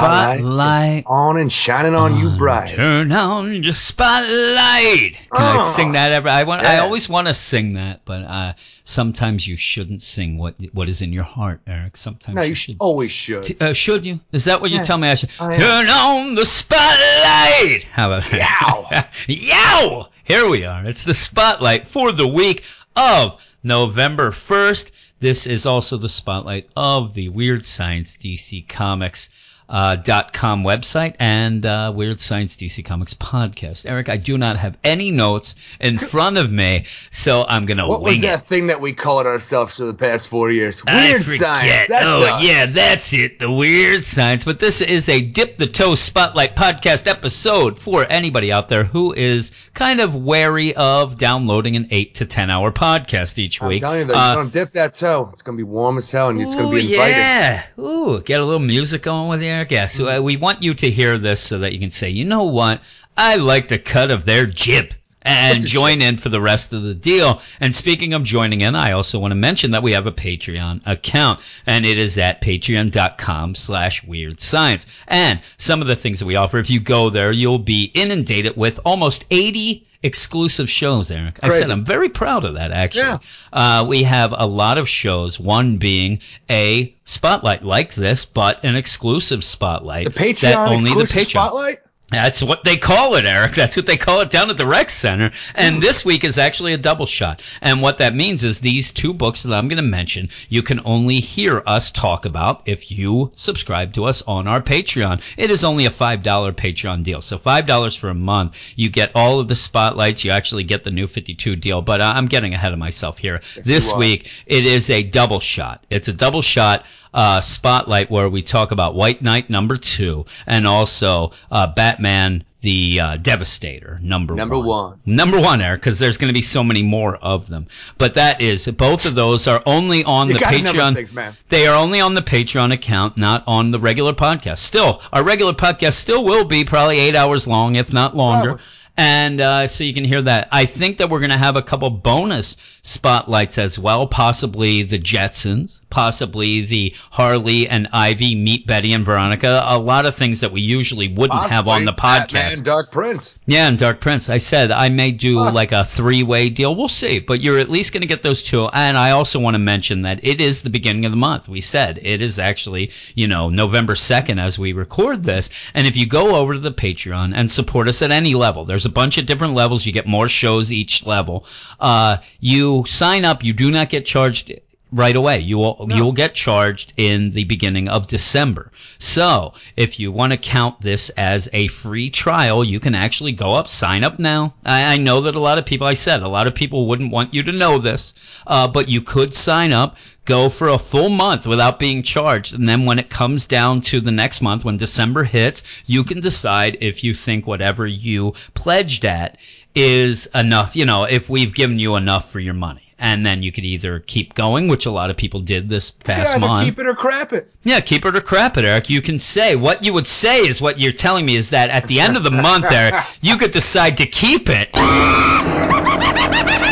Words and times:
Spotlight. 0.00 0.98
is 0.98 1.04
on 1.06 1.36
and 1.38 1.52
shining 1.52 1.94
on 1.94 2.18
you 2.18 2.30
bright. 2.30 2.70
Turn 2.70 3.12
on 3.12 3.62
your 3.62 3.74
spotlight. 3.74 5.14
Can 5.14 5.40
I 5.40 5.58
Oh. 5.60 5.72
sing 5.76 5.92
that 5.92 6.10
ever? 6.12 6.28
I 6.28 6.42
want. 6.44 6.62
I 6.64 6.78
always 6.78 7.08
want 7.08 7.28
to 7.28 7.34
sing 7.34 7.74
that, 7.74 8.00
but 8.04 8.22
uh, 8.22 8.52
sometimes 8.82 9.46
you 9.46 9.56
shouldn't 9.56 10.02
sing 10.02 10.36
what 10.38 10.54
what 10.72 10.88
is 10.88 11.00
in 11.02 11.12
your 11.12 11.22
heart, 11.24 11.60
Eric. 11.66 11.96
Sometimes 11.96 12.34
No, 12.34 12.42
you 12.42 12.48
you 12.48 12.54
should. 12.56 12.76
always 12.80 13.10
should. 13.12 13.62
Uh, 13.62 13.72
should 13.72 14.04
you? 14.04 14.18
Is 14.32 14.44
that 14.46 14.60
what 14.60 14.70
you 14.70 14.78
Yeah. 14.78 14.82
tell 14.84 14.98
me 14.98 15.08
I 15.08 15.14
should? 15.14 15.30
I. 15.38 15.56
Turn 15.56 15.88
on 15.88 16.34
the 16.34 16.44
spotlight. 16.44 17.84
How 17.92 18.12
about 18.12 18.32
Yow. 18.32 19.04
Yow! 19.28 20.08
Here 20.24 20.48
we 20.48 20.64
are. 20.64 20.84
It's 20.84 21.04
the 21.04 21.14
spotlight 21.14 21.86
for 21.86 22.10
the 22.12 22.26
week 22.26 22.64
of 22.96 23.36
November 23.62 24.30
1st. 24.30 24.90
This 25.20 25.46
is 25.46 25.66
also 25.66 25.96
the 25.96 26.08
spotlight 26.08 26.68
of 26.76 27.14
the 27.14 27.28
Weird 27.28 27.64
Science 27.64 28.16
DC 28.16 28.68
Comics. 28.68 29.28
Uh, 29.66 29.96
dot 29.96 30.34
com 30.34 30.62
website 30.62 31.16
and 31.18 31.64
uh, 31.64 31.90
Weird 31.96 32.20
Science 32.20 32.54
DC 32.54 32.84
Comics 32.84 33.14
podcast. 33.14 33.86
Eric, 33.88 34.10
I 34.10 34.18
do 34.18 34.36
not 34.36 34.58
have 34.58 34.76
any 34.84 35.10
notes 35.10 35.54
in 35.80 35.96
front 35.96 36.36
of 36.36 36.52
me, 36.52 36.84
so 37.10 37.46
I'm 37.48 37.64
gonna 37.64 37.88
What 37.88 38.02
wing 38.02 38.16
was 38.16 38.24
it. 38.24 38.26
that 38.26 38.46
thing 38.46 38.66
that 38.66 38.82
we 38.82 38.92
called 38.92 39.26
ourselves 39.26 39.78
for 39.78 39.84
the 39.84 39.94
past 39.94 40.28
four 40.28 40.50
years? 40.50 40.84
Weird 40.84 41.22
science. 41.22 41.88
That's 41.88 42.04
oh, 42.04 42.26
us. 42.26 42.44
yeah, 42.46 42.66
that's 42.66 43.14
it. 43.14 43.38
The 43.38 43.50
weird 43.50 44.04
science. 44.04 44.44
But 44.44 44.58
this 44.58 44.82
is 44.82 45.08
a 45.08 45.22
dip 45.22 45.56
the 45.56 45.66
toe 45.66 45.94
spotlight 45.94 46.54
podcast 46.56 47.06
episode 47.06 47.78
for 47.78 48.04
anybody 48.10 48.52
out 48.52 48.68
there 48.68 48.84
who 48.84 49.14
is 49.14 49.50
kind 49.72 49.98
of 50.00 50.14
wary 50.14 50.74
of 50.76 51.18
downloading 51.18 51.74
an 51.76 51.88
eight 51.90 52.16
to 52.16 52.26
ten 52.26 52.50
hour 52.50 52.70
podcast 52.70 53.38
each 53.38 53.62
week. 53.62 53.82
I'm 53.82 53.88
telling 53.88 53.98
you, 54.00 54.04
though, 54.08 54.14
Uh, 54.14 54.34
gonna 54.34 54.50
dip 54.50 54.72
that 54.72 54.94
toe. 54.94 55.30
It's 55.32 55.40
gonna 55.40 55.56
be 55.56 55.62
warm 55.62 55.96
as 55.96 56.10
hell, 56.10 56.28
and 56.28 56.38
it's 56.38 56.54
gonna 56.54 56.68
be 56.70 56.92
invited. 56.92 57.16
Yeah. 57.16 57.62
Ooh, 57.78 58.20
get 58.20 58.40
a 58.42 58.44
little 58.44 58.60
music 58.60 59.02
going 59.02 59.30
with 59.30 59.42
you, 59.42 59.53
Eric. 59.54 59.70
Yeah. 59.70 59.86
So 59.86 60.08
uh, 60.08 60.20
we 60.20 60.36
want 60.36 60.62
you 60.62 60.74
to 60.74 60.90
hear 60.90 61.16
this 61.16 61.40
so 61.40 61.58
that 61.58 61.72
you 61.72 61.78
can 61.78 61.90
say, 61.90 62.10
you 62.10 62.24
know 62.24 62.44
what? 62.44 62.80
I 63.16 63.36
like 63.36 63.68
the 63.68 63.78
cut 63.78 64.10
of 64.10 64.24
their 64.24 64.46
jib. 64.46 64.94
And 65.26 65.64
join 65.64 66.02
in 66.02 66.18
for 66.18 66.28
the 66.28 66.40
rest 66.40 66.74
of 66.74 66.82
the 66.82 66.92
deal. 66.92 67.40
And 67.58 67.74
speaking 67.74 68.12
of 68.12 68.24
joining 68.24 68.60
in, 68.60 68.74
I 68.74 68.92
also 68.92 69.18
want 69.18 69.30
to 69.30 69.36
mention 69.36 69.70
that 69.70 69.82
we 69.82 69.92
have 69.92 70.06
a 70.06 70.12
Patreon 70.12 70.82
account, 70.84 71.40
and 71.66 71.86
it 71.86 71.96
is 71.96 72.18
at 72.18 72.42
patreon.com 72.42 73.54
slash 73.54 74.04
weird 74.04 74.38
science. 74.38 74.84
And 75.08 75.40
some 75.56 75.80
of 75.80 75.86
the 75.86 75.96
things 75.96 76.18
that 76.18 76.26
we 76.26 76.36
offer, 76.36 76.58
if 76.58 76.68
you 76.68 76.78
go 76.78 77.08
there, 77.08 77.32
you'll 77.32 77.58
be 77.58 77.84
inundated 77.94 78.58
with 78.58 78.80
almost 78.84 79.24
80 79.30 79.86
exclusive 80.04 80.68
shows, 80.68 81.10
Eric. 81.10 81.40
I 81.42 81.48
said 81.48 81.70
I'm 81.70 81.84
very 81.84 82.10
proud 82.10 82.44
of 82.44 82.54
that, 82.54 82.70
actually. 82.70 83.02
Yeah. 83.02 83.18
Uh, 83.52 83.86
we 83.88 84.02
have 84.04 84.34
a 84.36 84.46
lot 84.46 84.78
of 84.78 84.88
shows, 84.88 85.40
one 85.40 85.78
being 85.78 86.20
a 86.48 86.94
spotlight 87.04 87.64
like 87.64 87.94
this, 87.94 88.24
but 88.24 88.62
an 88.64 88.76
exclusive 88.76 89.42
spotlight. 89.42 90.12
The 90.12 90.12
Patreon 90.12 90.40
that 90.40 90.68
only 90.68 90.90
the 90.90 91.00
Patreon. 91.00 91.30
spotlight. 91.30 91.78
That's 92.10 92.42
what 92.42 92.64
they 92.64 92.76
call 92.76 93.14
it, 93.16 93.24
Eric. 93.24 93.52
That's 93.54 93.76
what 93.76 93.86
they 93.86 93.96
call 93.96 94.20
it 94.20 94.30
down 94.30 94.50
at 94.50 94.58
the 94.58 94.66
rec 94.66 94.90
center. 94.90 95.32
And 95.54 95.82
this 95.82 96.04
week 96.04 96.22
is 96.22 96.38
actually 96.38 96.74
a 96.74 96.78
double 96.78 97.06
shot. 97.06 97.42
And 97.62 97.80
what 97.80 97.98
that 97.98 98.14
means 98.14 98.44
is 98.44 98.58
these 98.58 98.92
two 98.92 99.14
books 99.14 99.42
that 99.42 99.54
I'm 99.54 99.68
going 99.68 99.78
to 99.78 99.82
mention, 99.82 100.28
you 100.50 100.62
can 100.62 100.80
only 100.84 101.20
hear 101.20 101.62
us 101.66 101.90
talk 101.90 102.26
about 102.26 102.62
if 102.66 102.90
you 102.90 103.32
subscribe 103.36 103.94
to 103.94 104.04
us 104.04 104.22
on 104.22 104.46
our 104.46 104.60
Patreon. 104.60 105.22
It 105.38 105.50
is 105.50 105.64
only 105.64 105.86
a 105.86 105.90
$5 105.90 106.22
Patreon 106.22 107.04
deal. 107.04 107.22
So 107.22 107.38
$5 107.38 107.98
for 107.98 108.10
a 108.10 108.14
month. 108.14 108.56
You 108.76 108.90
get 108.90 109.12
all 109.14 109.40
of 109.40 109.48
the 109.48 109.56
spotlights. 109.56 110.24
You 110.24 110.30
actually 110.30 110.64
get 110.64 110.84
the 110.84 110.90
new 110.90 111.06
52 111.06 111.56
deal. 111.56 111.80
But 111.80 112.02
uh, 112.02 112.12
I'm 112.14 112.26
getting 112.26 112.52
ahead 112.52 112.72
of 112.74 112.78
myself 112.78 113.18
here. 113.18 113.40
this 113.62 113.92
week, 113.94 114.30
it 114.46 114.66
is 114.66 114.90
a 114.90 115.02
double 115.02 115.40
shot. 115.40 115.84
It's 115.88 116.08
a 116.08 116.12
double 116.12 116.42
shot 116.42 116.84
uh, 117.14 117.40
spotlight 117.40 118.10
where 118.10 118.28
we 118.28 118.42
talk 118.42 118.72
about 118.72 118.94
White 118.94 119.22
Knight 119.22 119.48
number 119.48 119.78
two 119.78 120.26
and 120.46 120.66
also 120.66 121.30
uh, 121.50 121.68
Batman 121.68 122.44
the 122.60 122.98
uh, 122.98 123.16
Devastator 123.18 124.00
number 124.02 124.34
Number 124.34 124.56
one. 124.56 124.66
one. 124.66 125.00
Number 125.04 125.38
one, 125.38 125.60
Eric, 125.60 125.82
because 125.82 125.98
there's 125.98 126.16
going 126.16 126.30
to 126.30 126.34
be 126.34 126.40
so 126.40 126.64
many 126.64 126.82
more 126.82 127.14
of 127.14 127.46
them. 127.46 127.66
But 127.98 128.14
that 128.14 128.40
is 128.40 128.66
both 128.66 129.04
of 129.04 129.14
those 129.14 129.46
are 129.46 129.62
only 129.66 130.02
on 130.02 130.28
You 130.28 130.34
the 130.38 130.40
Patreon. 130.40 130.94
things. 130.94 131.12
They 131.50 131.66
are 131.66 131.76
only 131.76 132.00
on 132.00 132.14
the 132.14 132.22
Patreon 132.22 132.72
account, 132.72 133.18
not 133.18 133.44
on 133.46 133.70
the 133.70 133.78
regular 133.78 134.14
podcast. 134.14 134.58
Still, 134.58 135.02
our 135.12 135.22
regular 135.22 135.52
podcast 135.52 135.92
still 135.92 136.24
will 136.24 136.46
be 136.46 136.64
probably 136.64 136.98
eight 137.00 137.14
hours 137.14 137.46
long, 137.46 137.76
if 137.76 137.92
not 137.92 138.16
longer. 138.16 138.52
Probably. 138.54 138.64
And 138.96 139.40
uh, 139.40 139.66
so 139.66 139.82
you 139.82 139.92
can 139.92 140.04
hear 140.04 140.22
that. 140.22 140.48
I 140.52 140.66
think 140.66 140.98
that 140.98 141.10
we're 141.10 141.18
going 141.18 141.30
to 141.30 141.36
have 141.36 141.56
a 141.56 141.62
couple 141.62 141.90
bonus 141.90 142.56
spotlights 142.82 143.58
as 143.58 143.76
well, 143.78 144.06
possibly 144.06 144.82
the 144.84 144.98
Jetsons, 145.00 145.80
possibly 145.90 146.60
the 146.60 146.94
Harley 147.10 147.68
and 147.68 147.88
Ivy 147.92 148.34
meet 148.36 148.66
Betty 148.68 148.92
and 148.92 149.04
Veronica. 149.04 149.62
A 149.64 149.78
lot 149.78 150.06
of 150.06 150.14
things 150.14 150.40
that 150.40 150.52
we 150.52 150.60
usually 150.60 151.08
wouldn't 151.08 151.50
have 151.50 151.66
on 151.66 151.84
the 151.84 151.92
Possibly 151.92 152.04
podcast. 152.04 152.32
Batman 152.32 152.52
and 152.52 152.64
Dark 152.64 152.92
Prince. 152.92 153.38
Yeah, 153.46 153.66
and 153.68 153.78
Dark 153.78 154.00
Prince. 154.00 154.28
I 154.30 154.38
said 154.38 154.70
I 154.70 154.90
may 154.90 155.10
do 155.10 155.38
Awesome. 155.38 155.54
like 155.54 155.72
a 155.72 155.84
three-way 155.84 156.50
deal. 156.50 156.74
We'll 156.76 156.88
see, 156.88 157.18
but 157.18 157.40
you're 157.40 157.58
at 157.58 157.70
least 157.70 157.92
going 157.92 158.02
to 158.02 158.06
get 158.06 158.22
those 158.22 158.42
two. 158.44 158.66
And 158.72 158.96
I 158.96 159.10
also 159.10 159.40
want 159.40 159.54
to 159.54 159.58
mention 159.58 160.02
that 160.02 160.22
it 160.24 160.40
is 160.40 160.62
the 160.62 160.70
beginning 160.70 161.04
of 161.04 161.10
the 161.10 161.16
month. 161.16 161.48
We 161.48 161.60
said 161.62 161.98
it 162.02 162.20
is 162.20 162.38
actually, 162.38 162.92
you 163.14 163.26
know, 163.26 163.48
November 163.48 163.94
2nd 163.94 164.38
as 164.40 164.58
we 164.58 164.72
record 164.72 165.24
this. 165.24 165.50
And 165.74 165.86
if 165.86 165.96
you 165.96 166.06
go 166.06 166.36
over 166.36 166.52
to 166.54 166.60
the 166.60 166.70
Patreon 166.70 167.32
and 167.34 167.50
support 167.50 167.88
us 167.88 168.02
at 168.02 168.10
any 168.12 168.34
level, 168.34 168.64
there's 168.64 168.83
a 168.84 168.90
bunch 168.90 169.18
of 169.18 169.26
different 169.26 169.54
levels. 169.54 169.86
You 169.86 169.92
get 169.92 170.06
more 170.06 170.28
shows 170.28 170.72
each 170.72 171.06
level. 171.06 171.46
Uh, 171.80 172.18
you 172.40 172.84
sign 172.86 173.24
up. 173.24 173.44
You 173.44 173.52
do 173.52 173.70
not 173.70 173.88
get 173.88 174.06
charged 174.06 174.52
right 174.94 175.16
away. 175.16 175.40
You 175.40 175.58
will 175.58 175.88
you 175.90 176.04
will 176.04 176.12
get 176.12 176.34
charged 176.34 176.92
in 176.96 177.32
the 177.32 177.44
beginning 177.44 177.88
of 177.88 178.08
December. 178.08 178.70
So 178.98 179.54
if 179.76 179.98
you 179.98 180.12
want 180.12 180.32
to 180.32 180.36
count 180.36 180.80
this 180.80 181.10
as 181.10 181.48
a 181.52 181.66
free 181.66 182.10
trial, 182.10 182.62
you 182.62 182.78
can 182.78 182.94
actually 182.94 183.32
go 183.32 183.54
up, 183.54 183.66
sign 183.66 184.04
up 184.04 184.18
now. 184.18 184.54
I, 184.64 184.94
I 184.94 184.96
know 184.98 185.22
that 185.22 185.34
a 185.34 185.40
lot 185.40 185.58
of 185.58 185.66
people, 185.66 185.86
I 185.86 185.94
said, 185.94 186.22
a 186.22 186.28
lot 186.28 186.46
of 186.46 186.54
people 186.54 186.86
wouldn't 186.86 187.12
want 187.12 187.34
you 187.34 187.42
to 187.42 187.52
know 187.52 187.78
this, 187.78 188.14
uh, 188.46 188.68
but 188.68 188.88
you 188.88 189.02
could 189.02 189.34
sign 189.34 189.72
up. 189.72 189.96
Go 190.24 190.48
for 190.48 190.68
a 190.68 190.78
full 190.78 191.10
month 191.10 191.46
without 191.46 191.78
being 191.78 192.02
charged. 192.02 192.54
And 192.54 192.66
then 192.68 192.86
when 192.86 192.98
it 192.98 193.10
comes 193.10 193.44
down 193.46 193.82
to 193.82 194.00
the 194.00 194.10
next 194.10 194.40
month, 194.40 194.64
when 194.64 194.78
December 194.78 195.24
hits, 195.24 195.62
you 195.86 196.02
can 196.02 196.20
decide 196.20 196.78
if 196.80 197.04
you 197.04 197.12
think 197.12 197.46
whatever 197.46 197.86
you 197.86 198.32
pledged 198.54 199.04
at 199.04 199.36
is 199.74 200.26
enough, 200.34 200.76
you 200.76 200.86
know, 200.86 201.04
if 201.04 201.28
we've 201.28 201.54
given 201.54 201.78
you 201.78 201.96
enough 201.96 202.30
for 202.30 202.40
your 202.40 202.54
money. 202.54 202.80
And 202.96 203.26
then 203.26 203.42
you 203.42 203.50
could 203.52 203.64
either 203.64 203.98
keep 203.98 204.34
going, 204.34 204.68
which 204.68 204.86
a 204.86 204.90
lot 204.90 205.10
of 205.10 205.16
people 205.16 205.40
did 205.40 205.68
this 205.68 205.90
past 205.90 206.36
either 206.36 206.46
month. 206.46 206.64
keep 206.64 206.78
it 206.78 206.86
or 206.86 206.94
crap 206.94 207.32
it. 207.32 207.52
Yeah, 207.64 207.80
keep 207.80 208.06
it 208.06 208.14
or 208.16 208.20
crap 208.20 208.56
it, 208.56 208.64
Eric. 208.64 208.88
You 208.88 209.02
can 209.02 209.18
say 209.18 209.56
what 209.56 209.82
you 209.82 209.92
would 209.92 210.06
say 210.06 210.46
is 210.46 210.62
what 210.62 210.78
you're 210.78 210.92
telling 210.92 211.26
me 211.26 211.34
is 211.36 211.50
that 211.50 211.70
at 211.70 211.86
the 211.88 212.00
end 212.00 212.16
of 212.16 212.22
the 212.22 212.30
month, 212.30 212.66
Eric, 212.70 212.94
you 213.20 213.36
could 213.36 213.50
decide 213.50 213.96
to 213.98 214.06
keep 214.06 214.48
it 214.48 214.70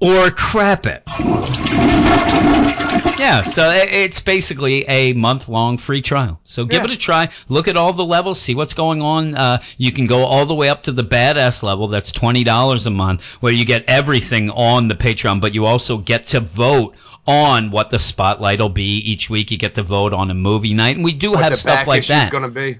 or 0.00 0.30
crap 0.30 0.86
it. 0.86 1.02
Yeah, 3.18 3.42
so 3.42 3.70
it's 3.70 4.20
basically 4.20 4.88
a 4.88 5.12
month 5.12 5.48
long 5.48 5.76
free 5.76 6.00
trial. 6.00 6.40
So 6.44 6.64
give 6.64 6.80
Yeah. 6.80 6.84
it 6.86 6.90
a 6.92 6.96
try. 6.96 7.28
Look 7.48 7.68
at 7.68 7.76
all 7.76 7.92
the 7.92 8.04
levels, 8.04 8.40
see 8.40 8.54
what's 8.54 8.72
going 8.74 9.02
on. 9.02 9.34
Uh, 9.34 9.60
you 9.76 9.92
can 9.92 10.06
go 10.06 10.24
all 10.24 10.46
the 10.46 10.54
way 10.54 10.70
up 10.70 10.84
to 10.84 10.92
the 10.92 11.04
badass 11.04 11.62
level. 11.62 11.88
That's 11.88 12.12
twenty 12.12 12.44
dollars 12.44 12.86
a 12.86 12.90
month, 12.90 13.22
where 13.40 13.52
you 13.52 13.64
get 13.66 13.84
everything 13.86 14.50
on 14.50 14.88
the 14.88 14.94
Patreon, 14.94 15.40
but 15.40 15.54
you 15.54 15.66
also 15.66 15.98
get 15.98 16.28
to 16.28 16.40
vote 16.40 16.96
on 17.26 17.70
what 17.70 17.90
the 17.90 17.98
spotlight 17.98 18.58
will 18.60 18.70
be 18.70 18.96
each 18.98 19.28
week. 19.28 19.50
You 19.50 19.58
get 19.58 19.74
to 19.74 19.82
vote 19.82 20.14
on 20.14 20.30
a 20.30 20.34
movie 20.34 20.72
night, 20.74 20.96
and 20.96 21.04
we 21.04 21.12
do 21.12 21.32
What 21.32 21.44
have 21.44 21.58
stuff 21.58 21.86
like 21.86 22.06
that. 22.06 22.32
gonna 22.32 22.48
be. 22.48 22.78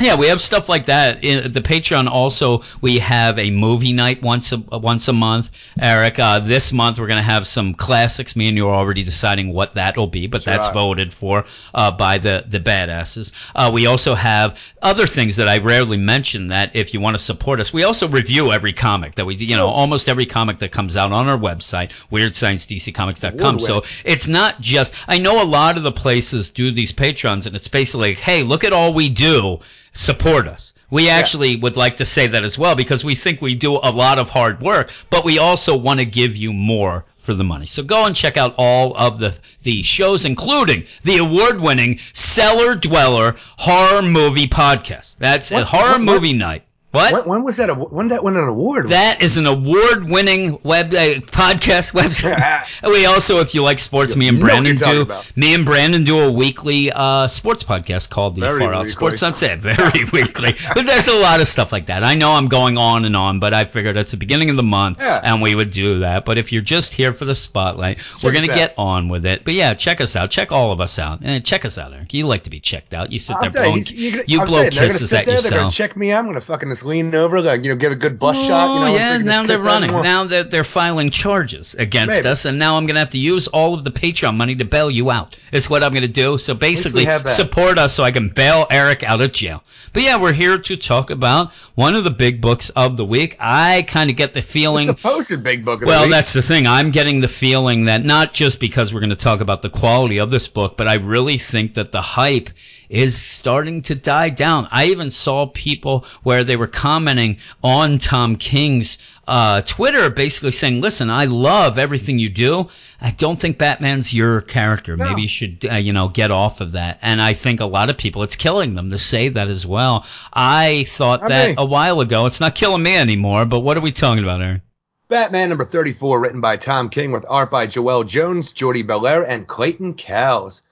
Yeah, 0.00 0.16
we 0.16 0.28
have 0.28 0.40
stuff 0.40 0.68
like 0.68 0.86
that. 0.86 1.22
In 1.22 1.52
the 1.52 1.60
Patreon 1.60 2.08
also, 2.08 2.62
we 2.80 2.98
have 3.00 3.38
a 3.38 3.50
movie 3.50 3.92
night 3.92 4.22
once 4.22 4.52
a 4.52 4.58
once 4.58 5.08
a 5.08 5.12
month. 5.12 5.50
Eric, 5.78 6.18
uh, 6.18 6.40
this 6.40 6.72
month 6.72 6.98
we're 6.98 7.06
gonna 7.06 7.22
have 7.22 7.46
some 7.46 7.74
classics. 7.74 8.34
Me 8.34 8.48
and 8.48 8.56
you 8.56 8.68
are 8.68 8.74
already 8.74 9.02
deciding 9.02 9.52
what 9.52 9.74
that'll 9.74 10.06
be, 10.06 10.26
but 10.26 10.44
that's 10.44 10.68
voted 10.70 11.12
for 11.12 11.44
uh, 11.74 11.90
by 11.90 12.18
the 12.18 12.44
the 12.46 12.60
badasses. 12.60 13.32
Uh, 13.54 13.70
we 13.72 13.86
also 13.86 14.14
have 14.14 14.58
other 14.80 15.06
things 15.06 15.36
that 15.36 15.48
I 15.48 15.58
rarely 15.58 15.98
mention. 15.98 16.48
That 16.48 16.74
if 16.74 16.94
you 16.94 17.00
want 17.00 17.16
to 17.16 17.22
support 17.22 17.60
us, 17.60 17.72
we 17.72 17.84
also 17.84 18.08
review 18.08 18.52
every 18.52 18.72
comic 18.72 19.16
that 19.16 19.26
we, 19.26 19.36
you 19.36 19.56
know, 19.56 19.68
almost 19.68 20.08
every 20.08 20.26
comic 20.26 20.60
that 20.60 20.72
comes 20.72 20.96
out 20.96 21.12
on 21.12 21.28
our 21.28 21.38
website, 21.38 21.90
WeirdScienceDCComics.com. 22.10 23.58
So 23.58 23.84
it's 24.04 24.28
not 24.28 24.60
just. 24.60 24.94
I 25.08 25.18
know 25.18 25.42
a 25.42 25.44
lot 25.44 25.76
of 25.76 25.82
the 25.82 25.92
places 25.92 26.50
do 26.50 26.70
these 26.70 26.92
patrons, 26.92 27.46
and 27.46 27.54
it's 27.54 27.68
basically, 27.68 28.14
hey, 28.14 28.42
look 28.42 28.64
at 28.64 28.72
all 28.72 28.94
we 28.94 29.08
do. 29.10 29.60
Support 29.92 30.46
us. 30.48 30.72
We 30.90 31.08
actually 31.08 31.54
would 31.56 31.76
like 31.76 31.96
to 31.98 32.04
say 32.06 32.26
that 32.26 32.42
as 32.42 32.58
well 32.58 32.74
because 32.74 33.04
we 33.04 33.14
think 33.14 33.40
we 33.40 33.54
do 33.54 33.74
a 33.76 33.92
lot 33.92 34.18
of 34.18 34.28
hard 34.28 34.60
work, 34.60 34.90
but 35.08 35.24
we 35.24 35.38
also 35.38 35.76
want 35.76 36.00
to 36.00 36.04
give 36.06 36.36
you 36.36 36.52
more 36.52 37.04
for 37.18 37.32
the 37.34 37.44
money. 37.44 37.66
So 37.66 37.82
go 37.84 38.06
and 38.06 38.16
check 38.16 38.36
out 38.36 38.54
all 38.58 38.96
of 38.96 39.18
the 39.18 39.34
the 39.62 39.82
shows, 39.82 40.24
including 40.24 40.84
the 41.04 41.18
award-winning 41.18 42.00
Cellar 42.12 42.74
Dweller 42.74 43.36
Horror 43.58 44.02
Movie 44.02 44.48
Podcast. 44.48 45.16
That's 45.18 45.52
a 45.52 45.64
horror 45.64 45.82
what- 45.82 45.90
what- 45.92 46.00
movie 46.00 46.32
night. 46.32 46.64
What? 46.92 47.12
When, 47.12 47.24
when 47.24 47.42
was 47.44 47.56
that? 47.58 47.70
A, 47.70 47.74
when 47.74 48.08
that 48.08 48.24
win 48.24 48.36
an 48.36 48.44
award? 48.48 48.88
That 48.88 49.22
is 49.22 49.36
an 49.36 49.46
award-winning 49.46 50.58
web 50.64 50.92
uh, 50.92 51.20
podcast 51.20 51.92
website. 51.94 52.82
we 52.90 53.06
also, 53.06 53.38
if 53.38 53.54
you 53.54 53.62
like 53.62 53.78
sports, 53.78 54.16
me 54.16 54.26
and 54.28 54.38
You 54.38 54.42
Brandon 54.44 54.76
do. 54.76 55.02
about. 55.02 55.30
Me 55.36 55.54
and 55.54 55.64
Brandon 55.64 56.02
do 56.04 56.18
a 56.18 56.32
weekly 56.32 56.90
uh, 56.92 57.28
sports 57.28 57.62
podcast 57.62 58.10
called 58.10 58.34
the 58.34 58.40
Very 58.40 58.58
Far 58.60 58.74
Out. 58.74 58.88
Sports 58.88 59.20
Sunset. 59.20 59.58
Very 59.60 60.04
weekly, 60.12 60.54
but 60.74 60.84
there's 60.86 61.06
a 61.08 61.14
lot 61.14 61.40
of 61.40 61.46
stuff 61.48 61.70
like 61.72 61.86
that. 61.86 62.02
I 62.02 62.14
know 62.16 62.32
I'm 62.32 62.48
going 62.48 62.76
on 62.76 63.04
and 63.04 63.16
on, 63.16 63.38
but 63.40 63.54
I 63.54 63.64
figured 63.64 63.96
it's 63.96 64.10
the 64.10 64.16
beginning 64.16 64.50
of 64.50 64.56
the 64.56 64.62
month, 64.64 64.98
Yeah. 65.00 65.20
and 65.22 65.40
we 65.40 65.54
would 65.54 65.70
do 65.70 66.00
that. 66.00 66.24
But 66.24 66.38
if 66.38 66.50
you're 66.52 66.62
just 66.62 66.92
here 66.92 67.12
for 67.12 67.24
the 67.24 67.34
spotlight, 67.34 68.00
we're 68.24 68.32
gonna 68.32 68.46
get 68.48 68.74
on 68.76 69.08
with 69.08 69.26
it. 69.26 69.44
But 69.44 69.54
yeah, 69.54 69.74
check 69.74 70.00
us 70.00 70.16
out. 70.16 70.30
Check 70.30 70.50
all 70.50 70.72
of 70.72 70.80
us 70.80 70.98
out. 70.98 71.20
And 71.22 71.44
check 71.44 71.64
us 71.64 71.78
out, 71.78 71.92
Eric. 71.92 72.12
You 72.14 72.26
like 72.26 72.44
to 72.44 72.50
be 72.50 72.58
checked 72.60 72.94
out. 72.94 73.12
You 73.12 73.18
sit 73.20 73.36
I'll 73.36 73.42
there 73.50 73.66
you, 73.66 73.84
blowing, 73.84 74.10
gonna- 74.12 74.24
you 74.26 74.44
blow 74.44 74.58
saying, 74.62 74.70
kisses 74.72 75.12
at 75.12 75.24
there, 75.24 75.36
They're 75.36 75.50
gonna 75.50 75.62
yourself. 75.62 75.74
check 75.74 75.96
me 75.96 76.10
out. 76.10 76.20
I'm 76.20 76.26
gonna 76.26 76.40
fucking 76.40 76.68
just 76.80 76.86
lean 76.88 77.14
over, 77.14 77.40
like, 77.40 77.64
you 77.64 77.70
know, 77.70 77.76
give 77.76 77.92
a 77.92 77.96
good 77.96 78.18
bus 78.18 78.36
shot. 78.36 78.74
You 78.74 78.80
know, 78.80 78.86
Oh 78.92 78.94
yeah, 78.94 79.18
now 79.18 79.44
they're 79.44 79.58
running. 79.58 79.90
Now 79.90 80.24
that 80.24 80.50
they're 80.50 80.64
filing 80.64 81.10
charges 81.10 81.74
against 81.74 82.16
Maybe. 82.16 82.28
us, 82.28 82.44
and 82.46 82.58
now 82.58 82.76
I'm 82.76 82.86
gonna 82.86 82.98
have 83.00 83.10
to 83.10 83.18
use 83.18 83.46
all 83.48 83.74
of 83.74 83.84
the 83.84 83.90
Patreon 83.90 84.36
money 84.36 84.54
to 84.56 84.64
bail 84.64 84.90
you 84.90 85.10
out. 85.10 85.36
Is 85.52 85.68
what 85.68 85.82
I'm 85.82 85.92
gonna 85.92 86.08
do. 86.08 86.38
So 86.38 86.54
basically, 86.54 87.06
support 87.26 87.78
us 87.78 87.92
so 87.94 88.02
I 88.02 88.10
can 88.10 88.28
bail 88.30 88.66
Eric 88.70 89.02
out 89.02 89.20
of 89.20 89.32
jail. 89.32 89.62
But 89.92 90.02
yeah, 90.02 90.20
we're 90.20 90.32
here 90.32 90.56
to 90.56 90.76
talk 90.76 91.10
about 91.10 91.52
one 91.74 91.96
of 91.96 92.04
the 92.04 92.10
big 92.10 92.40
books 92.40 92.70
of 92.70 92.96
the 92.96 93.04
week. 93.04 93.36
I 93.40 93.82
kind 93.82 94.08
of 94.10 94.16
get 94.16 94.34
the 94.34 94.40
The 94.40 94.46
feeling. 94.46 94.86
supposed 94.86 95.42
big 95.42 95.64
book. 95.64 95.82
Of 95.82 95.88
Well, 95.88 96.00
the 96.02 96.06
week. 96.06 96.12
that's 96.12 96.32
the 96.32 96.42
thing. 96.42 96.66
I'm 96.66 96.92
getting 96.92 97.20
the 97.20 97.28
feeling 97.28 97.86
that 97.86 98.04
not 98.04 98.32
just 98.32 98.60
because 98.60 98.94
we're 98.94 99.00
going 99.00 99.10
to 99.10 99.16
talk 99.16 99.40
about 99.40 99.62
the 99.62 99.68
quality 99.70 100.18
of 100.18 100.30
this 100.30 100.46
book, 100.48 100.76
but 100.76 100.86
I 100.88 100.94
really 100.94 101.38
think 101.38 101.74
that 101.74 101.90
the 101.92 102.00
hype 102.00 102.50
is 102.88 103.16
starting 103.20 103.82
to 103.82 103.94
die 103.94 104.30
down. 104.30 104.66
I 104.70 104.86
even 104.86 105.10
saw 105.10 105.46
people 105.46 106.04
where 106.22 106.42
they 106.44 106.56
were 106.56 106.66
commenting 106.72 107.38
on 107.62 107.98
Tom 107.98 108.36
King's 108.36 108.98
uh, 109.28 109.62
Twitter, 109.62 110.10
basically 110.10 110.52
saying, 110.52 110.80
"Listen, 110.80 111.10
I 111.10 111.26
love 111.26 111.78
everything 111.78 112.18
you 112.18 112.28
do. 112.28 112.68
I 113.00 113.10
don't 113.12 113.38
think 113.38 113.58
Batman's 113.58 114.12
your 114.12 114.40
character. 114.40 114.96
No. 114.96 115.08
Maybe 115.08 115.22
you 115.22 115.28
should, 115.28 115.66
uh, 115.70 115.76
you 115.76 115.92
know, 115.92 116.08
get 116.08 116.30
off 116.30 116.60
of 116.60 116.72
that." 116.72 116.98
And 117.02 117.20
I 117.20 117.34
think 117.34 117.60
a 117.60 117.66
lot 117.66 117.90
of 117.90 117.98
people, 117.98 118.22
it's 118.22 118.36
killing 118.36 118.74
them 118.74 118.90
to 118.90 118.98
say 118.98 119.28
that 119.28 119.48
as 119.48 119.66
well. 119.66 120.04
I 120.32 120.84
thought 120.88 121.22
I 121.22 121.28
that 121.28 121.46
mean- 121.48 121.54
a 121.58 121.64
while 121.64 122.00
ago. 122.00 122.26
It's 122.26 122.40
not 122.40 122.54
killing 122.54 122.82
me 122.82 122.96
anymore. 122.96 123.44
But 123.44 123.60
what 123.60 123.76
are 123.76 123.80
we 123.80 123.92
talking 123.92 124.24
about, 124.24 124.42
Aaron? 124.42 124.62
Batman 125.08 125.48
number 125.48 125.64
34, 125.64 126.20
written 126.20 126.40
by 126.40 126.56
Tom 126.56 126.88
King 126.88 127.10
with 127.10 127.24
art 127.28 127.50
by 127.50 127.66
Joëlle 127.66 128.06
Jones, 128.06 128.52
Jordie 128.52 128.84
Bellaire, 128.84 129.24
and 129.24 129.46
Clayton 129.46 129.94
Cowles. 129.94 130.62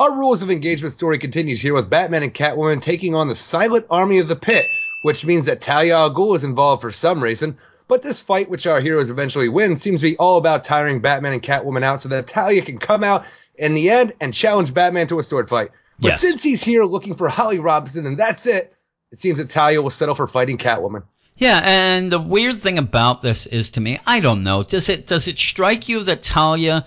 Our 0.00 0.16
rules 0.16 0.42
of 0.42 0.50
engagement 0.50 0.94
story 0.94 1.18
continues 1.18 1.60
here 1.60 1.74
with 1.74 1.90
Batman 1.90 2.22
and 2.24 2.34
Catwoman 2.34 2.80
taking 2.82 3.14
on 3.14 3.28
the 3.28 3.34
Silent 3.36 3.86
Army 3.90 4.18
of 4.18 4.28
the 4.28 4.36
Pit, 4.36 4.64
which 5.02 5.24
means 5.24 5.46
that 5.46 5.60
Talia 5.60 5.96
al 5.96 6.14
Ghul 6.14 6.36
is 6.36 6.44
involved 6.44 6.82
for 6.82 6.92
some 6.92 7.22
reason. 7.22 7.56
But 7.86 8.02
this 8.02 8.20
fight, 8.20 8.50
which 8.50 8.66
our 8.66 8.80
heroes 8.80 9.08
eventually 9.10 9.48
win, 9.48 9.76
seems 9.76 10.00
to 10.00 10.06
be 10.10 10.16
all 10.18 10.36
about 10.36 10.64
tiring 10.64 11.00
Batman 11.00 11.32
and 11.32 11.42
Catwoman 11.42 11.82
out 11.82 12.00
so 12.00 12.10
that 12.10 12.26
Talia 12.26 12.60
can 12.60 12.78
come 12.78 13.02
out 13.02 13.24
in 13.54 13.72
the 13.74 13.88
end 13.90 14.12
and 14.20 14.34
challenge 14.34 14.74
Batman 14.74 15.06
to 15.06 15.18
a 15.18 15.22
sword 15.22 15.48
fight. 15.48 15.70
But 15.98 16.08
Yes. 16.08 16.20
since 16.20 16.42
he's 16.42 16.62
here 16.62 16.84
looking 16.84 17.14
for 17.16 17.28
Holly 17.28 17.58
Robinson 17.58 18.06
and 18.06 18.18
that's 18.18 18.46
it, 18.46 18.74
it 19.10 19.16
seems 19.18 19.38
that 19.38 19.48
Talia 19.48 19.80
will 19.80 19.90
settle 19.90 20.14
for 20.14 20.26
fighting 20.26 20.58
Catwoman. 20.58 21.04
Yeah, 21.36 21.60
and 21.64 22.12
the 22.12 22.18
weird 22.18 22.56
thing 22.58 22.78
about 22.78 23.22
this 23.22 23.46
is 23.46 23.70
to 23.70 23.80
me, 23.80 24.00
I 24.06 24.20
don't 24.20 24.42
know. 24.42 24.62
Does 24.64 24.88
it 24.88 25.06
does 25.06 25.28
it 25.28 25.38
strike 25.38 25.88
you 25.88 26.02
that 26.04 26.22
Talia 26.22 26.84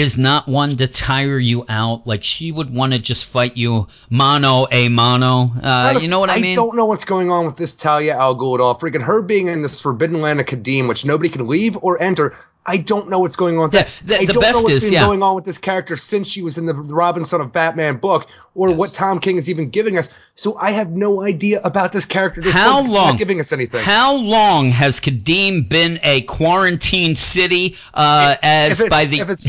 is 0.00 0.18
not 0.18 0.48
one 0.48 0.76
to 0.76 0.88
tire 0.88 1.38
you 1.38 1.64
out? 1.68 2.06
Like 2.06 2.24
she 2.24 2.50
would 2.50 2.72
want 2.72 2.92
to 2.92 2.98
just 2.98 3.26
fight 3.26 3.56
you 3.56 3.86
mano 4.08 4.66
a 4.70 4.88
mano. 4.88 5.52
Uh, 5.62 5.98
you 6.00 6.08
know 6.08 6.20
what 6.20 6.30
I 6.30 6.40
mean? 6.40 6.52
I 6.52 6.54
don't 6.54 6.74
know 6.76 6.86
what's 6.86 7.04
going 7.04 7.30
on 7.30 7.46
with 7.46 7.56
this 7.56 7.74
Talia 7.74 8.16
al 8.16 8.36
Ghul 8.36 8.54
at 8.54 8.60
all. 8.60 8.78
Freaking 8.78 9.02
her 9.02 9.22
being 9.22 9.48
in 9.48 9.62
this 9.62 9.80
forbidden 9.80 10.20
land 10.20 10.40
of 10.40 10.46
Khadym, 10.46 10.88
which 10.88 11.04
nobody 11.04 11.28
can 11.28 11.46
leave 11.46 11.76
or 11.80 12.00
enter. 12.02 12.36
I 12.70 12.76
don't 12.76 13.08
know 13.08 13.18
what's 13.18 13.36
going 13.36 13.56
on. 13.58 13.64
With 13.64 13.74
Yeah, 13.74 13.88
the- 14.04 14.20
I 14.20 14.24
the 14.24 14.32
don't 14.34 14.40
best 14.42 14.58
know 14.58 14.62
what's 14.62 14.74
is, 14.76 14.84
been 14.84 14.92
yeah. 14.94 15.04
going 15.04 15.22
on 15.22 15.34
with 15.34 15.44
this 15.44 15.58
character 15.58 15.96
since 15.96 16.28
she 16.28 16.40
was 16.42 16.56
in 16.56 16.66
the 16.66 16.74
Robinson 16.74 17.40
of 17.40 17.52
Batman 17.52 17.96
book, 17.96 18.28
or 18.54 18.68
Yes. 18.70 18.78
what 18.78 18.94
Tom 18.94 19.18
King 19.20 19.36
is 19.38 19.48
even 19.48 19.70
giving 19.70 19.98
us. 19.98 20.08
So 20.36 20.56
I 20.56 20.70
have 20.70 20.90
no 20.90 21.22
idea 21.22 21.60
about 21.64 21.92
this 21.92 22.04
character. 22.04 22.40
This 22.40 22.54
How 22.54 22.80
long? 22.82 23.10
Not 23.10 23.18
giving 23.18 23.40
us 23.40 23.52
anything. 23.52 23.82
How 23.82 24.14
long 24.14 24.70
has 24.70 25.00
Khadym 25.00 25.68
been 25.68 25.98
a 26.02 26.22
quarantine 26.22 27.14
city? 27.14 27.76
Uh, 27.92 28.36
as 28.42 28.80
if 28.80 28.86
it's, 28.86 28.90
by 28.90 29.04
the 29.04 29.20
if 29.20 29.28
it's 29.30 29.44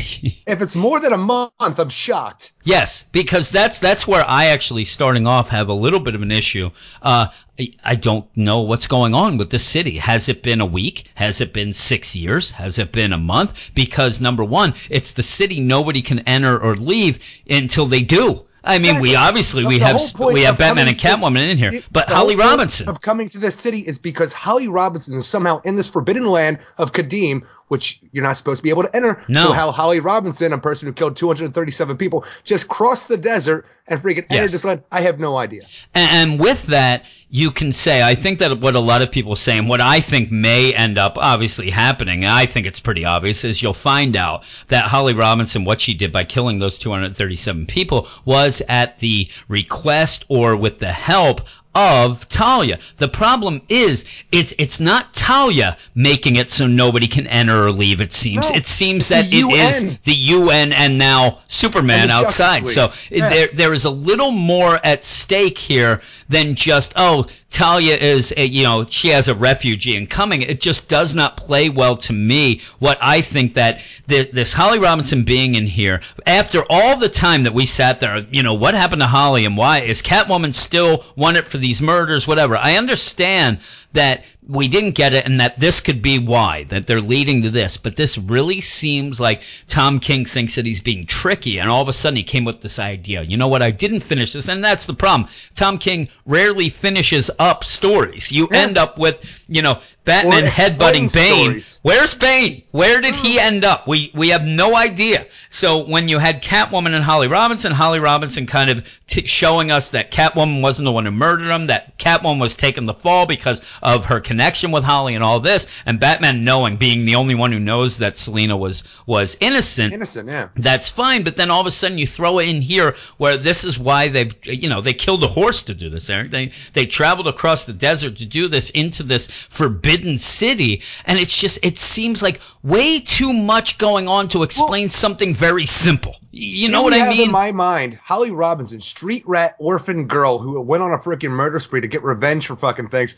if 0.48 0.62
it's 0.62 0.76
more 0.76 1.00
than 1.00 1.14
a 1.14 1.18
month, 1.18 1.52
I'm 1.60 1.90
shocked. 1.90 2.52
Yes, 2.64 3.04
because 3.12 3.52
that's 3.52 3.80
that's 3.80 4.08
where 4.08 4.26
I 4.28 4.46
actually 4.48 4.86
starting 4.86 5.28
off 5.28 5.50
have 5.50 5.70
a 5.70 5.74
little 5.74 6.00
bit 6.00 6.16
of 6.16 6.22
an 6.22 6.32
issue. 6.32 6.70
Uh, 7.02 7.28
I, 7.60 7.74
I 7.84 7.96
don't 7.96 8.26
know 8.36 8.62
what's 8.62 8.88
going 8.88 9.14
on 9.14 9.38
with 9.38 9.50
the 9.50 9.60
city. 9.60 9.98
Has 9.98 10.30
it 10.30 10.42
been 10.42 10.62
a 10.62 10.66
week? 10.66 11.10
Has 11.16 11.42
it 11.42 11.54
been 11.54 11.74
six 11.74 12.16
years? 12.16 12.52
Has 12.52 12.80
it 12.80 12.92
been 12.92 13.14
a 13.14 13.18
month? 13.18 13.72
Because 13.76 14.22
number 14.22 14.44
one, 14.44 14.74
it's 14.90 15.12
the 15.12 15.24
city 15.24 15.60
nobody 15.60 16.02
can 16.02 16.20
enter 16.20 16.58
or 16.58 16.76
leave 16.76 17.20
until 17.50 17.86
they 17.86 18.02
do. 18.04 18.46
I 18.64 18.78
mean, 18.78 19.02
we 19.02 19.10
Exactly. 19.10 19.16
obviously 19.16 19.66
we 19.66 19.80
have 19.80 20.00
we 20.20 20.44
have 20.44 20.56
Batman 20.60 20.88
and 20.88 20.98
to 21.00 21.08
this- 21.08 21.16
Catwoman 21.16 21.50
in 21.50 21.58
here, 21.58 21.72
it- 21.74 21.86
but 21.92 22.08
Holly 22.10 22.36
Robinson. 22.36 22.88
of 22.90 23.02
coming 23.02 23.28
to 23.30 23.40
this 23.40 23.56
city 23.60 23.80
is 23.80 23.98
because 23.98 24.32
Holly 24.34 24.68
Robinson 24.68 25.18
is 25.18 25.26
somehow 25.26 25.62
in 25.62 25.74
this 25.76 25.90
forbidden 25.90 26.26
land 26.26 26.60
of 26.78 26.92
Khadym, 26.92 27.42
which 27.70 28.00
you're 28.12 28.24
not 28.24 28.38
supposed 28.38 28.60
to 28.60 28.64
be 28.64 28.70
able 28.70 28.84
to 28.84 28.96
enter. 28.96 29.24
No. 29.28 29.46
So 29.46 29.52
how 29.54 29.72
Holly 29.72 30.00
Robinson, 30.00 30.54
a 30.54 30.60
person 30.60 30.86
who 30.88 30.94
killed 30.94 31.16
237 31.16 31.98
people, 31.98 32.24
just 32.44 32.68
crossed 32.68 33.08
the 33.08 33.18
desert 33.18 33.66
and 33.88 34.00
freaking 34.00 34.28
entered 34.30 34.52
this 34.52 34.64
land, 34.64 34.84
I 34.92 35.02
have 35.02 35.20
no 35.20 35.38
idea. 35.38 35.64
And, 35.96 36.32
and 36.32 36.40
with 36.40 36.68
that, 36.68 37.06
you 37.34 37.50
can 37.50 37.72
say, 37.72 38.04
I 38.04 38.14
think 38.14 38.40
that 38.40 38.60
what 38.60 38.76
a 38.76 38.80
lot 38.80 39.02
of 39.02 39.10
people 39.10 39.38
say, 39.38 39.58
and 39.58 39.70
what 39.70 39.80
I 39.80 40.02
think 40.02 40.32
may 40.32 40.74
end 40.74 40.98
up 40.98 41.18
obviously 41.18 41.70
happening, 41.70 42.26
I 42.26 42.46
think 42.46 42.68
it's 42.68 42.82
pretty 42.82 43.06
obvious, 43.06 43.46
is 43.46 43.64
you'll 43.64 43.74
find 43.74 44.18
out 44.18 44.44
that 44.68 44.84
Holly 44.84 45.14
Robinson, 45.14 45.64
what 45.64 45.80
she 45.80 45.94
did 45.94 46.12
by 46.12 46.26
killing 46.26 46.60
those 46.60 46.78
237 46.78 47.68
people, 47.68 48.10
was 48.26 48.62
at 48.68 49.00
the 49.00 49.30
request 49.48 50.26
or 50.28 50.58
with 50.58 50.80
the 50.80 50.92
help 50.92 51.48
of 51.74 52.28
Talia. 52.28 52.80
The 52.98 53.08
problem 53.08 53.62
is, 53.70 54.06
is 54.32 54.54
it's 54.58 54.80
not 54.80 55.14
Talia 55.14 55.78
making 55.96 56.36
it 56.36 56.50
so 56.50 56.68
nobody 56.68 57.08
can 57.08 57.28
enter 57.28 57.66
or 57.66 57.72
leave. 57.72 58.02
It 58.02 58.12
seems. 58.12 58.50
No, 58.50 58.56
it 58.58 58.66
seems 58.66 59.08
that 59.10 59.26
it 59.32 59.46
is 59.46 59.84
UN. 59.84 60.00
the 60.04 60.14
UN 60.14 60.74
and 60.74 60.98
now 60.98 61.40
Superman 61.48 62.04
And 62.04 62.12
outside. 62.12 62.68
So 62.68 62.92
Yeah. 63.10 63.30
there 63.30 63.48
there 63.54 63.74
is 63.74 63.86
a 63.86 63.90
little 63.90 64.32
more 64.32 64.80
at 64.84 65.04
stake 65.04 65.58
here 65.58 66.02
than 66.30 66.56
just 66.56 66.94
oh 66.96 67.26
Talia 67.52 67.98
is 67.98 68.34
a, 68.38 68.46
you 68.46 68.64
know 68.64 68.86
she 68.86 69.10
has 69.10 69.28
a 69.28 69.36
refugee 69.36 69.98
incoming. 69.98 70.42
It 70.42 70.62
just 70.62 70.88
does 70.88 71.14
not 71.14 71.36
play 71.36 71.70
well 71.70 71.98
to 71.98 72.14
me. 72.14 72.62
What 72.80 72.98
I 73.02 73.22
think 73.22 73.56
that 73.56 73.82
this, 74.08 74.30
this 74.30 74.54
Holly 74.54 74.80
Robinson 74.80 75.24
being 75.24 75.56
in 75.56 75.68
here 75.68 76.02
after 76.26 76.64
all 76.70 76.98
the 76.98 77.10
time 77.10 77.44
that 77.44 77.54
we 77.54 77.66
sat 77.66 78.00
there, 78.00 78.26
you 78.32 78.42
know 78.42 78.54
what 78.54 78.74
happened 78.74 79.02
to 79.02 79.08
Holly 79.08 79.46
and 79.46 79.58
why 79.58 79.80
is 79.80 80.02
Catwoman 80.02 80.54
still 80.54 81.04
wanted 81.16 81.46
for 81.46 81.58
these 81.58 81.82
murders, 81.82 82.26
whatever. 82.26 82.56
I 82.56 82.78
understand 82.78 83.60
that 83.94 84.24
we 84.48 84.68
didn't 84.68 84.96
get 84.96 85.14
it 85.14 85.26
and 85.26 85.40
that 85.40 85.60
this 85.60 85.80
could 85.80 86.02
be 86.02 86.18
why 86.20 86.64
that 86.66 86.88
they're 86.88 87.02
leading 87.02 87.42
to 87.44 87.50
this. 87.50 87.78
But 87.78 87.96
this 87.96 88.18
really 88.18 88.62
seems 88.62 89.20
like 89.20 89.42
tom 89.68 90.00
king 90.00 90.26
thinks 90.26 90.56
that 90.56 90.66
he's 90.66 90.82
being 90.82 91.06
tricky 91.06 91.60
and 91.60 91.70
all 91.70 91.82
of 91.82 91.88
a 91.90 91.94
sudden 91.94 92.18
he 92.18 92.24
came 92.24 92.44
with 92.46 92.62
this 92.62 92.80
idea. 92.80 93.22
You 93.22 93.38
know 93.38 93.48
what? 93.48 93.62
I 93.62 93.72
didn't 93.72 94.02
finish 94.02 94.34
this 94.34 94.50
and 94.50 94.64
that's 94.64 94.86
the 94.86 94.94
problem. 94.94 95.30
Tom 95.56 95.78
king 95.78 96.10
rarely 96.26 96.70
finishes 96.70 97.30
up 97.40 97.64
stories. 97.64 98.32
You 98.32 98.48
Yeah. 98.52 98.58
end 98.60 98.78
up 98.78 98.98
with 98.98 99.41
you 99.52 99.62
know 99.62 99.80
batman 100.06 100.46
headbutting 100.46 101.14
bane 101.14 101.46
stories. 101.46 101.80
where's 101.84 102.16
bane 102.16 102.64
where 102.72 103.02
did 103.02 103.16
he 103.16 103.34
hmm. 103.34 103.40
end 103.40 103.66
up 103.66 103.88
we 103.88 104.12
we 104.16 104.30
have 104.30 104.46
no 104.46 104.76
idea 104.76 105.28
so 105.50 105.86
when 105.86 106.08
you 106.08 106.18
had 106.18 106.42
catwoman 106.42 106.94
and 106.94 107.04
holly 107.04 107.28
robinson 107.28 107.72
holly 107.72 108.00
robinson 108.00 108.46
kind 108.48 108.70
of 108.70 109.00
t- 109.08 109.26
showing 109.26 109.70
us 109.70 109.92
that 109.92 110.12
catwoman 110.12 110.62
wasn't 110.62 110.86
the 110.86 110.92
one 110.92 111.06
who 111.06 111.12
murdered 111.12 111.52
him 111.52 111.68
that 111.68 111.98
catwoman 111.98 112.40
was 112.40 112.56
taking 112.56 112.86
the 112.86 112.94
fall 112.94 113.26
because 113.26 113.62
of 113.84 114.06
her 114.06 114.20
connection 114.20 114.72
with 114.72 114.84
holly 114.84 115.14
and 115.16 115.24
all 115.24 115.40
this 115.40 115.68
and 115.86 116.00
batman 116.00 116.44
knowing 116.44 116.78
being 116.78 117.06
the 117.06 117.16
only 117.16 117.36
one 117.36 117.52
who 117.52 117.60
knows 117.60 118.00
that 118.00 118.18
selina 118.18 118.58
was 118.58 118.84
was 119.06 119.38
innocent 119.40 119.92
Innocent, 119.94 120.30
yeah. 120.30 120.48
that's 120.56 120.90
fine. 120.90 121.24
But 121.24 121.36
then 121.36 121.52
all 121.52 121.62
of 121.62 121.68
a 121.68 121.72
sudden 121.72 121.98
you 121.98 122.08
throw 122.08 122.40
it 122.40 122.48
in 122.48 122.62
here 122.62 122.96
where 123.18 123.38
this 123.38 123.64
is 123.64 123.78
why 123.78 124.08
they've, 124.08 124.34
you 124.46 124.70
know, 124.70 124.82
they 124.82 124.94
killed 124.94 125.24
a 125.24 125.28
horse 125.28 125.64
to 125.64 125.74
do 125.74 125.90
this, 125.90 126.10
Eric. 126.10 126.32
They, 126.32 126.52
they 126.74 126.86
traveled 126.86 127.28
across 127.28 127.66
the 127.66 127.74
desert 127.74 128.18
to 128.18 128.26
do 128.26 128.48
this 128.48 128.70
into 128.72 129.04
this 129.04 129.28
forbidden 129.50 130.18
city. 130.18 130.82
And 131.06 131.20
it's 131.20 131.36
just, 131.36 131.60
it 131.64 131.78
seems 131.78 132.22
like 132.22 132.40
way 132.64 133.00
too 133.00 133.34
much 133.34 133.78
going 133.78 134.08
on 134.08 134.28
to 134.30 134.44
explain 134.44 134.90
something 134.90 135.34
very 135.34 135.66
simple. 135.66 136.16
You 136.32 136.70
know 136.70 136.82
what 136.82 136.94
I 136.94 137.10
mean? 137.10 137.26
In 137.28 137.32
my 137.32 137.52
mind, 137.52 137.96
Holly 137.96 138.32
Robinson, 138.32 138.82
street 138.82 139.24
rat 139.28 139.56
orphan 139.60 140.08
girl 140.08 140.40
who 140.40 140.60
went 140.62 140.84
on 140.84 140.94
a 140.94 140.98
freaking 140.98 141.32
murder 141.32 141.60
spree 141.60 141.82
to 141.82 141.88
get 141.88 142.04
revenge 142.04 142.48
for 142.48 142.56
fucking 142.56 142.90
things. 142.90 143.16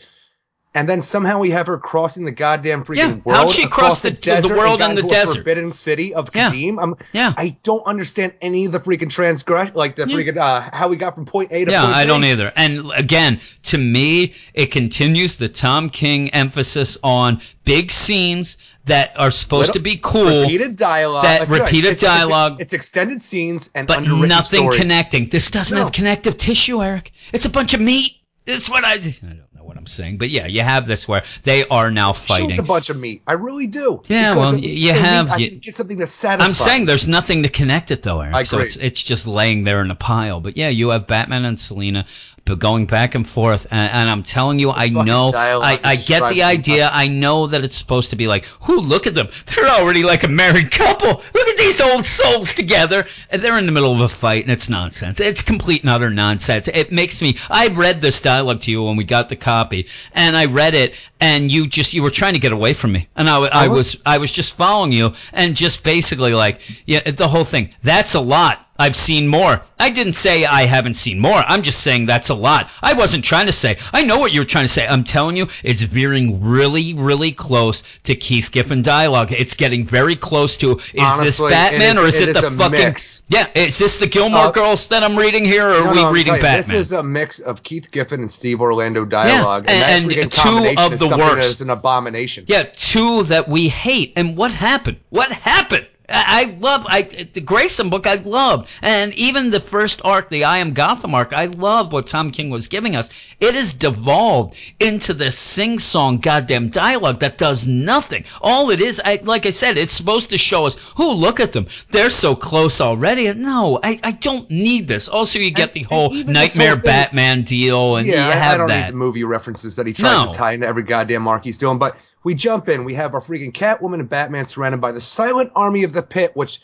And 0.76 0.88
then 0.88 1.02
somehow 1.02 1.38
we 1.38 1.50
have 1.50 1.68
her 1.68 1.78
crossing 1.78 2.24
the 2.24 2.32
goddamn 2.32 2.84
freaking 2.84 2.96
Yeah, 2.96 3.12
world. 3.24 3.36
how'd 3.38 3.50
she 3.52 3.62
across 3.62 3.78
cross 3.80 3.98
the- 4.00 4.10
the 4.10 4.16
desert 4.16 4.56
world 4.56 4.82
and 4.82 4.90
and 4.90 4.98
the 4.98 5.06
a 5.06 5.08
desert? 5.08 5.36
Forbidden 5.36 5.72
city 5.72 6.12
of 6.14 6.30
Yeah. 6.34 6.50
Khadym. 6.50 6.82
I'm, 6.82 6.94
Yeah. 7.12 7.32
I 7.36 7.56
don't 7.62 7.86
understand 7.86 8.32
any 8.42 8.64
of 8.66 8.72
the 8.72 8.80
freaking 8.80 9.08
transgression, 9.08 9.74
like 9.76 9.94
the 9.94 10.06
freaking 10.06 10.36
uh, 10.36 10.68
how 10.72 10.88
we 10.88 10.96
got 10.96 11.14
from 11.14 11.26
point 11.26 11.52
A 11.52 11.60
to 11.60 11.66
point. 11.66 11.70
Yeah, 11.70 11.82
point 11.84 11.94
I 11.94 12.02
B. 12.02 12.08
don't 12.08 12.24
either. 12.24 12.52
And 12.56 12.90
again, 12.96 13.40
to 13.64 13.78
me, 13.78 14.34
it 14.52 14.72
continues 14.72 15.36
the 15.36 15.48
Tom 15.48 15.90
King 15.90 16.30
emphasis 16.30 16.98
on 17.04 17.40
big 17.64 17.92
scenes 17.92 18.56
that 18.86 19.12
are 19.16 19.30
supposed 19.30 19.68
Little- 19.68 19.74
to 19.74 19.80
be 19.80 19.96
cool, 20.02 20.42
Repeated 20.42 20.76
dialogue. 20.76 21.22
That 21.24 21.48
like 21.48 21.60
repeated 21.60 21.92
it's- 21.92 22.02
it's- 22.02 22.18
dialogue. 22.18 22.56
It's, 22.60 22.72
extended 22.74 23.22
scenes 23.22 23.70
and 23.76 23.86
but 23.86 23.98
underwritten 23.98 24.28
nothing 24.28 24.60
stories. 24.62 24.80
connecting. 24.80 25.28
This 25.28 25.50
doesn't 25.52 25.78
No. 25.78 25.84
have 25.84 25.92
connective 25.92 26.36
tissue, 26.36 26.82
Eric. 26.82 27.12
It's 27.32 27.44
a 27.44 27.48
bunch 27.50 27.74
of 27.74 27.80
meat. 27.80 28.16
It's 28.46 28.68
what 28.68 28.84
I. 28.84 28.94
I 28.94 28.96
don't 28.96 29.22
know 29.53 29.53
what 29.74 29.80
I'm 29.80 29.86
saying, 29.86 30.18
but 30.18 30.30
yeah, 30.30 30.46
you 30.46 30.62
have 30.62 30.86
this 30.86 31.08
where 31.08 31.24
they 31.42 31.66
are 31.68 31.90
now 31.90 32.12
Shows 32.12 32.58
a 32.58 32.62
bunch 32.62 32.90
of 32.90 32.96
meat. 32.96 33.22
I 33.26 33.32
really 33.34 33.66
do. 33.66 34.02
Yeah, 34.06 34.36
well, 34.36 34.56
you 34.56 34.92
meat, 34.92 35.00
have- 35.00 35.30
I 35.30 35.36
you- 35.36 35.50
get 35.56 35.74
something 35.74 35.98
to 35.98 36.06
satisfy. 36.06 36.46
I'm 36.48 36.54
saying 36.54 36.86
there's 36.86 37.08
nothing 37.08 37.42
to 37.42 37.48
connect 37.48 37.90
it 37.90 38.02
though, 38.02 38.20
Eric. 38.20 38.34
I 38.34 38.40
agree. 38.40 38.44
So 38.44 38.58
it's 38.60 38.76
it's 38.76 39.02
just 39.02 39.26
laying 39.26 39.64
there 39.64 39.80
in 39.80 39.90
a 39.90 39.94
pile. 39.94 40.40
But 40.40 40.56
yeah, 40.56 40.68
you 40.68 40.90
have 40.90 41.06
Batman 41.06 41.44
and 41.44 41.58
Selina 41.58 42.06
but 42.44 42.58
going 42.58 42.84
back 42.84 43.14
and 43.14 43.28
forth, 43.28 43.66
and, 43.70 43.90
and 43.90 44.10
I'm 44.10 44.22
telling 44.22 44.58
you, 44.58 44.70
I 44.70 44.88
know, 44.88 45.30
I, 45.62 45.80
I 45.82 45.96
get 45.96 46.20
the 46.28 46.42
idea. 46.42 46.90
I 46.92 47.08
know 47.08 47.46
that 47.46 47.64
it's 47.64 47.76
supposed 47.76 48.10
to 48.10 48.16
be 48.16 48.28
like, 48.28 48.44
who 48.60 48.80
look 48.80 49.06
at 49.06 49.14
them? 49.14 49.28
They're 49.46 49.66
already 49.68 50.02
like 50.02 50.24
a 50.24 50.28
married 50.28 50.70
couple. 50.70 51.08
Look 51.08 51.48
at 51.48 51.56
these 51.56 51.80
old 51.80 52.04
souls 52.04 52.52
together, 52.52 53.06
and 53.30 53.40
they're 53.40 53.58
in 53.58 53.66
the 53.66 53.72
middle 53.72 53.92
of 53.92 54.00
a 54.00 54.08
fight, 54.08 54.42
and 54.44 54.52
it's 54.52 54.68
nonsense. 54.68 55.20
It's 55.20 55.42
complete 55.42 55.82
and 55.82 55.90
utter 55.90 56.10
nonsense. 56.10 56.68
It 56.68 56.92
makes 56.92 57.22
me. 57.22 57.36
I 57.50 57.68
read 57.68 58.00
this 58.00 58.20
dialogue 58.20 58.60
to 58.62 58.70
you 58.70 58.82
when 58.82 58.96
we 58.96 59.04
got 59.04 59.28
the 59.28 59.36
copy, 59.36 59.86
and 60.12 60.36
I 60.36 60.44
read 60.44 60.74
it, 60.74 60.94
and 61.20 61.50
you 61.50 61.66
just 61.66 61.94
you 61.94 62.02
were 62.02 62.10
trying 62.10 62.34
to 62.34 62.40
get 62.40 62.52
away 62.52 62.74
from 62.74 62.92
me, 62.92 63.08
and 63.16 63.30
I, 63.30 63.38
I 63.38 63.68
was 63.68 63.96
I 64.04 64.18
was 64.18 64.30
just 64.30 64.52
following 64.52 64.92
you, 64.92 65.14
and 65.32 65.56
just 65.56 65.82
basically 65.82 66.34
like, 66.34 66.60
yeah, 66.84 67.10
the 67.10 67.28
whole 67.28 67.44
thing. 67.44 67.70
That's 67.82 68.14
a 68.14 68.20
lot. 68.20 68.60
I've 68.76 68.96
seen 68.96 69.28
more. 69.28 69.62
I 69.78 69.90
didn't 69.90 70.14
say 70.14 70.44
I 70.44 70.66
haven't 70.66 70.94
seen 70.94 71.20
more. 71.20 71.42
I'm 71.46 71.62
just 71.62 71.82
saying 71.82 72.06
that's 72.06 72.30
a 72.30 72.34
lot. 72.34 72.70
I 72.82 72.92
wasn't 72.92 73.24
trying 73.24 73.46
to 73.46 73.52
say. 73.52 73.76
I 73.92 74.02
know 74.02 74.18
what 74.18 74.32
you 74.32 74.40
were 74.40 74.44
trying 74.44 74.64
to 74.64 74.72
say. 74.72 74.86
I'm 74.86 75.04
telling 75.04 75.36
you, 75.36 75.46
it's 75.62 75.82
veering 75.82 76.40
really, 76.42 76.92
really 76.94 77.30
close 77.30 77.84
to 78.02 78.16
Keith 78.16 78.50
Giffen 78.50 78.82
dialogue. 78.82 79.30
It's 79.30 79.54
getting 79.54 79.84
very 79.84 80.16
close 80.16 80.56
to. 80.56 80.72
Is 80.92 81.18
this 81.20 81.40
Batman 81.40 81.98
it 81.98 82.00
or 82.00 82.06
is- 82.06 82.20
it, 82.20 82.30
it 82.30 82.36
is 82.36 82.42
the 82.42 82.50
fucking? 82.50 82.70
mix. 82.72 83.22
Yeah, 83.28 83.48
is 83.54 83.78
this 83.78 83.96
the 83.96 84.06
Gilmore 84.08 84.46
Uh, 84.46 84.50
Girls 84.50 84.88
that 84.88 85.02
I'm 85.04 85.16
reading 85.16 85.44
here, 85.44 85.68
or 85.68 85.74
are 85.74 85.90
we 85.90 86.02
no, 86.02 86.10
reading 86.10 86.34
you, 86.34 86.40
Batman? 86.40 86.56
This 86.56 86.72
is 86.72 86.92
a 86.92 87.02
mix 87.02 87.38
of 87.38 87.62
Keith 87.62 87.90
Giffen 87.92 88.20
and 88.20 88.30
Steve 88.30 88.60
Orlando 88.60 89.04
dialogue, 89.04 89.66
and- 89.68 90.04
and, 90.04 90.12
and 90.12 90.32
two 90.32 90.74
of 90.78 90.98
the 90.98 91.16
worst. 91.16 91.48
is 91.48 91.60
an 91.60 91.70
abomination. 91.70 92.44
Yeah, 92.48 92.64
two 92.64 93.22
that 93.24 93.48
we 93.48 93.68
hate. 93.68 94.12
And 94.16 94.36
what 94.36 94.50
happened? 94.50 94.96
What 95.10 95.30
happened? 95.30 95.86
I 96.14 96.24
I 96.44 96.56
love 96.60 96.86
I 96.88 97.02
the 97.02 97.40
Grayson 97.40 97.90
book. 97.90 98.06
I 98.06 98.14
love, 98.16 98.70
and 98.82 99.12
even 99.14 99.50
the 99.50 99.60
first 99.60 100.00
arc, 100.04 100.30
the 100.30 100.44
I 100.44 100.58
Am 100.58 100.72
Gotham 100.72 101.14
arc. 101.14 101.32
I 101.32 101.46
love 101.46 101.92
what 101.92 102.06
Tom 102.06 102.30
King 102.30 102.50
was 102.50 102.68
giving 102.68 102.96
us. 102.96 103.10
It 103.40 103.54
has 103.54 103.72
devolved 103.72 104.56
into 104.80 105.14
this 105.14 105.36
sing-song, 105.38 106.18
goddamn 106.18 106.68
dialogue 106.70 107.20
that 107.20 107.38
does 107.38 107.66
nothing. 107.66 108.24
All 108.40 108.70
it 108.70 108.80
is, 108.80 109.00
I 109.04 109.20
like 109.22 109.46
I 109.46 109.50
said, 109.50 109.76
it's 109.78 109.94
supposed 109.94 110.30
to 110.30 110.38
show 110.38 110.66
us. 110.66 110.76
Who 110.96 111.10
look 111.12 111.40
at 111.40 111.52
them? 111.52 111.66
They're 111.90 112.10
so 112.10 112.34
close 112.36 112.80
already. 112.80 113.32
No, 113.34 113.80
I, 113.82 113.98
I 114.02 114.12
don't 114.12 114.48
need 114.50 114.86
this. 114.88 115.08
Also, 115.08 115.38
you 115.38 115.50
get 115.50 115.70
And- 115.70 115.74
the 115.74 115.82
whole 115.84 116.10
Nightmare 116.14 116.76
whole 116.76 116.82
Batman 116.84 117.42
deal, 117.42 117.96
and 117.96 118.06
yeah, 118.06 118.26
you 118.26 118.32
I- 118.32 118.36
have 118.36 118.54
I 118.54 118.56
don't 118.58 118.68
that. 118.68 118.84
need 118.86 118.92
the 118.92 118.96
movie 118.96 119.24
references 119.24 119.76
that 119.76 119.86
he 119.86 119.92
tries 119.92 120.26
No. 120.26 120.32
to 120.32 120.38
tie 120.38 120.52
into 120.52 120.66
every 120.66 120.82
goddamn 120.82 121.22
mark 121.22 121.44
he's 121.44 121.58
doing. 121.58 121.78
But 121.78 121.96
we 122.24 122.34
jump 122.34 122.68
in. 122.68 122.84
We 122.84 122.94
have 122.94 123.14
our 123.14 123.20
freaking 123.20 123.52
Catwoman 123.52 124.00
and 124.00 124.08
Batman 124.08 124.46
surrounded 124.46 124.80
by 124.80 124.92
the 124.92 125.00
silent 125.00 125.52
army 125.54 125.84
of 125.84 125.92
the 125.92 126.02
pit, 126.02 126.32
which 126.34 126.60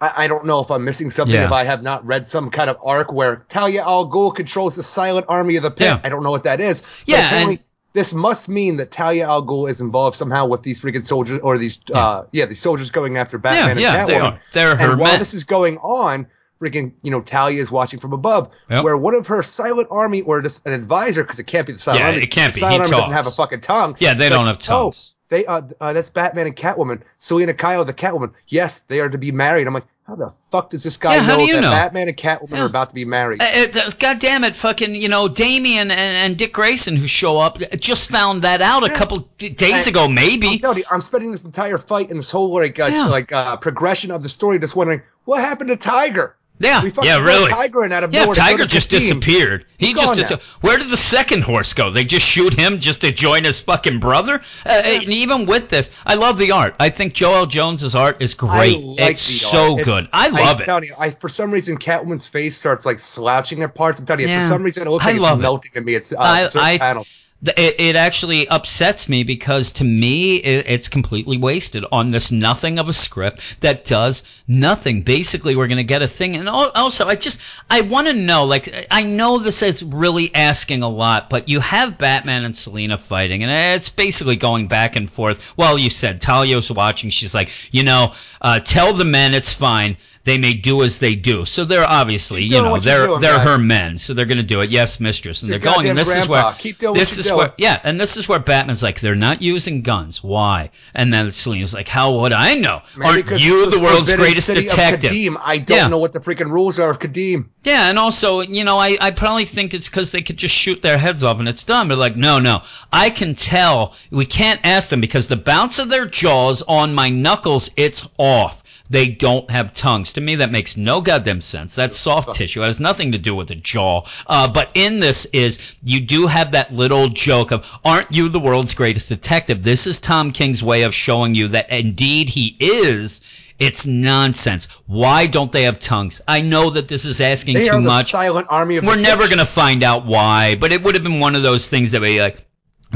I, 0.00 0.12
I 0.24 0.28
don't 0.28 0.44
know 0.46 0.60
if 0.60 0.70
I'm 0.70 0.84
missing 0.84 1.10
something 1.10 1.34
Yeah. 1.34 1.46
if 1.46 1.52
I 1.52 1.64
have 1.64 1.82
not 1.82 2.06
read 2.06 2.26
some 2.26 2.50
kind 2.50 2.70
of 2.70 2.76
arc 2.84 3.12
where 3.12 3.44
Talia 3.48 3.82
al 3.82 4.08
Ghul 4.08 4.34
controls 4.34 4.76
the 4.76 4.82
silent 4.84 5.26
army 5.28 5.56
of 5.56 5.62
the 5.64 5.70
pit. 5.70 5.86
Yeah. 5.88 6.00
I 6.04 6.08
don't 6.08 6.22
know 6.22 6.30
what 6.30 6.44
that 6.44 6.60
is. 6.60 6.80
But 6.82 6.88
Yeah, 7.06 7.34
and- 7.34 7.58
this 7.94 8.12
must 8.14 8.48
mean 8.50 8.76
that 8.76 8.90
Talia 8.92 9.26
al 9.26 9.42
Ghul 9.44 9.68
is 9.68 9.80
involved 9.80 10.14
somehow 10.14 10.46
with 10.46 10.62
these 10.62 10.80
freaking 10.80 11.02
soldiers 11.02 11.40
or 11.42 11.56
these 11.58 11.80
uh 11.92 12.24
yeah 12.32 12.44
these 12.44 12.60
soldiers 12.60 12.90
going 12.90 13.16
after 13.16 13.38
Batman 13.38 13.78
yeah, 13.78 14.00
and 14.02 14.08
they 14.08 14.12
Catwoman. 14.14 14.32
are. 14.34 14.40
They're 14.52 14.76
her 14.76 14.90
and 14.92 15.00
while 15.00 15.12
men. 15.12 15.18
this 15.18 15.32
is 15.34 15.44
going 15.44 15.78
on, 15.78 16.26
freaking 16.60 16.92
you 17.02 17.10
know 17.10 17.20
Talia 17.20 17.60
is 17.62 17.70
watching 17.70 18.00
from 18.00 18.12
above, 18.12 18.50
Yep. 18.70 18.84
where 18.84 18.96
one 18.96 19.14
of 19.14 19.26
her 19.28 19.42
silent 19.42 19.88
army 19.90 20.22
or 20.22 20.42
just 20.42 20.66
an 20.66 20.72
advisor 20.72 21.22
because 21.22 21.38
it 21.38 21.46
can't 21.46 21.66
be 21.66 21.72
the 21.72 21.78
silent 21.78 22.00
Yeah, 22.00 22.10
army. 22.10 22.22
it 22.22 22.26
can't 22.30 22.52
the 22.52 22.56
be. 22.58 22.60
Silent 22.60 22.86
He 22.86 22.92
army 22.92 23.00
doesn't 23.02 23.12
have 23.14 23.26
a 23.26 23.30
fucking 23.30 23.60
tongue. 23.60 23.96
Yeah, 23.98 24.14
they 24.14 24.26
It's 24.26 24.34
don't 24.34 24.46
like, 24.46 24.54
have 24.56 24.58
tongues. 24.62 25.14
Oh, 25.14 25.16
they 25.30 25.44
uh, 25.46 25.62
uh 25.80 25.92
that's 25.92 26.08
Batman 26.08 26.46
and 26.46 26.56
Catwoman. 26.56 27.02
Selina 27.18 27.54
Kyle, 27.54 27.84
the 27.84 27.92
Catwoman. 27.94 28.32
Yes, 28.48 28.80
they 28.88 29.00
are 29.00 29.08
to 29.08 29.18
be 29.18 29.30
married. 29.32 29.66
I'm 29.66 29.74
like, 29.74 29.84
how 30.06 30.16
the 30.16 30.32
fuck 30.50 30.70
does 30.70 30.82
this 30.82 30.96
guy 30.96 31.16
Yeah, 31.16 31.26
know 31.26 31.46
do 31.46 31.52
that 31.52 31.60
know? 31.60 31.70
Batman 31.70 32.08
and 32.08 32.16
Catwoman 32.16 32.52
Yeah. 32.52 32.62
are 32.62 32.66
about 32.66 32.88
to 32.88 32.94
be 32.94 33.04
married? 33.04 33.42
Uh, 33.42 33.66
uh, 33.78 33.90
God 33.98 34.20
damn 34.20 34.42
it, 34.42 34.56
fucking, 34.56 34.94
you 34.94 35.06
know, 35.10 35.28
Damian 35.28 35.90
and, 35.90 36.00
and 36.16 36.36
Dick 36.38 36.54
Grayson 36.54 36.96
who 36.96 37.06
show 37.06 37.36
up 37.38 37.58
just 37.78 38.08
found 38.08 38.40
that 38.40 38.62
out 38.62 38.84
a 38.84 38.94
couple 38.94 39.28
d- 39.36 39.50
days 39.50 39.86
And- 39.86 39.88
ago, 39.94 40.04
I'm, 40.06 40.14
maybe. 40.14 40.58
telling 40.60 40.78
you, 40.78 40.84
I'm 40.90 41.02
spending 41.02 41.30
this 41.30 41.44
entire 41.44 41.76
fight 41.76 42.08
and 42.08 42.18
this 42.18 42.30
whole 42.30 42.54
like 42.54 42.80
uh, 42.80 42.86
Yeah. 42.90 43.04
like 43.08 43.30
uh, 43.32 43.58
progression 43.58 44.10
of 44.10 44.22
the 44.22 44.30
story, 44.30 44.58
just 44.58 44.74
wondering 44.74 45.02
what 45.26 45.40
happened 45.40 45.68
to 45.68 45.76
Tiger. 45.76 46.36
Yeah, 46.60 46.82
We 46.82 46.90
fucking 46.90 47.08
yeah, 47.08 47.18
really. 47.20 47.50
Tiger 47.50 47.84
in 47.84 47.92
out 47.92 48.02
of 48.04 48.12
Yeah, 48.12 48.22
nowhere 48.22 48.34
Tiger 48.34 48.66
just 48.66 48.88
Khadym. 48.88 48.98
disappeared. 48.98 49.64
He 49.78 49.86
He's 49.88 49.94
just 49.96 50.06
gone 50.08 50.16
dis- 50.16 50.32
Where 50.60 50.76
did 50.76 50.90
the 50.90 50.96
second 50.96 51.42
horse 51.44 51.72
go? 51.72 51.90
They 51.90 52.02
just 52.04 52.26
shoot 52.26 52.52
him 52.52 52.80
just 52.80 53.00
to 53.02 53.12
join 53.12 53.44
his 53.44 53.60
fucking 53.60 54.00
brother? 54.00 54.40
Uh, 54.66 54.70
And 54.70 55.04
even 55.04 55.46
with 55.46 55.68
this, 55.68 55.90
I 56.04 56.14
love 56.14 56.36
the 56.36 56.50
art. 56.50 56.74
I 56.80 56.88
think 56.90 57.14
Joëlle 57.14 57.48
Jones's 57.48 57.94
art 57.94 58.20
is 58.20 58.34
great. 58.34 58.76
I 58.76 58.80
like 59.04 59.10
it's 59.12 59.26
the 59.26 59.32
so 59.34 59.74
art. 59.76 59.84
good. 59.84 60.04
It's- 60.04 60.08
I 60.12 60.28
love 60.28 60.56
I'm 60.56 60.62
it. 60.62 60.64
telling 60.64 60.84
you, 60.84 60.94
I 60.98 61.10
for 61.10 61.28
some 61.28 61.50
reason 61.52 61.78
Catwoman's 61.78 62.26
face 62.26 62.56
starts 62.58 62.84
like 62.84 62.98
slouching 62.98 63.62
at 63.62 63.74
parts. 63.76 64.00
I'm 64.00 64.06
telling 64.06 64.22
you, 64.22 64.28
Yeah. 64.28 64.42
for 64.42 64.48
some 64.48 64.62
reason 64.64 64.86
it 64.86 64.90
looks 64.90 65.04
I 65.04 65.12
like 65.12 65.20
love 65.20 65.32
it's 65.34 65.38
it. 65.38 65.42
melting 65.42 65.70
at 65.76 65.84
me. 65.84 65.94
It's 65.94 66.12
uh, 66.12 66.16
I- 66.18 66.44
certain 66.44 66.60
I- 66.60 66.78
panels. 66.78 67.08
It, 67.40 67.76
it 67.78 67.96
actually 67.96 68.48
upsets 68.48 69.08
me 69.08 69.22
because 69.22 69.70
to 69.72 69.84
me 69.84 70.36
it, 70.38 70.66
it's 70.66 70.88
completely 70.88 71.38
wasted 71.38 71.84
on 71.92 72.10
this 72.10 72.32
nothing 72.32 72.80
of 72.80 72.88
a 72.88 72.92
script 72.92 73.60
that 73.60 73.84
does 73.84 74.24
nothing. 74.48 75.02
Basically, 75.02 75.54
we're 75.54 75.68
going 75.68 75.76
to 75.78 75.84
get 75.84 76.02
a 76.02 76.08
thing, 76.08 76.34
and 76.34 76.48
also 76.48 77.06
I 77.06 77.14
just 77.14 77.38
I 77.70 77.82
want 77.82 78.08
to 78.08 78.12
know. 78.12 78.44
Like 78.44 78.88
I 78.90 79.04
know 79.04 79.38
this 79.38 79.62
is 79.62 79.84
really 79.84 80.34
asking 80.34 80.82
a 80.82 80.88
lot, 80.88 81.30
but 81.30 81.48
you 81.48 81.60
have 81.60 81.96
Batman 81.96 82.44
and 82.44 82.56
Selina 82.56 82.98
fighting, 82.98 83.44
and 83.44 83.52
it's 83.76 83.88
basically 83.88 84.34
going 84.34 84.66
back 84.66 84.96
and 84.96 85.08
forth. 85.08 85.40
Well, 85.56 85.78
you 85.78 85.90
said 85.90 86.20
Talia's 86.20 86.72
watching. 86.72 87.10
She's 87.10 87.34
like, 87.34 87.50
you 87.70 87.84
know, 87.84 88.14
uh, 88.42 88.58
tell 88.58 88.94
the 88.94 89.04
men 89.04 89.34
it's 89.34 89.52
fine. 89.52 89.96
They 90.28 90.36
may 90.38 90.52
do 90.52 90.82
as 90.82 90.98
they 90.98 91.14
do. 91.14 91.46
So 91.46 91.64
they're 91.64 91.88
obviously, 91.88 92.44
you 92.44 92.60
know, 92.60 92.78
they're 92.78 93.06
doing, 93.06 93.20
they're 93.22 93.36
guys. 93.36 93.46
her 93.46 93.58
men, 93.58 93.96
so 93.96 94.12
they're 94.12 94.26
going 94.26 94.36
to 94.38 94.44
do 94.44 94.60
it. 94.60 94.68
Yes, 94.68 95.00
mistress, 95.00 95.42
and 95.42 95.48
Your 95.48 95.58
they're 95.58 95.72
going. 95.72 95.88
And 95.88 95.96
this 95.98 96.14
is 96.14 96.28
where 96.28 96.52
this 96.92 97.16
is 97.16 97.26
doing. 97.26 97.38
where 97.38 97.54
yeah, 97.56 97.80
and 97.82 97.98
this 97.98 98.18
is 98.18 98.28
where 98.28 98.38
Batman's 98.38 98.82
like, 98.82 99.00
they're 99.00 99.14
not 99.14 99.40
using 99.40 99.80
guns. 99.80 100.22
Why? 100.22 100.70
And 100.94 101.12
then 101.12 101.32
Selina's 101.32 101.72
like, 101.72 101.88
how 101.88 102.20
would 102.20 102.32
I 102.34 102.54
know? 102.56 102.82
Maybe 102.96 103.22
Aren't 103.30 103.40
you 103.42 103.64
it's 103.64 103.78
the 103.78 103.82
world's 103.82 104.12
greatest 104.12 104.52
detective? 104.52 105.12
I 105.42 105.58
don't 105.58 105.76
Yeah. 105.76 105.88
know 105.88 105.98
what 105.98 106.12
the 106.12 106.20
freaking 106.20 106.50
rules 106.50 106.78
are 106.78 106.90
of 106.90 106.98
Khadym. 106.98 107.46
Yeah, 107.64 107.88
and 107.88 107.98
also, 107.98 108.40
you 108.40 108.64
know, 108.64 108.78
I, 108.78 108.96
I 109.00 109.10
probably 109.10 109.44
think 109.46 109.72
it's 109.74 109.88
because 109.88 110.12
they 110.12 110.22
could 110.22 110.36
just 110.36 110.54
shoot 110.54 110.82
their 110.82 110.98
heads 110.98 111.24
off 111.24 111.38
and 111.38 111.48
it's 111.48 111.64
done. 111.64 111.88
But 111.88 111.98
like, 111.98 112.16
no, 112.16 112.38
no, 112.38 112.62
I 112.92 113.10
can 113.10 113.34
tell. 113.34 113.94
We 114.10 114.26
can't 114.26 114.60
ask 114.64 114.90
them 114.90 115.00
because 115.00 115.26
the 115.28 115.36
bounce 115.36 115.78
of 115.78 115.88
their 115.88 116.06
jaws 116.06 116.62
on 116.62 116.94
my 116.94 117.08
knuckles, 117.10 117.70
it's 117.76 118.06
off. 118.18 118.62
They 118.90 119.08
don't 119.08 119.50
have 119.50 119.74
tongues. 119.74 120.14
To 120.14 120.20
me, 120.20 120.36
that 120.36 120.50
makes 120.50 120.76
no 120.76 121.00
goddamn 121.00 121.40
sense. 121.42 121.74
That's 121.74 121.96
soft 121.96 122.32
tissue. 122.34 122.62
It 122.62 122.66
has 122.66 122.80
nothing 122.80 123.12
to 123.12 123.18
do 123.18 123.34
with 123.34 123.48
the 123.48 123.54
jaw. 123.54 124.02
Uh, 124.26 124.48
but 124.48 124.70
in 124.74 125.00
this 125.00 125.26
is 125.26 125.58
you 125.84 126.00
do 126.00 126.26
have 126.26 126.52
that 126.52 126.72
little 126.72 127.08
joke 127.08 127.50
of, 127.50 127.66
aren't 127.84 128.10
you 128.10 128.28
the 128.28 128.40
world's 128.40 128.74
greatest 128.74 129.10
detective? 129.10 129.62
This 129.62 129.86
is 129.86 129.98
Tom 129.98 130.30
King's 130.30 130.62
way 130.62 130.82
of 130.82 130.94
showing 130.94 131.34
you 131.34 131.48
that 131.48 131.70
indeed 131.70 132.30
he 132.30 132.56
is. 132.58 133.20
It's 133.58 133.86
nonsense. 133.86 134.68
Why 134.86 135.26
don't 135.26 135.50
they 135.50 135.64
have 135.64 135.80
tongues? 135.80 136.20
I 136.28 136.40
know 136.42 136.70
that 136.70 136.86
this 136.86 137.04
is 137.04 137.20
asking 137.20 137.54
They 137.56 137.64
too 137.64 137.70
are 137.72 137.80
the 137.80 137.88
much. 137.88 138.12
silent 138.12 138.46
army 138.48 138.76
of 138.76 138.84
We're 138.84 138.94
never 138.96 139.26
going 139.26 139.38
to 139.40 139.44
find 139.46 139.82
out 139.82 140.06
why, 140.06 140.54
but 140.54 140.72
it 140.72 140.82
would 140.82 140.94
have 140.94 141.02
been 141.02 141.18
one 141.18 141.34
of 141.34 141.42
those 141.42 141.68
things 141.68 141.90
that 141.90 142.00
we 142.00 142.20
like. 142.20 142.47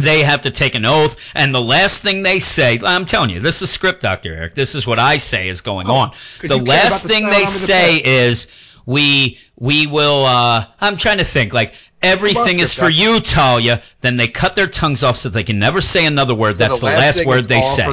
They 0.02 0.22
have 0.22 0.40
to 0.42 0.50
take 0.50 0.74
an 0.74 0.84
oath, 0.84 1.16
and 1.34 1.54
the 1.54 1.60
last 1.60 2.02
thing 2.02 2.22
they 2.22 2.38
say, 2.40 2.80
I'm 2.84 3.06
telling 3.06 3.30
you, 3.30 3.40
this 3.40 3.62
is 3.62 3.70
script, 3.70 4.02
Dr. 4.02 4.34
Eric. 4.34 4.54
This 4.54 4.74
is 4.74 4.86
what 4.86 4.98
I 4.98 5.16
say 5.16 5.48
is 5.48 5.60
going 5.60 5.86
on. 5.88 6.10
Oh, 6.12 6.16
'cause 6.40 6.50
The 6.50 6.56
last 6.56 7.02
the 7.04 7.08
thing 7.08 7.28
they 7.28 7.42
the 7.42 7.46
say 7.46 7.96
is, 8.04 8.48
we 8.84 9.38
we 9.58 9.86
will 9.86 10.24
uh 10.24 10.66
I'm 10.80 10.96
trying 10.96 11.18
to 11.18 11.24
think 11.24 11.52
like 11.54 11.74
everything 12.02 12.58
is 12.60 12.74
for 12.74 12.88
you, 12.88 13.20
Talia. 13.20 13.82
Then 14.00 14.16
they 14.16 14.28
cut 14.28 14.56
their 14.56 14.66
tongues 14.66 15.04
off 15.04 15.16
so 15.16 15.28
they 15.28 15.44
can 15.44 15.58
never 15.58 15.80
say 15.80 16.04
another 16.06 16.34
word. 16.34 16.52
So 16.54 16.58
That's 16.58 16.80
the, 16.80 16.86
last 16.86 17.18
thing 17.18 17.28
word 17.28 17.38
is 17.38 17.46
they 17.46 17.62
say. 17.62 17.86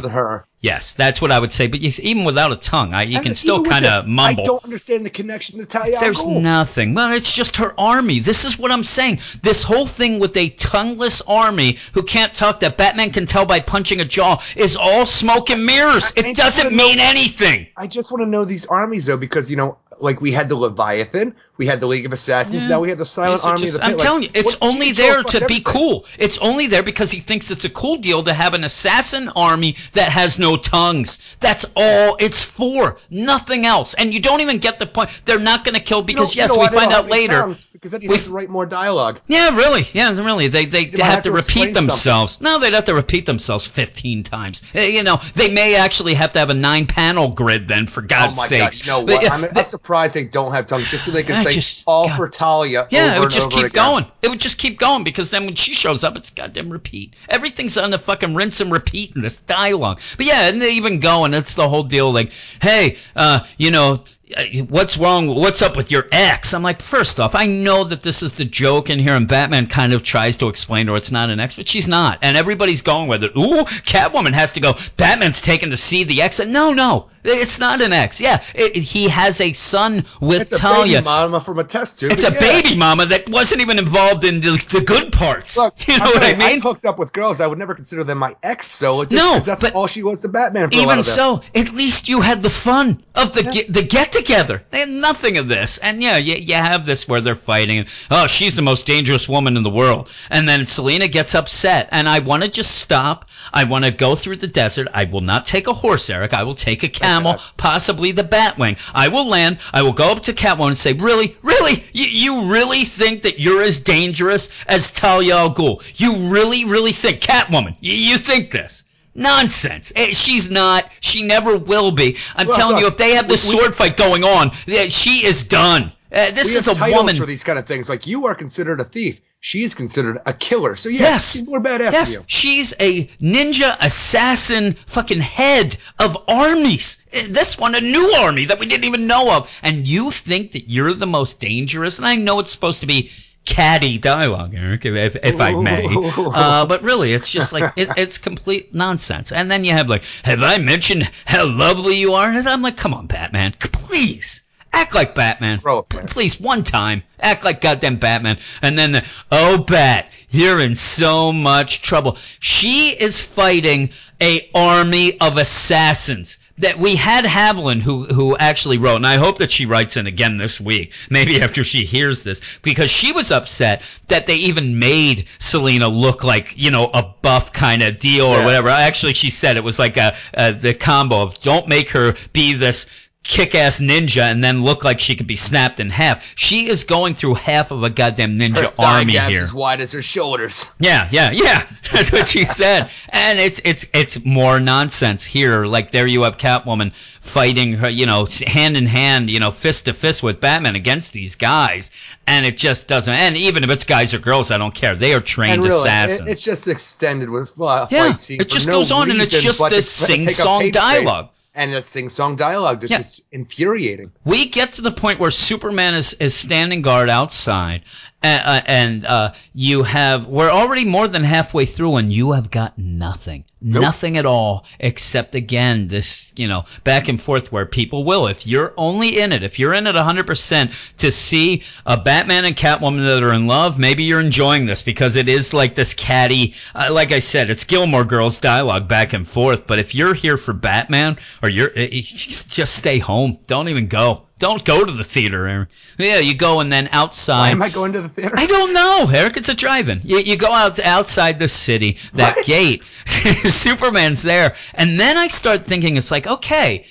For 0.62 0.68
the, 0.68 0.72
her. 0.72 0.76
Yes, 0.76 0.94
that's 0.94 1.22
what 1.22 1.32
I 1.32 1.40
would 1.40 1.54
say. 1.54 1.68
But 1.68 1.82
you, 1.82 1.92
even 2.00 2.24
without 2.26 2.52
a 2.52 2.56
tongue, 2.56 2.94
I, 2.94 3.04
you 3.04 3.18
And 3.18 3.26
can 3.26 3.36
still 3.36 3.64
kind 3.64 3.86
of 3.86 4.08
mumble. 4.08 4.44
I 4.44 4.46
don't 4.46 4.64
understand 4.64 5.06
the 5.06 5.10
connection 5.10 5.60
to 5.60 5.66
Talia 5.66 5.96
al 5.96 6.02
There's 6.02 6.26
nothing. 6.26 6.94
Well, 6.94 7.14
it's 7.14 7.34
just 7.34 7.58
her 7.58 7.74
army. 7.80 8.20
This 8.20 8.46
is 8.46 8.60
what 8.60 8.72
I'm 8.72 8.84
saying. 8.84 9.20
This 9.42 9.64
whole 9.64 9.88
thing 9.88 10.20
with 10.20 10.36
a 10.38 10.50
tongueless 10.50 11.22
army 11.28 11.78
who 11.94 12.04
can't 12.04 12.34
talk 12.34 12.60
that 12.60 12.78
Batman 12.78 13.12
can 13.12 13.26
tell 13.26 13.46
by 13.46 13.60
punching 13.60 14.02
a 14.02 14.06
jaw 14.06 14.42
is 14.56 14.76
all 14.76 15.06
smoke 15.06 15.50
and 15.50 15.66
mirrors. 15.66 16.12
I- 16.18 16.22
It 16.22 16.36
doesn't 16.36 16.66
wanna 16.66 16.76
know- 16.76 16.84
mean 16.84 17.00
anything. 17.00 17.68
I 17.78 17.88
just 17.88 18.12
want 18.12 18.22
to 18.24 18.30
know 18.30 18.46
these 18.46 18.66
armies 18.66 19.06
though, 19.06 19.18
because 19.18 19.50
you 19.50 19.56
know, 19.58 19.78
like 20.00 20.22
we 20.22 20.32
had 20.32 20.50
the 20.50 20.56
Leviathan, 20.56 21.36
we 21.60 21.66
had 21.66 21.82
the 21.82 21.86
League 21.88 22.06
of 22.06 22.14
Assassins, 22.14 22.64
Yeah. 22.64 22.70
now 22.70 22.80
we 22.80 22.88
have 22.88 22.98
the 22.98 23.06
Silent 23.06 23.44
Army 23.46 23.60
just- 23.64 23.74
of 23.76 23.80
the. 23.82 23.86
I'm 23.86 23.92
Like, 23.98 24.02
telling 24.02 24.24
you, 24.24 24.30
it's 24.34 24.56
only 24.62 24.94
there 24.94 25.22
to 25.22 25.40
be 25.40 25.44
everything. 25.44 25.64
cool. 25.66 26.06
It's 26.18 26.38
only 26.38 26.68
there 26.68 26.82
because 26.84 27.12
he 27.12 27.20
thinks 27.20 27.52
it's 27.52 27.66
a 27.66 27.70
cool 27.70 27.98
deal 27.98 28.24
to 28.24 28.34
have 28.34 28.54
an 28.54 28.64
assassin 28.64 29.30
army 29.36 29.76
that 29.92 30.10
has 30.10 30.40
no 30.40 30.56
tongues. 30.56 31.20
That's 31.42 31.66
all 31.76 32.16
it's 32.20 32.44
for. 32.44 32.98
Nothing 33.10 33.66
else. 33.66 33.94
And 33.94 34.14
you 34.14 34.22
don't 34.22 34.40
even 34.40 34.60
get 34.60 34.80
the 34.80 34.86
point. 34.86 35.10
They're 35.26 35.38
not 35.38 35.66
going 35.66 35.76
to 35.76 35.82
kill 35.82 35.98
You 35.98 36.02
know- 36.04 36.06
because 36.08 36.36
you 36.36 36.42
yes, 36.44 36.56
know 36.56 36.62
we 36.62 36.68
find 36.70 36.94
out 36.94 37.10
later. 37.10 37.54
because 37.74 37.92
then 37.92 38.02
you 38.04 38.12
have 38.14 38.24
to 38.24 38.32
write 38.32 38.50
more 38.50 38.66
dialogue. 38.66 39.20
Yeah, 39.28 39.54
really. 39.54 39.86
Yeah, 39.94 40.18
really. 40.18 40.48
They 40.48 40.66
they 40.66 40.86
have, 40.86 41.00
have 41.00 41.24
to, 41.24 41.30
to 41.30 41.32
repeat 41.34 41.44
explain 41.50 41.74
something. 41.74 41.88
themselves. 41.88 42.40
No, 42.40 42.58
they'd 42.60 42.74
have 42.74 42.86
to 42.86 42.96
repeat 42.96 43.26
themselves 43.26 43.68
15 43.68 44.24
times. 44.24 44.62
Eh, 44.74 44.86
You 44.86 45.04
know, 45.04 45.20
they 45.36 45.52
may 45.52 45.76
actually 45.76 46.14
have 46.14 46.32
to 46.34 46.40
have 46.40 46.50
a 46.50 46.54
nine 46.54 46.86
panel 46.86 47.28
grid 47.28 47.68
then, 47.68 47.86
for 47.86 48.02
God's 48.02 48.40
oh 48.40 48.44
my 48.44 48.48
sakes. 48.48 48.80
god! 48.80 48.86
You 48.86 48.92
know 48.94 49.06
But, 49.06 49.16
what? 49.16 49.24
yeah, 49.24 49.34
I'm, 49.58 49.66
surprised 49.66 50.14
they 50.14 50.24
don't 50.24 50.54
have 50.54 50.68
tongues, 50.68 50.90
just 50.90 51.04
so 51.06 51.12
they 51.12 51.24
can 51.24 51.36
I 51.36 51.44
say 51.50 51.56
just- 51.56 51.84
all 51.88 52.08
God. 52.08 52.18
for 52.18 52.30
Talia. 52.30 52.88
Yeah, 52.90 53.16
it 53.16 53.20
would 53.20 53.26
and 53.26 53.34
just 53.34 53.52
keep 53.52 53.66
again. 53.66 53.72
going. 53.86 54.06
It 54.22 54.30
would 54.30 54.40
just 54.40 54.58
keep 54.58 54.80
going 54.80 55.04
because 55.04 55.30
then 55.32 55.46
when 55.46 55.56
she 55.56 55.74
shows 55.74 56.04
up, 56.04 56.16
it's 56.18 56.30
goddamn 56.30 56.70
repeat. 56.70 57.14
Everything's 57.30 57.78
on 57.78 57.92
the 57.92 58.00
fucking 58.00 58.34
rinse 58.36 58.62
and 58.62 58.72
repeat 58.72 59.16
in 59.16 59.22
this 59.22 59.38
dialogue. 59.38 60.00
But 60.18 60.26
yeah, 60.26 60.48
and 60.48 60.62
they 60.62 60.72
even 60.72 61.00
go 61.00 61.26
and 61.26 61.34
it's 61.36 61.56
the 61.56 61.68
whole 61.70 61.84
deal 61.84 62.12
like, 62.12 62.32
hey, 62.62 62.98
uh, 63.16 63.42
you 63.58 63.72
know, 63.72 64.04
uh, 64.38 64.44
what's 64.68 64.96
wrong? 64.98 65.28
What's 65.28 65.64
up 65.64 65.76
with 65.76 65.90
your 65.90 66.08
ex? 66.12 66.54
I'm 66.54 66.62
like, 66.62 66.82
first 66.82 67.20
off, 67.20 67.34
I 67.34 67.48
know 67.48 67.84
that 67.86 68.04
this 68.04 68.22
is 68.22 68.36
the 68.36 68.46
joke 68.46 68.92
in 68.92 69.00
here, 69.00 69.16
and 69.16 69.28
Batman 69.28 69.66
kind 69.66 69.92
of 69.92 70.04
tries 70.04 70.38
to 70.38 70.50
explain 70.50 70.86
to 70.86 70.92
her 70.92 70.98
it's 70.98 71.12
not 71.12 71.32
an 71.32 71.40
ex, 71.40 71.56
but 71.56 71.68
she's 71.68 71.88
not, 71.88 72.20
and 72.22 72.38
everybody's 72.38 72.84
going 72.84 73.08
with 73.08 73.24
it. 73.24 73.32
Ooh, 73.36 73.64
Catwoman 73.88 74.34
has 74.34 74.52
to 74.52 74.60
go. 74.60 74.76
Batman's 74.98 75.42
taken 75.42 75.72
to 75.72 75.78
see 75.78 76.04
the 76.04 76.22
ex. 76.22 76.40
No, 76.40 76.74
no, 76.74 77.10
it's 77.24 77.60
not 77.60 77.82
an 77.82 77.94
ex. 77.94 78.20
Yeah, 78.22 78.44
it, 78.56 78.76
it- 78.78 78.80
he 78.90 79.08
has 79.10 79.40
a 79.42 79.54
son 79.54 80.06
with 80.20 80.42
It's 80.42 80.52
a 80.54 80.58
Talia. 80.58 80.98
baby 81.00 81.06
mama 81.06 81.40
from 81.40 81.60
a 81.60 81.64
test 81.64 82.00
tube. 82.00 82.12
It's 82.12 82.24
a 82.24 82.32
yeah. 82.32 82.40
baby 82.40 82.76
mama 82.76 83.06
that 83.08 83.30
wasn't 83.30 83.62
even 83.62 83.78
involved 83.78 84.24
in 84.24 84.40
the, 84.42 84.52
the 84.72 84.82
good 84.82 85.12
parts. 85.12 85.58
Look, 85.58 85.76
you 85.88 85.98
know 85.98 86.06
I'm 86.06 86.12
what 86.14 86.24
I 86.24 86.36
mean? 86.36 86.62
hooked 86.62 86.86
up 86.86 86.98
with 86.98 87.14
girls. 87.14 87.40
I 87.42 87.48
would 87.48 87.58
never 87.60 87.76
consider 87.76 88.04
them 88.04 88.18
my 88.18 88.36
ex. 88.44 88.72
So 88.72 89.04
just 89.06 89.12
No, 89.14 89.40
that's 89.40 89.62
but 89.62 89.74
all 89.76 89.88
she 89.88 90.04
was 90.04 90.22
to 90.22 90.28
Batman. 90.30 90.70
For 90.70 90.76
a 90.78 90.80
lot 90.82 90.92
Even 90.92 91.04
so, 91.04 91.42
at 91.54 91.72
least 91.74 92.08
you 92.10 92.22
had 92.22 92.42
the 92.42 92.50
fun 92.50 93.04
of 93.16 93.34
the 93.34 93.44
get, 93.44 93.72
the 93.72 93.84
get 93.84 94.12
together. 94.12 94.64
They 94.72 94.80
had 94.80 94.90
nothing 94.90 95.38
of 95.38 95.48
this, 95.48 95.78
and 95.80 96.02
yeah, 96.02 96.18
you, 96.18 96.36
you 96.36 96.56
have 96.56 96.86
this 96.86 97.08
where 97.08 97.22
they're 97.22 97.36
fighting. 97.36 97.86
Oh, 98.10 98.28
she's 98.28 98.56
the 98.56 98.62
most 98.62 98.86
dangerous 98.86 99.28
woman 99.28 99.58
in 99.58 99.64
the 99.64 99.70
world, 99.70 100.10
and 100.30 100.48
then 100.48 100.66
Selina 100.66 101.08
gets 101.08 101.36
upset, 101.36 101.90
and 101.92 102.08
I 102.08 102.20
want 102.20 102.44
to 102.44 102.50
just 102.50 102.76
stop. 102.80 103.26
I 103.54 103.64
want 103.66 103.86
to 103.86 103.92
go 103.92 104.16
through 104.16 104.38
the 104.38 104.48
desert. 104.48 104.88
I 104.94 105.06
will 105.06 105.22
not 105.22 105.46
take 105.46 105.68
a 105.68 105.74
horse, 105.74 106.10
Eric. 106.10 106.34
I 106.34 106.44
will 106.44 106.56
take 106.56 106.84
a 106.84 106.90
camel, 106.90 107.09
Possibly 107.58 108.12
the 108.12 108.24
Batwing. 108.24 108.78
I 108.94 109.08
will 109.08 109.26
land. 109.28 109.60
I 109.74 109.82
will 109.82 109.94
go 109.94 110.12
up 110.12 110.24
to 110.24 110.34
Catwoman 110.34 110.68
and 110.68 110.78
say, 110.78 110.94
"Really, 110.94 111.36
really, 111.42 111.84
you, 111.94 112.06
you 112.06 112.46
really 112.46 112.84
think 112.86 113.22
that 113.24 113.40
you're 113.40 113.62
as 113.62 113.80
dangerous 113.80 114.50
as 114.68 114.92
Talia 114.92 115.36
al 115.38 115.54
Ghul? 115.54 115.82
You 116.00 116.16
really, 116.30 116.66
really 116.66 116.94
think, 116.94 117.20
Catwoman? 117.22 117.76
You, 117.80 117.94
you 117.94 118.18
think 118.18 118.52
this?" 118.52 118.84
Nonsense. 119.16 119.92
Eh, 119.96 120.14
She's 120.14 120.50
not. 120.50 120.90
She 121.02 121.24
never 121.24 121.58
will 121.58 121.92
be. 121.92 122.16
I'm 122.36 122.48
Well, 122.48 122.56
telling 122.56 122.78
you, 122.78 122.88
if 122.88 122.96
they 122.98 123.16
have 123.16 123.28
this 123.28 123.48
we- 123.50 123.56
we- 123.56 123.62
sword 123.62 123.76
fight 123.76 123.98
going 123.98 124.24
on, 124.24 124.52
she 124.90 125.26
is 125.26 125.44
done. 125.44 125.92
Uh, 126.12 126.32
this 126.32 126.56
is 126.56 126.68
a 126.68 126.74
woman. 126.74 127.16
for 127.18 127.26
these 127.26 127.44
kind 127.44 127.60
of 127.60 127.68
things. 127.68 127.90
Like 127.90 128.08
you 128.08 128.26
are 128.28 128.34
considered 128.36 128.80
a 128.80 128.84
thief. 128.84 129.20
She's 129.42 129.74
considered 129.74 130.20
a 130.26 130.34
killer. 130.34 130.76
So 130.76 130.90
yeah, 130.90 131.02
Yes. 131.02 131.32
she's 131.32 131.48
more 131.48 131.62
badass 131.62 131.94
Yes, 131.94 132.12
than 132.14 132.22
you. 132.22 132.26
she's 132.28 132.74
a 132.80 133.06
ninja 133.22 133.78
assassin 133.80 134.76
fucking 134.86 135.22
head 135.22 135.78
of 135.98 136.18
armies. 136.28 137.02
Eh, 137.14 137.28
This 137.30 137.58
one, 137.58 137.74
a 137.76 137.80
new 137.82 138.12
army 138.18 138.46
that 138.46 138.60
we 138.60 138.66
didn't 138.66 138.84
even 138.84 139.08
know 139.08 139.32
of. 139.32 139.50
And 139.64 139.88
you 139.88 140.12
think 140.12 140.52
that 140.52 140.70
you're 140.70 140.94
the 140.94 141.08
most 141.08 141.40
dangerous? 141.40 141.98
And 142.00 142.06
I 142.06 142.16
know 142.16 142.40
it's 142.40 142.52
supposed 142.52 142.82
to 142.82 142.86
be 142.88 143.12
catty 143.46 143.98
dialogue, 143.98 144.54
Eric, 144.54 144.86
if, 144.86 145.16
if, 145.16 145.24
if 145.24 145.40
I 145.40 145.54
may. 145.54 145.88
Uh, 146.18 146.66
but 146.66 146.84
really, 146.84 147.14
it's 147.14 147.32
just 147.32 147.54
like, 147.54 147.72
it, 147.78 147.90
it's 147.96 148.18
complete 148.18 148.76
nonsense. 148.76 149.32
And 149.32 149.50
then 149.50 149.64
you 149.64 149.72
have 149.72 149.88
like, 149.90 150.04
have 150.26 150.44
I 150.44 150.58
mentioned 150.58 151.10
how 151.26 151.48
lovely 151.48 151.96
you 151.96 152.14
are? 152.14 152.30
And 152.30 152.46
I'm 152.48 152.62
like, 152.62 152.76
come 152.76 152.94
on, 152.94 153.08
Batman, 153.08 153.54
please. 153.60 154.42
Act 154.72 154.94
like 154.96 155.16
Batman. 155.16 155.60
Please, 156.08 156.40
one 156.40 156.64
time. 156.64 157.04
Act 157.20 157.44
like 157.44 157.62
goddamn 157.62 157.98
Batman. 157.98 158.38
And 158.62 158.78
then, 158.78 158.92
the, 158.94 159.06
oh, 159.32 159.58
Bat, 159.58 160.10
you're 160.30 160.60
in 160.60 160.76
so 160.76 161.32
much 161.34 161.82
trouble. 161.82 162.18
She 162.40 162.90
is 162.90 163.20
fighting 163.20 163.90
a 164.22 164.50
army 164.54 165.20
of 165.20 165.38
assassins. 165.38 166.38
That 166.60 166.78
we 166.78 166.98
had 166.98 167.24
Haviland 167.24 167.82
who 167.84 168.04
who 168.04 168.36
actually 168.36 168.78
wrote, 168.80 168.98
and 168.98 169.08
I 169.08 169.16
hope 169.16 169.38
that 169.38 169.50
she 169.50 169.66
writes 169.66 169.96
in 169.96 170.08
again 170.08 170.38
this 170.38 170.60
week, 170.60 170.92
maybe 171.10 171.42
after 171.42 171.64
she 171.64 171.86
hears 171.86 172.24
this, 172.26 172.42
because 172.64 172.90
she 172.90 173.14
was 173.14 173.32
upset 173.32 173.82
that 174.10 174.28
they 174.28 174.36
even 174.36 174.78
made 174.78 175.28
Selina 175.38 175.88
look 175.88 176.26
like 176.26 176.54
you 176.58 176.70
know 176.70 176.90
a 176.94 177.16
buff 177.22 177.54
kind 177.54 177.82
of 177.82 177.98
deal 177.98 178.26
or 178.26 178.40
Yeah. 178.40 178.46
whatever. 178.46 178.68
Actually, 178.68 179.14
she 179.14 179.30
said 179.30 179.56
it 179.56 179.64
was 179.64 179.80
like 179.80 179.96
a, 179.96 180.14
a 180.34 180.52
the 180.52 180.74
combo 180.74 181.22
of 181.22 181.40
don't 181.40 181.70
make 181.70 181.92
her 181.92 182.16
be 182.34 182.52
this 182.56 182.88
kick-ass 183.24 183.80
ninja 183.80 184.22
and 184.22 184.44
then 184.44 184.64
look 184.64 184.84
like 184.84 185.00
she 185.00 185.16
could 185.16 185.28
be 185.28 185.36
snapped 185.36 185.80
in 185.80 185.90
half. 185.90 186.34
She 186.36 186.68
is 186.70 186.84
going 186.84 187.14
through 187.16 187.36
half 187.36 187.70
of 187.72 187.84
a 187.84 187.90
goddamn 187.90 188.40
ninja 188.40 188.60
Her 188.62 188.68
thigh 188.68 189.00
army 189.00 189.14
gap's 189.14 189.34
here. 189.34 189.44
as 189.44 189.54
wide 189.54 189.82
as 189.82 189.92
her 189.92 190.02
shoulders. 190.02 190.66
Yeah, 190.80 191.08
yeah, 191.12 191.30
yeah. 191.32 191.68
That's 191.92 192.12
what 192.12 192.28
she 192.28 192.46
said. 192.46 192.90
And 193.10 193.38
it's 193.40 193.60
it's 193.66 193.86
it's 193.94 194.24
more 194.26 194.60
nonsense 194.60 195.24
here. 195.24 195.66
Like 195.66 195.92
there 195.92 196.08
you 196.08 196.24
have 196.24 196.38
Catwoman 196.38 196.94
fighting 197.22 197.74
her, 197.74 197.90
you 197.90 198.06
know, 198.06 198.26
hand 198.48 198.78
in 198.78 198.86
hand, 198.86 199.30
you 199.30 199.40
know, 199.40 199.52
fist 199.52 199.86
to 199.86 199.94
fist 199.94 200.24
with 200.24 200.40
Batman 200.40 200.76
against 200.76 201.12
these 201.14 201.36
guys, 201.36 201.92
and 202.26 202.46
it 202.46 202.58
just 202.58 202.88
doesn't. 202.88 203.14
And 203.14 203.36
even 203.38 203.64
if 203.64 203.70
it's 203.70 203.84
guys 203.84 204.14
or 204.14 204.20
girls, 204.20 204.50
I 204.50 204.58
don't 204.58 204.74
care. 204.74 204.96
They 204.96 205.14
are 205.14 205.20
trained 205.22 205.56
And 205.56 205.64
really, 205.66 205.78
assassins. 205.78 206.22
it- 206.28 206.32
it's 206.32 206.42
just 206.42 206.68
extended 206.68 207.30
with 207.30 207.52
uh, 207.60 207.88
Yeah, 207.92 208.12
fight 208.14 208.22
scenes 208.22 208.42
it 208.42 208.50
just 208.50 208.66
no 208.68 208.80
goes 208.80 208.92
on 208.92 209.12
and 209.12 209.22
it's 209.22 209.42
just 209.44 209.60
this 209.70 209.92
sing-song 209.92 210.72
dialogue. 210.72 211.26
space. 211.26 211.36
And 211.56 211.74
the 211.74 211.82
sing 211.82 212.10
song 212.10 212.36
dialogue 212.36 212.82
that's 212.82 212.92
Yeah. 212.92 212.98
just 213.00 213.24
infuriating. 213.32 214.12
we 214.24 214.46
get 214.48 214.74
to 214.74 214.82
the 214.82 214.92
point 214.92 215.20
where 215.20 215.32
Superman 215.32 215.96
is, 215.96 216.14
is 216.14 216.36
standing 216.36 216.82
guard 216.82 217.10
outside, 217.10 217.84
uh, 218.22 218.62
and 218.66 219.06
uh, 219.06 219.34
you 219.54 219.84
have 219.84 220.28
we're 220.28 220.50
already 220.50 220.84
more 220.84 221.08
than 221.08 221.24
halfway 221.24 221.66
through, 221.66 221.96
and 221.96 222.12
you 222.12 222.34
have 222.34 222.52
got 222.52 222.78
nothing, 222.78 223.46
nothing 223.62 224.18
at 224.18 224.26
all, 224.26 224.66
except 224.80 225.36
again 225.36 225.88
this 225.88 226.34
you 226.36 226.48
know 226.48 226.66
back 226.84 227.08
and 227.08 227.22
forth 227.22 227.52
where 227.52 227.66
people 227.66 228.04
will, 228.04 228.28
if 228.28 228.46
you're 228.46 228.74
only 228.76 229.20
in 229.20 229.32
it, 229.32 229.44
if 229.44 229.58
you're 229.58 229.74
in 229.74 229.88
it 229.88 229.96
100 229.96 230.28
percent 230.28 230.72
to 230.98 231.12
see 231.12 231.64
a 231.86 231.96
Batman 231.96 232.44
and 232.44 232.58
Catwoman 232.58 233.06
that 233.06 233.24
are 233.24 233.34
in 233.34 233.48
love, 233.48 233.80
maybe 233.80 234.04
you're 234.04 234.20
enjoying 234.20 234.66
this 234.66 234.82
because 234.82 235.16
it 235.16 235.30
is 235.30 235.54
like 235.54 235.76
this 235.76 235.94
catty, 235.94 236.56
uh, 236.76 236.90
like 236.92 237.14
I 237.14 237.20
said, 237.20 237.50
it's 237.50 237.64
Gilmore 237.64 238.04
Girls 238.04 238.40
dialogue 238.40 238.88
back 238.90 239.14
and 239.14 239.28
forth. 239.28 239.66
But 239.66 239.80
if 239.80 239.96
you're 239.96 240.14
here 240.14 240.36
for 240.36 240.52
Batman, 240.52 241.18
or 241.42 241.48
you're 241.48 241.72
eh, 241.74 241.88
eh, 241.92 242.02
just 242.02 242.76
stay 242.76 243.00
home, 243.00 243.40
don't 243.48 243.70
even 243.70 243.88
go. 243.88 244.26
Don't 244.40 244.64
go 244.64 244.86
to 244.86 244.92
the 244.92 245.04
theater. 245.04 245.68
Yeah, 245.98 246.20
you 246.20 246.34
go 246.34 246.62
and 246.62 246.72
then 246.72 246.88
outside. 246.94 247.40
Why 247.40 247.50
am 247.52 247.62
I 247.62 247.70
going 247.70 247.92
to 247.94 248.02
the 248.02 248.08
theater? 248.10 248.34
I 248.38 248.46
don't 248.46 248.74
know, 248.74 249.10
Eric. 249.14 249.36
It's 249.36 249.50
a 249.50 249.54
drive-in. 249.54 250.02
You, 250.06 250.20
you 250.20 250.38
go 250.38 250.52
out 250.52 250.80
outside 250.80 251.40
the 251.40 251.50
city, 251.50 251.98
that 252.14 252.38
What? 252.38 252.46
gate. 252.46 252.84
Superman's 253.06 254.24
there, 254.24 254.56
and 254.74 255.00
then 255.00 255.18
I 255.18 255.28
start 255.28 255.66
thinking, 255.66 255.98
it's 255.98 256.10
like, 256.12 256.26
okay, 256.26 256.86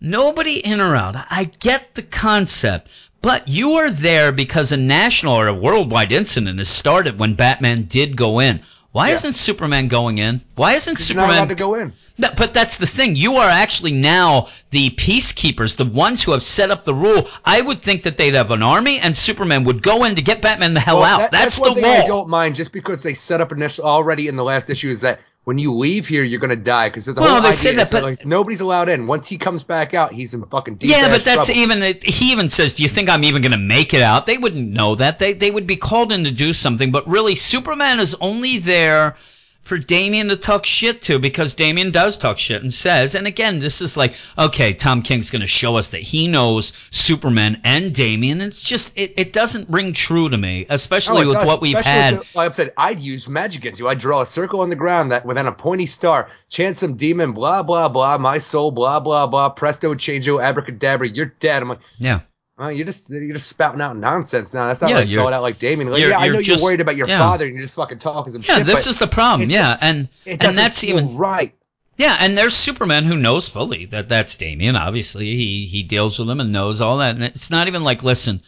nobody 0.00 0.58
in 0.64 0.80
or 0.80 0.94
out. 0.94 1.16
I 1.16 1.50
get 1.58 1.94
the 1.94 2.02
concept, 2.02 2.88
but 3.20 3.48
you 3.48 3.72
are 3.72 3.90
there 3.90 4.30
because 4.30 4.70
a 4.70 4.76
national 4.76 5.34
or 5.34 5.48
a 5.48 5.54
worldwide 5.54 6.12
incident 6.12 6.58
has 6.58 6.68
started 6.68 7.18
when 7.18 7.34
Batman 7.34 7.82
did 7.82 8.16
go 8.16 8.38
in. 8.40 8.60
Why 8.92 9.08
Yeah. 9.08 9.14
isn't 9.14 9.34
Superman 9.36 9.88
going 9.88 10.18
in? 10.18 10.42
Why 10.54 10.72
isn't 10.74 11.08
You're 11.08 11.16
not 11.16 11.24
allowed 11.24 11.32
Superman 11.34 11.48
to 11.48 11.54
go 11.54 11.74
in. 11.76 11.92
no, 12.18 12.28
but 12.36 12.52
that's 12.52 12.76
the 12.76 12.86
thing. 12.86 13.16
You 13.16 13.36
are 13.36 13.48
actually 13.48 13.92
now 13.92 14.48
the 14.70 14.90
peacekeepers, 14.90 15.76
the 15.76 15.86
ones 15.86 16.22
who 16.22 16.32
have 16.32 16.42
set 16.42 16.70
up 16.70 16.84
the 16.84 16.92
rule. 16.94 17.26
I 17.44 17.62
would 17.62 17.80
think 17.80 18.02
that 18.02 18.18
they'd 18.18 18.34
have 18.34 18.50
an 18.50 18.62
army, 18.62 18.98
and 18.98 19.16
Superman 19.16 19.64
would 19.64 19.82
go 19.82 20.04
in 20.04 20.14
to 20.16 20.22
get 20.22 20.42
Batman 20.42 20.74
the 20.74 20.80
hell 20.80 21.00
Well, 21.00 21.04
out. 21.04 21.18
that- 21.20 21.30
that's, 21.32 21.58
one 21.58 21.74
the 21.74 21.80
thing 21.80 22.02
I 22.02 22.06
don't 22.06 22.28
mind 22.28 22.54
just 22.54 22.70
because 22.72 23.02
they 23.02 23.14
set 23.14 23.40
up 23.40 23.50
initial 23.50 23.84
already 23.86 24.28
in 24.28 24.36
the 24.36 24.44
last 24.44 24.68
issue 24.68 24.90
is 24.90 25.00
that 25.00 25.20
when 25.44 25.58
you 25.58 25.74
leave 25.74 26.06
here, 26.06 26.22
you're 26.22 26.38
going 26.38 26.50
to 26.50 26.56
die 26.56 26.88
because 26.88 27.04
there's 27.04 27.18
a 27.18 27.20
Well, 27.20 27.32
whole 27.32 27.40
they 27.40 27.48
idea 27.48 27.58
say 27.58 27.74
that, 27.74 27.90
but- 27.90 28.02
like, 28.04 28.24
nobody's 28.24 28.60
allowed 28.60 28.88
in. 28.88 29.06
Once 29.08 29.26
he 29.26 29.38
comes 29.38 29.64
back 29.64 29.92
out, 29.92 30.12
he's 30.12 30.34
in 30.34 30.44
fucking 30.44 30.76
deep 30.76 30.90
Yeah, 30.90 31.08
but 31.08 31.24
that's 31.24 31.46
trouble. 31.46 31.60
even. 31.60 31.82
He 32.02 32.30
even 32.32 32.48
says, 32.48 32.74
"Do 32.74 32.82
you 32.84 32.88
think 32.88 33.10
I'm 33.10 33.24
even 33.24 33.42
going 33.42 33.52
to 33.52 33.58
make 33.58 33.92
it 33.92 34.02
out?" 34.02 34.26
They 34.26 34.38
wouldn't 34.38 34.70
know 34.70 34.94
that. 34.96 35.18
They 35.18 35.32
they 35.32 35.50
would 35.50 35.66
be 35.66 35.76
called 35.76 36.12
in 36.12 36.24
to 36.24 36.30
do 36.30 36.52
something. 36.52 36.92
But 36.92 37.08
really, 37.08 37.34
Superman 37.34 37.98
is 37.98 38.14
only 38.20 38.58
there 38.58 39.16
for 39.62 39.78
Damian 39.78 40.28
to 40.28 40.36
talk 40.36 40.66
shit 40.66 41.02
to 41.02 41.18
because 41.18 41.54
Damian 41.54 41.92
does 41.92 42.16
talk 42.18 42.36
shit 42.38 42.62
and 42.62 42.72
says, 42.72 43.14
and 43.14 43.26
again, 43.26 43.60
this 43.60 43.80
is 43.80 43.96
like, 43.96 44.14
okay, 44.36 44.74
Tom 44.74 45.02
King's 45.02 45.30
going 45.30 45.40
to 45.40 45.46
show 45.46 45.76
us 45.76 45.90
that 45.90 46.02
he 46.02 46.26
knows 46.28 46.72
Superman 46.90 47.60
and 47.64 47.94
Damian. 47.94 48.40
It's 48.40 48.60
just, 48.60 48.92
it, 48.98 49.14
it 49.16 49.32
doesn't 49.32 49.68
ring 49.70 49.92
true 49.92 50.28
to 50.28 50.36
me, 50.36 50.66
especially 50.68 51.22
Oh, 51.22 51.28
with 51.28 51.36
does, 51.38 51.46
what 51.46 51.60
we've 51.60 51.76
especially 51.76 52.16
had. 52.26 52.34
like 52.34 52.50
I 52.50 52.52
said, 52.52 52.72
I'd 52.76 52.98
use 53.00 53.28
magic 53.28 53.62
against 53.62 53.78
you. 53.80 53.88
I'd 53.88 54.00
draw 54.00 54.20
a 54.22 54.26
circle 54.26 54.60
on 54.60 54.68
the 54.68 54.76
ground 54.76 55.12
that 55.12 55.24
within 55.24 55.46
a 55.46 55.52
pointy 55.52 55.86
star, 55.86 56.28
chant 56.48 56.76
some 56.76 56.96
demon, 56.96 57.32
blah 57.32 57.62
blah 57.62 57.88
blah, 57.88 58.18
my 58.18 58.38
soul, 58.38 58.72
blah 58.72 58.98
blah 59.00 59.26
blah, 59.28 59.50
presto 59.50 59.94
changeo, 59.94 60.42
abracadabra, 60.42 61.08
you're 61.08 61.26
dead. 61.26 61.62
I'm 61.62 61.68
like, 61.68 61.80
yeah. 61.98 62.20
Oh, 62.64 62.68
you're 62.68 62.86
just 62.86 63.10
you're 63.10 63.32
just 63.32 63.48
spouting 63.48 63.80
out 63.80 63.96
nonsense 63.96 64.54
now. 64.54 64.68
That's 64.68 64.80
not 64.80 64.90
Yeah, 64.90 64.96
like 64.98 65.10
going 65.10 65.34
out 65.34 65.42
like 65.42 65.58
Damian. 65.58 65.90
Like, 65.90 66.00
yeah, 66.00 66.16
I 66.16 66.28
know 66.28 66.40
just- 66.40 66.48
you're 66.48 66.64
worried 66.64 66.80
about 66.80 66.94
your 66.96 67.08
yeah. 67.08 67.18
father, 67.18 67.44
and 67.46 67.54
you're 67.56 67.64
just 67.64 67.74
fucking 67.74 67.98
talking 67.98 68.32
some 68.32 68.42
Yeah, 68.42 68.58
shit. 68.58 68.66
this 68.66 68.86
is 68.86 68.98
the 68.98 69.08
problem. 69.08 69.50
it- 69.50 69.54
yeah, 69.54 69.76
and 69.80 70.08
and 70.26 70.40
that's 70.56 70.84
even 70.84 71.16
right. 71.16 71.52
Yeah, 71.96 72.16
and 72.20 72.38
there's 72.38 72.54
Superman 72.54 73.04
who 73.04 73.16
knows 73.16 73.48
fully 73.48 73.86
that 73.86 74.08
that's 74.08 74.36
Damian. 74.36 74.76
Obviously, 74.76 75.36
he 75.36 75.66
he 75.66 75.82
deals 75.82 76.18
with 76.18 76.30
him 76.30 76.40
and 76.40 76.52
knows 76.52 76.80
all 76.80 76.98
that. 76.98 77.14
And 77.16 77.24
it's 77.24 77.50
not 77.50 77.66
even 77.66 77.82
like, 77.82 78.02
listen, 78.04 78.42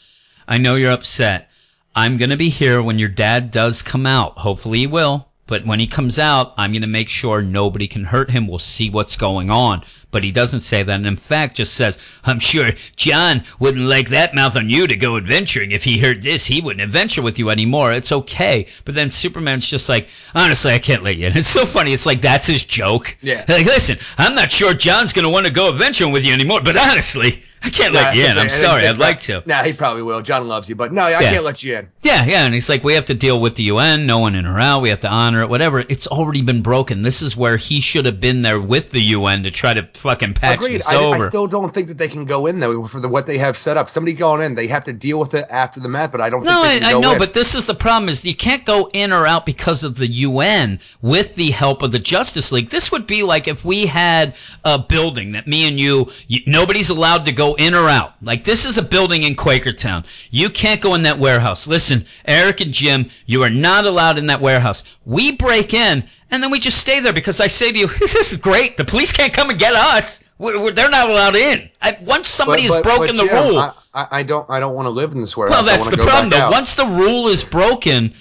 I 0.47 0.59
know 0.59 0.77
you're 0.77 0.93
upset. 0.93 1.51
I'm 1.97 2.17
gonna 2.17 2.37
be 2.37 2.49
here 2.51 2.81
when 2.83 2.99
your 3.01 3.09
dad 3.09 3.51
does 3.51 3.83
come 3.83 4.07
out. 4.07 4.39
Hopefully, 4.39 4.79
he 4.79 4.87
will. 4.87 5.29
But 5.47 5.67
when 5.67 5.79
he 5.79 5.87
comes 5.87 6.19
out, 6.19 6.55
I'm 6.57 6.73
gonna 6.73 6.87
make 6.87 7.11
sure 7.11 7.43
nobody 7.43 7.87
can 7.87 8.05
hurt 8.05 8.31
him. 8.31 8.47
We'll 8.47 8.59
see 8.59 8.89
what's 8.89 9.17
going 9.17 9.51
on. 9.51 9.83
But 10.11 10.25
he 10.25 10.31
doesn't 10.31 10.63
say 10.63 10.83
that, 10.83 10.95
and 10.95 11.07
in 11.07 11.17
fact, 11.17 11.57
just 11.57 11.75
says, 11.75 11.99
"I'm 12.25 12.39
sure 12.39 12.71
Jon 12.97 13.45
wouldn't 13.59 13.85
like 13.85 14.09
that 14.09 14.35
mouth 14.35 14.57
on 14.57 14.71
you 14.71 14.87
to 14.87 14.97
go 14.97 15.19
adventuring. 15.19 15.73
If 15.73 15.85
he 15.85 15.99
heard 15.99 16.23
this, 16.23 16.47
he 16.47 16.63
wouldn't 16.63 16.83
adventure 16.83 17.21
with 17.21 17.39
you 17.39 17.51
anymore. 17.51 17.93
It's 17.93 18.13
okay." 18.13 18.67
But 18.87 18.95
then 18.95 19.11
Superman's 19.11 19.69
just 19.69 19.89
like, 19.89 20.09
"Honestly, 20.35 20.73
I 20.73 20.79
can't 20.79 21.03
let 21.03 21.17
you." 21.17 21.27
in." 21.27 21.37
it's 21.37 21.49
so 21.49 21.67
funny. 21.67 21.93
It's 21.93 22.07
like 22.07 22.23
that's 22.23 22.47
his 22.47 22.65
joke. 22.65 23.15
Yeah. 23.21 23.45
Like, 23.47 23.67
listen, 23.67 23.99
I'm 24.17 24.35
not 24.35 24.51
sure 24.51 24.73
Jon's 24.73 25.13
gonna 25.13 25.29
want 25.29 25.45
to 25.45 25.53
go 25.53 25.69
adventuring 25.69 26.13
with 26.13 26.25
you 26.25 26.33
anymore, 26.33 26.63
but 26.63 26.79
honestly, 26.79 27.43
I 27.65 27.71
can't 27.71 27.95
let 27.95 28.15
you 28.15 28.25
in. 28.27 28.37
I'm 28.39 28.49
sorry. 28.49 28.87
I'd 28.87 28.99
like 28.99 29.21
to. 29.23 29.43
Nah, 29.47 29.63
he 29.63 29.73
probably 29.73 30.03
will. 30.03 30.21
Jon 30.23 30.47
loves 30.47 30.69
you, 30.69 30.75
but 30.75 30.93
no, 30.93 31.03
I 31.03 31.11
Yeah. 31.11 31.31
can't 31.33 31.45
let 31.45 31.63
you 31.63 31.77
in. 31.77 31.89
Yeah, 32.03 32.25
yeah, 32.25 32.45
and 32.45 32.53
he's 32.53 32.69
like, 32.69 32.85
we 32.85 32.95
have 32.95 33.07
to 33.07 33.15
deal 33.15 33.41
with 33.41 33.55
the 33.55 33.65
UN, 33.65 34.07
no 34.07 34.19
one 34.19 34.35
in 34.35 34.47
or 34.47 34.61
out, 34.61 34.83
we 34.83 34.91
have 34.91 35.01
to 35.01 35.09
honor 35.09 35.43
it, 35.43 35.49
whatever. 35.49 35.81
It's 35.81 36.07
already 36.07 36.43
been 36.43 36.63
broken. 36.63 37.03
This 37.03 37.23
is 37.23 37.37
where 37.37 37.57
he 37.57 37.81
should 37.81 38.05
have 38.05 38.21
been 38.21 38.43
there 38.43 38.61
with 38.61 38.91
the 38.91 39.01
UN 39.01 39.43
to 39.45 39.51
try 39.51 39.73
to 39.75 39.89
fucking 39.95 40.35
patch 40.35 40.59
Agreed. 40.59 40.77
this 40.79 40.89
I, 40.89 40.97
over. 40.97 41.25
I 41.25 41.29
still 41.29 41.47
don't 41.47 41.73
think 41.73 41.89
that 41.89 41.99
they 41.99 42.09
can 42.09 42.27
go 42.27 42.47
in 42.47 42.61
though 42.61 42.87
for 42.87 43.01
the 43.01 43.09
what 43.09 43.27
they 43.27 43.39
have 43.39 43.57
set 43.57 43.77
up. 43.77 43.89
Somebody 43.89 44.13
going 44.15 44.43
in, 44.43 44.55
they 44.55 44.67
have 44.67 44.85
to 44.85 44.93
deal 44.93 45.19
with 45.19 45.35
it 45.35 45.47
after 45.51 45.81
the 45.81 45.89
match, 45.89 46.13
but 46.13 46.21
I 46.21 46.29
don't 46.31 46.45
no, 46.45 46.63
think 46.63 46.85
I, 46.85 46.91
I 46.91 47.01
know, 47.01 47.13
in. 47.13 47.19
but 47.19 47.33
this 47.33 47.55
is 47.55 47.65
the 47.65 47.75
problem: 47.75 48.09
is 48.09 48.25
you 48.25 48.37
can't 48.37 48.65
go 48.67 48.91
in 48.93 49.13
or 49.13 49.27
out 49.27 49.47
because 49.47 49.85
of 49.85 49.97
the 49.97 50.07
UN 50.07 50.81
with 51.01 51.35
the 51.37 51.51
help 51.51 51.83
of 51.83 51.93
the 51.93 51.99
Justice 51.99 52.53
League. 52.53 52.69
This 52.69 52.93
would 52.93 53.07
be 53.07 53.23
like 53.23 53.49
if 53.49 53.65
we 53.65 53.87
had 53.87 54.35
a 54.65 54.79
building 54.79 55.33
that 55.33 55.47
me 55.47 55.67
and 55.67 55.79
you, 55.79 56.11
you 56.29 56.41
nobody's 56.47 56.91
allowed 56.91 57.25
to 57.25 57.33
go 57.33 57.54
in 57.55 57.75
or 57.75 57.89
out. 57.89 58.15
Like 58.23 58.45
this 58.45 58.65
is 58.65 58.79
a 58.79 58.83
building 58.83 59.23
in 59.23 59.35
Quakertown. 59.35 60.05
You 60.31 60.51
can't 60.51 60.81
go 60.81 60.95
in 60.95 61.03
that 61.03 61.19
warehouse. 61.19 61.67
Listen, 61.67 62.07
Eric 62.27 62.61
and 62.61 62.73
Jim, 62.73 63.11
you 63.27 63.43
are 63.43 63.51
not 63.51 63.85
allowed 63.85 64.19
in 64.19 64.27
that 64.27 64.41
warehouse. 64.41 64.85
We 65.05 65.33
break 65.33 65.75
in. 65.75 66.05
And 66.31 66.43
then 66.43 66.51
we 66.51 66.59
just 66.59 66.79
stay 66.79 66.99
there 66.99 67.13
because 67.13 67.41
I 67.41 67.47
say 67.47 67.71
to 67.71 67.79
you, 67.79 67.87
this 68.01 68.15
is 68.17 68.37
great. 68.37 68.77
The 68.77 68.85
police 68.85 69.13
can't 69.13 69.33
come 69.33 69.51
and 69.51 69.59
get 69.59 69.75
us. 69.75 70.25
We're, 70.39 70.61
we're, 70.61 70.73
they're 70.73 70.91
not 70.91 71.09
allowed 71.09 71.37
in. 71.37 71.71
I, 71.81 71.97
once 72.03 72.29
somebody 72.29 72.63
has 72.63 72.83
broken 72.83 73.17
the 73.17 73.25
Jim, 73.27 73.51
rule, 73.51 73.59
I, 73.59 73.73
I, 73.95 74.07
I 74.11 74.23
don't. 74.25 74.49
I 74.51 74.59
don't 74.59 74.75
want 74.75 74.87
to 74.87 74.91
live 74.91 75.13
in 75.13 75.21
this 75.21 75.37
warehouse. 75.37 75.57
well, 75.57 75.65
that's 75.65 75.89
the 75.89 75.97
problem, 75.97 76.31
though. 76.31 76.39
out. 76.39 76.53
Once 76.53 76.75
the 76.75 76.87
rule 76.87 77.29
is 77.29 77.45
broken, 77.45 78.13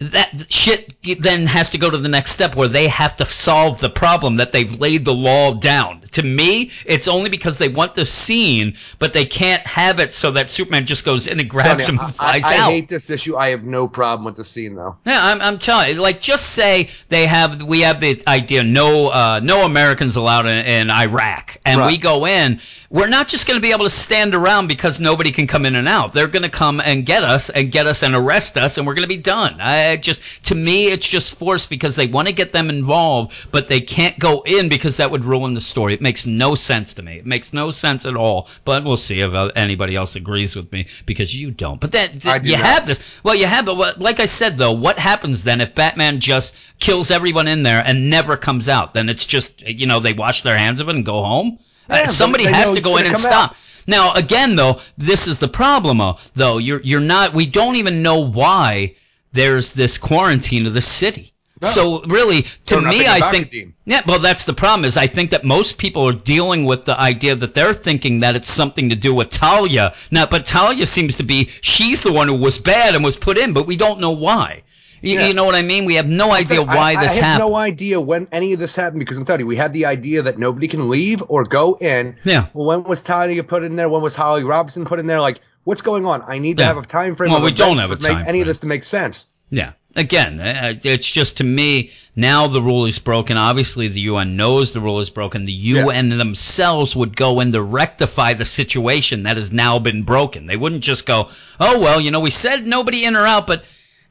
that 0.00 0.46
shit 0.48 0.94
then 1.20 1.46
has 1.46 1.70
to 1.70 1.78
go 1.78 1.90
to 1.90 1.98
the 1.98 2.08
next 2.08 2.30
step 2.30 2.54
where 2.54 2.68
they 2.68 2.86
have 2.86 3.16
to 3.16 3.26
solve 3.26 3.80
the 3.80 3.90
problem 3.90 4.36
that 4.36 4.52
they've 4.52 4.78
laid 4.78 5.04
the 5.04 5.12
law 5.14 5.54
down. 5.54 6.02
To 6.12 6.22
me, 6.22 6.70
it's 6.86 7.08
only 7.08 7.30
because 7.30 7.58
they 7.58 7.68
want 7.68 7.96
the 7.96 8.06
scene, 8.06 8.76
but 9.00 9.12
they 9.12 9.24
can't 9.24 9.66
have 9.66 9.98
it 9.98 10.12
so 10.12 10.30
that 10.32 10.50
Superman 10.50 10.86
just 10.86 11.04
goes 11.04 11.26
in 11.26 11.40
and 11.40 11.50
grabs 11.50 11.86
Tony, 11.86 11.98
him 11.98 11.98
and 11.98 12.08
I, 12.08 12.10
flies 12.12 12.44
I, 12.44 12.54
I 12.54 12.58
out. 12.58 12.70
hate 12.70 12.88
this 12.88 13.10
issue. 13.10 13.36
I 13.36 13.48
have 13.48 13.64
no 13.64 13.88
problem 13.88 14.24
with 14.24 14.36
the 14.36 14.44
scene 14.44 14.76
though. 14.76 14.96
Yeah, 15.04 15.18
I'm, 15.20 15.40
I'm 15.40 15.58
telling 15.58 15.96
you, 15.96 16.00
like, 16.00 16.20
just 16.20 16.50
say 16.50 16.90
they 17.08 17.26
have, 17.26 17.60
we 17.62 17.80
have 17.80 17.98
the 17.98 18.22
idea, 18.28 18.62
no, 18.62 19.08
uh, 19.08 19.40
no 19.42 19.64
Americans 19.64 20.14
allowed 20.14 20.46
in, 20.46 20.64
in 20.64 20.90
Iraq, 20.90 21.58
and 21.66 21.80
Right. 21.80 21.88
we 21.88 21.98
go 21.98 22.24
in. 22.26 22.60
We're 22.90 23.06
not 23.06 23.28
just 23.28 23.46
going 23.46 23.58
to 23.58 23.62
be 23.62 23.72
able 23.72 23.84
to 23.84 23.90
stand 23.90 24.34
around 24.34 24.66
because 24.66 24.98
nobody 24.98 25.30
can 25.30 25.46
come 25.46 25.66
in 25.66 25.76
and 25.76 25.86
out. 25.86 26.14
They're 26.14 26.26
going 26.26 26.44
to 26.44 26.48
come 26.48 26.80
and 26.80 27.04
get 27.04 27.22
us 27.22 27.50
and 27.50 27.70
get 27.70 27.86
us 27.86 28.02
and 28.02 28.14
arrest 28.14 28.56
us, 28.56 28.78
and 28.78 28.86
we're 28.86 28.94
going 28.94 29.02
to 29.02 29.14
be 29.14 29.18
done. 29.18 29.60
I 29.60 29.96
just, 29.96 30.22
to 30.46 30.54
me, 30.54 30.86
it's 30.86 31.06
just 31.06 31.34
forced 31.34 31.68
because 31.68 31.96
they 31.96 32.06
want 32.06 32.28
to 32.28 32.34
get 32.34 32.52
them 32.52 32.70
involved, 32.70 33.34
but 33.52 33.66
they 33.66 33.82
can't 33.82 34.18
go 34.18 34.40
in 34.40 34.70
because 34.70 34.96
that 34.96 35.10
would 35.10 35.26
ruin 35.26 35.52
the 35.52 35.60
story. 35.60 35.92
It 35.92 36.00
makes 36.00 36.24
no 36.24 36.54
sense 36.54 36.94
to 36.94 37.02
me. 37.02 37.18
It 37.18 37.26
makes 37.26 37.52
no 37.52 37.70
sense 37.70 38.06
at 38.06 38.16
all. 38.16 38.48
But 38.64 38.84
we'll 38.84 38.96
see 38.96 39.20
if 39.20 39.34
uh, 39.34 39.50
anybody 39.54 39.94
else 39.94 40.16
agrees 40.16 40.56
with 40.56 40.72
me 40.72 40.86
because 41.04 41.34
you 41.34 41.50
don't. 41.50 41.82
But 41.82 41.92
then 41.92 42.12
you 42.42 42.56
not. 42.56 42.64
have 42.64 42.86
this. 42.86 43.00
Well, 43.22 43.34
you 43.34 43.44
have, 43.44 43.66
but 43.66 44.00
like 44.00 44.18
I 44.18 44.24
said 44.24 44.56
though, 44.56 44.72
what 44.72 44.98
happens 44.98 45.44
then 45.44 45.60
if 45.60 45.74
Batman 45.74 46.20
just 46.20 46.56
kills 46.78 47.10
everyone 47.10 47.48
in 47.48 47.64
there 47.64 47.82
and 47.84 48.08
never 48.08 48.38
comes 48.38 48.66
out? 48.66 48.94
Then 48.94 49.10
it's 49.10 49.26
just 49.26 49.60
you 49.60 49.84
know 49.84 50.00
they 50.00 50.14
wash 50.14 50.40
their 50.40 50.56
hands 50.56 50.80
of 50.80 50.88
it 50.88 50.96
and 50.96 51.04
go 51.04 51.22
home. 51.22 51.58
Yeah, 51.88 52.02
Uh, 52.02 52.08
somebody 52.08 52.44
has 52.44 52.70
to 52.72 52.80
go 52.80 52.96
in 52.96 53.06
and 53.06 53.18
stop. 53.18 53.52
out. 53.52 53.56
Now 53.86 54.12
again 54.14 54.56
though, 54.56 54.80
this 54.98 55.26
is 55.26 55.38
the 55.38 55.48
problem 55.48 56.02
though. 56.34 56.58
You're 56.58 56.82
you're 56.82 57.00
not. 57.00 57.32
We 57.34 57.46
don't 57.46 57.76
even 57.76 58.02
know 58.02 58.18
why 58.20 58.94
there's 59.32 59.72
this 59.72 59.98
quarantine 59.98 60.66
of 60.66 60.74
the 60.74 60.82
city. 60.82 61.32
No. 61.60 61.68
So 61.68 62.02
really, 62.02 62.46
to 62.66 62.80
me, 62.80 63.06
I 63.08 63.30
think 63.32 63.52
it, 63.52 63.68
yeah, 63.84 64.02
well, 64.06 64.20
that's 64.20 64.44
the 64.44 64.52
problem. 64.52 64.84
Is 64.84 64.96
I 64.96 65.08
think 65.08 65.30
that 65.30 65.44
most 65.44 65.76
people 65.76 66.06
are 66.06 66.12
dealing 66.12 66.66
with 66.66 66.84
the 66.84 66.98
idea 67.00 67.34
that 67.34 67.54
they're 67.54 67.74
thinking 67.74 68.20
that 68.20 68.36
it's 68.36 68.48
something 68.50 68.90
to 68.90 68.94
do 68.96 69.12
with 69.12 69.30
Talia. 69.30 69.94
Now, 70.12 70.26
but 70.26 70.44
Talia 70.44 70.86
seems 70.86 71.16
to 71.16 71.24
be 71.24 71.48
she's 71.60 72.00
the 72.02 72.12
one 72.12 72.28
who 72.28 72.34
was 72.36 72.58
bad 72.60 72.94
and 72.94 73.02
was 73.02 73.16
put 73.16 73.36
in, 73.38 73.52
but 73.54 73.66
we 73.66 73.76
don't 73.76 73.98
know 73.98 74.12
why. 74.12 74.62
You, 75.00 75.18
Yeah. 75.18 75.26
you 75.28 75.34
know 75.34 75.44
what 75.44 75.54
I 75.54 75.62
mean? 75.62 75.84
We 75.84 75.94
have 75.94 76.06
no 76.08 76.32
idea 76.32 76.62
why 76.62 76.94
I, 76.94 77.02
this 77.02 77.16
happened. 77.16 77.24
I 77.24 77.28
have 77.28 77.38
happened. 77.40 77.50
no 77.50 77.56
idea 77.56 78.00
when 78.00 78.28
any 78.32 78.52
of 78.52 78.60
this 78.60 78.74
happened 78.74 79.00
because 79.00 79.18
I'm 79.18 79.24
telling 79.24 79.40
you, 79.40 79.46
we 79.46 79.56
had 79.56 79.72
the 79.72 79.86
idea 79.86 80.22
that 80.22 80.38
nobody 80.38 80.68
can 80.68 80.88
leave 80.90 81.22
or 81.28 81.44
go 81.44 81.74
in. 81.80 82.16
Yeah. 82.24 82.46
Well, 82.54 82.66
when 82.66 82.84
was 82.84 83.02
Talia 83.02 83.44
put 83.44 83.62
in 83.62 83.76
there? 83.76 83.88
When 83.88 84.02
was 84.02 84.14
Holly 84.14 84.44
Robinson 84.44 84.84
put 84.84 84.98
in 84.98 85.06
there? 85.06 85.20
Like, 85.20 85.40
what's 85.64 85.82
going 85.82 86.04
on? 86.06 86.22
I 86.26 86.38
need 86.38 86.56
to 86.58 86.62
Yeah. 86.62 86.68
have 86.68 86.78
a 86.78 86.86
time 86.86 87.14
frame. 87.16 87.30
Well, 87.30 87.42
we 87.42 87.52
don't 87.52 87.78
have 87.78 87.90
a 87.90 87.96
to 87.96 88.08
make 88.08 88.18
time 88.18 88.24
any 88.28 88.40
of 88.40 88.46
this 88.46 88.60
to 88.60 88.66
make 88.66 88.82
sense. 88.82 89.26
Yeah. 89.50 89.72
Again, 89.96 90.38
uh, 90.38 90.74
it's 90.84 91.10
just 91.10 91.38
to 91.38 91.44
me 91.44 91.90
now 92.14 92.46
the 92.46 92.62
rule 92.62 92.84
is 92.84 92.98
broken. 93.00 93.36
Obviously, 93.36 93.88
the 93.88 94.00
UN 94.00 94.36
knows 94.36 94.72
the 94.72 94.80
rule 94.80 95.00
is 95.00 95.10
broken. 95.10 95.44
The 95.44 95.52
UN 95.52 96.10
themselves 96.10 96.94
would 96.94 97.16
go 97.16 97.40
in 97.40 97.50
to 97.52 97.62
rectify 97.62 98.34
the 98.34 98.44
situation 98.44 99.22
that 99.24 99.36
has 99.38 99.50
now 99.50 99.78
been 99.78 100.02
broken. 100.02 100.46
They 100.46 100.56
wouldn't 100.56 100.84
just 100.84 101.06
go, 101.06 101.30
"Oh 101.58 101.80
well, 101.80 102.00
you 102.00 102.10
know, 102.12 102.20
we 102.20 102.30
said 102.30 102.66
nobody 102.66 103.04
in 103.04 103.16
or 103.16 103.26
out, 103.26 103.46
but 103.46 103.64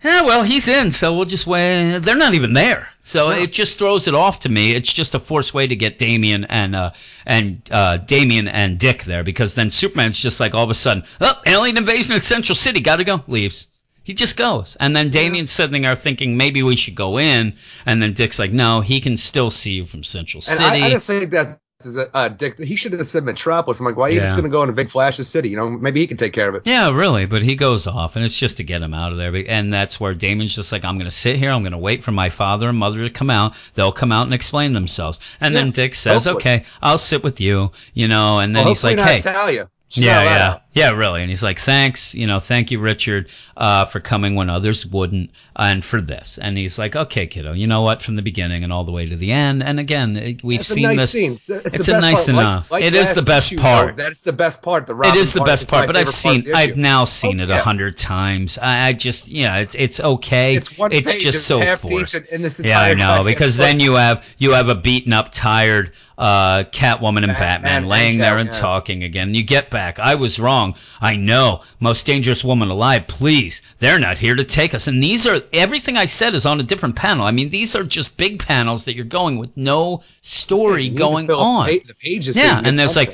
yeah, 0.03 0.21
well, 0.23 0.43
he's 0.43 0.67
in, 0.67 0.91
so 0.91 1.15
we'll 1.15 1.25
just 1.25 1.47
wait." 1.47 1.99
They're 1.99 2.15
not 2.15 2.33
even 2.33 2.53
there, 2.53 2.87
so 2.99 3.31
it 3.31 3.51
just 3.51 3.77
throws 3.77 4.07
it 4.07 4.13
off 4.13 4.41
to 4.41 4.49
me. 4.49 4.73
It's 4.73 4.93
just 4.93 5.15
a 5.15 5.19
forced 5.19 5.53
way 5.53 5.67
to 5.67 5.75
get 5.75 5.99
Damian 5.99 6.45
and 6.45 6.75
uh, 6.75 6.91
and 7.25 7.61
uh, 7.71 7.97
Damian 7.97 8.47
and 8.47 8.77
Dick 8.77 9.03
there 9.03 9.23
because 9.23 9.55
then 9.55 9.69
Superman's 9.71 10.19
just 10.19 10.39
like 10.39 10.53
all 10.53 10.63
of 10.63 10.69
a 10.69 10.75
sudden, 10.75 11.03
oh, 11.21 11.41
alien 11.45 11.77
invasion 11.77 12.13
in 12.13 12.21
Central 12.21 12.55
City, 12.55 12.79
gotta 12.79 13.03
go, 13.03 13.23
leaves. 13.27 13.67
He 14.03 14.13
just 14.13 14.37
goes. 14.37 14.77
And 14.79 14.95
then 14.95 15.09
Damian's 15.09 15.51
sitting 15.51 15.81
there 15.81 15.93
thinking 15.93 16.37
maybe 16.37 16.63
we 16.63 16.77
should 16.77 16.95
go 16.95 17.19
in. 17.19 17.57
And 17.85 18.01
then 18.01 18.13
Dick's 18.13 18.39
like, 18.39 18.53
no, 18.53 18.79
he 18.79 19.01
can 19.01 19.17
still 19.17 19.51
see 19.51 19.73
you 19.73 19.83
from 19.83 20.05
Central 20.05 20.39
And 20.47 20.57
City. 20.57 20.63
I, 20.63 20.85
I 20.85 20.89
just 20.91 21.07
think 21.07 21.29
that's 21.29 21.57
uh, 21.85 22.29
Dick. 22.29 22.57
He 22.57 22.75
should 22.75 22.93
have 22.93 23.05
said 23.05 23.23
Metropolis. 23.23 23.79
I'm 23.79 23.85
like, 23.85 23.95
why 23.95 24.07
are 24.07 24.11
you 24.11 24.19
just 24.19 24.31
going 24.33 24.45
to 24.45 24.49
go 24.49 24.63
into 24.63 24.73
Big 24.73 24.89
Flash's 24.89 25.27
city? 25.27 25.49
You 25.49 25.57
know, 25.57 25.69
maybe 25.69 25.99
he 25.99 26.07
can 26.07 26.17
take 26.17 26.33
care 26.33 26.49
of 26.49 26.55
it. 26.55 26.63
yeah, 26.65 26.89
really. 26.91 27.25
But 27.25 27.43
he 27.43 27.55
goes 27.55 27.85
off, 27.85 28.15
and 28.15 28.25
it's 28.25 28.37
just 28.37 28.57
to 28.57 28.63
get 28.63 28.81
him 28.81 28.93
out 28.93 29.11
of 29.11 29.17
there. 29.17 29.35
And 29.47 29.71
that's 29.71 29.99
where 29.99 30.13
Damian's 30.15 30.55
just 30.55 30.71
like, 30.71 30.83
I'm 30.83 30.97
going 30.97 31.05
to 31.09 31.11
sit 31.15 31.37
here. 31.37 31.51
I'm 31.51 31.61
going 31.61 31.73
to 31.73 31.77
wait 31.77 32.01
for 32.03 32.11
my 32.11 32.29
father 32.29 32.69
and 32.69 32.77
mother 32.77 33.03
to 33.03 33.09
come 33.09 33.29
out. 33.29 33.55
They'll 33.75 33.91
come 33.91 34.11
out 34.11 34.23
and 34.23 34.33
explain 34.33 34.73
themselves. 34.73 35.19
And 35.39 35.55
then 35.55 35.71
Dick 35.71 35.93
says, 35.93 36.25
hopefully. 36.25 36.55
okay, 36.55 36.65
I'll 36.81 36.97
sit 36.97 37.23
with 37.23 37.41
you, 37.41 37.71
you 37.93 38.07
know. 38.07 38.39
And 38.39 38.55
then 38.55 38.63
Well, 38.65 38.73
he's 38.73 38.83
like, 38.83 38.97
hey. 38.97 39.21
not 39.23 39.33
Talia. 39.33 39.69
She's 39.89 40.03
yeah, 40.03 40.23
yeah, 40.23 40.49
out. 40.49 40.61
Yeah, 40.77 40.91
really. 40.91 41.21
And 41.21 41.29
he's 41.29 41.43
like, 41.43 41.59
"Thanks, 41.59 42.13
you 42.15 42.27
know, 42.27 42.39
thank 42.39 42.71
you, 42.71 42.79
Richard, 42.79 43.29
uh, 43.55 43.85
for 43.85 43.99
coming 43.99 44.35
when 44.35 44.49
others 44.49 44.85
wouldn't, 44.85 45.31
and 45.55 45.83
for 45.83 45.99
this." 46.01 46.37
And 46.41 46.57
he's 46.57 46.77
like, 46.79 46.95
"Okay, 46.95 47.27
kiddo, 47.27 47.53
you 47.53 47.67
know 47.67 47.81
what? 47.81 48.01
From 48.01 48.15
the 48.15 48.21
beginning 48.21 48.63
and 48.63 48.71
all 48.71 48.83
the 48.83 48.91
way 48.91 49.07
to 49.09 49.15
the 49.15 49.31
end." 49.31 49.63
And 49.63 49.79
again, 49.79 50.15
it- 50.17 50.43
we've 50.43 50.59
It's 50.59 50.69
seen 50.69 50.83
nice 50.83 50.97
this. 50.97 51.11
scene. 51.11 51.33
It's, 51.33 51.49
it's 51.49 51.85
the 51.87 51.97
a 51.97 52.01
nice 52.01 52.25
part. 52.25 52.29
Enough. 52.29 52.71
like 52.71 52.83
It 52.83 52.93
is 52.93 53.13
the 53.13 53.21
best 53.21 53.51
issue, 53.51 53.61
part. 53.61 53.97
though, 53.97 54.03
That's 54.03 54.19
the 54.21 54.33
best 54.33 54.61
part. 54.61 54.87
The 54.87 54.93
It 54.93 54.97
Robin 54.97 55.17
is 55.21 55.33
the 55.33 55.41
best 55.41 55.67
part, 55.67 55.87
but 55.87 55.97
I've 55.97 56.09
seen, 56.09 56.31
part 56.31 56.37
of 56.39 56.45
the 56.45 56.53
I've 56.57 56.77
now 56.77 57.05
seen 57.05 57.39
Oh, 57.39 57.43
it 57.43 57.49
a 57.49 57.53
yeah. 57.55 57.59
hundred 57.61 57.97
times. 57.97 58.57
I, 58.57 58.87
I 58.89 58.93
just, 58.93 59.29
yeah, 59.29 59.57
it's 59.57 59.75
it's 59.75 59.99
okay. 59.99 60.55
It's 60.55 60.77
one 60.77 60.91
it's 60.91 61.11
page. 61.11 61.21
just 61.23 61.37
It's 61.37 61.45
so 61.45 61.59
half 61.59 61.81
forced. 61.81 62.13
decent 62.13 62.29
in 62.29 62.41
this 62.41 62.59
Yeah, 62.59 62.79
I 62.79 62.93
know 62.93 63.23
because 63.25 63.57
then 63.57 63.79
you 63.79 63.93
have 63.95 64.23
you 64.37 64.51
have 64.51 64.69
a 64.69 64.75
beaten 64.75 65.13
up, 65.13 65.31
tired 65.31 65.91
uh, 66.17 66.63
Catwoman 66.71 67.17
and 67.23 67.27
Batman 67.27 67.37
Batman 67.37 67.77
and 67.77 67.87
laying 67.87 68.17
there 68.17 68.37
and 68.39 68.51
talking 68.51 69.03
again. 69.03 69.35
You 69.35 69.43
get 69.43 69.69
back. 69.69 69.99
I 69.99 70.15
was 70.15 70.39
wrong. 70.39 70.66
I 71.01 71.15
know. 71.15 71.61
Most 71.79 72.05
dangerous 72.05 72.43
woman 72.43 72.69
alive. 72.69 73.07
Please. 73.07 73.61
They're 73.79 73.99
not 73.99 74.17
here 74.17 74.35
to 74.35 74.43
take 74.43 74.73
us. 74.73 74.87
And 74.87 75.03
these 75.03 75.25
are 75.25 75.41
everything 75.53 75.97
I 75.97 76.05
said 76.05 76.35
is 76.35 76.45
on 76.45 76.59
a 76.59 76.63
different 76.63 76.95
panel. 76.95 77.25
I 77.25 77.31
mean, 77.31 77.49
these 77.49 77.75
are 77.75 77.83
just 77.83 78.17
big 78.17 78.39
panels 78.39 78.85
that 78.85 78.95
you're 78.95 79.05
going 79.05 79.37
with 79.37 79.55
no 79.55 80.03
story 80.21 80.89
to 80.89 80.95
going 80.95 81.31
on. 81.31 81.67
the 81.67 81.95
pages. 82.01 82.35
Yeah, 82.35 82.61
and 82.63 82.77
there's 82.77 82.95
like. 82.95 83.13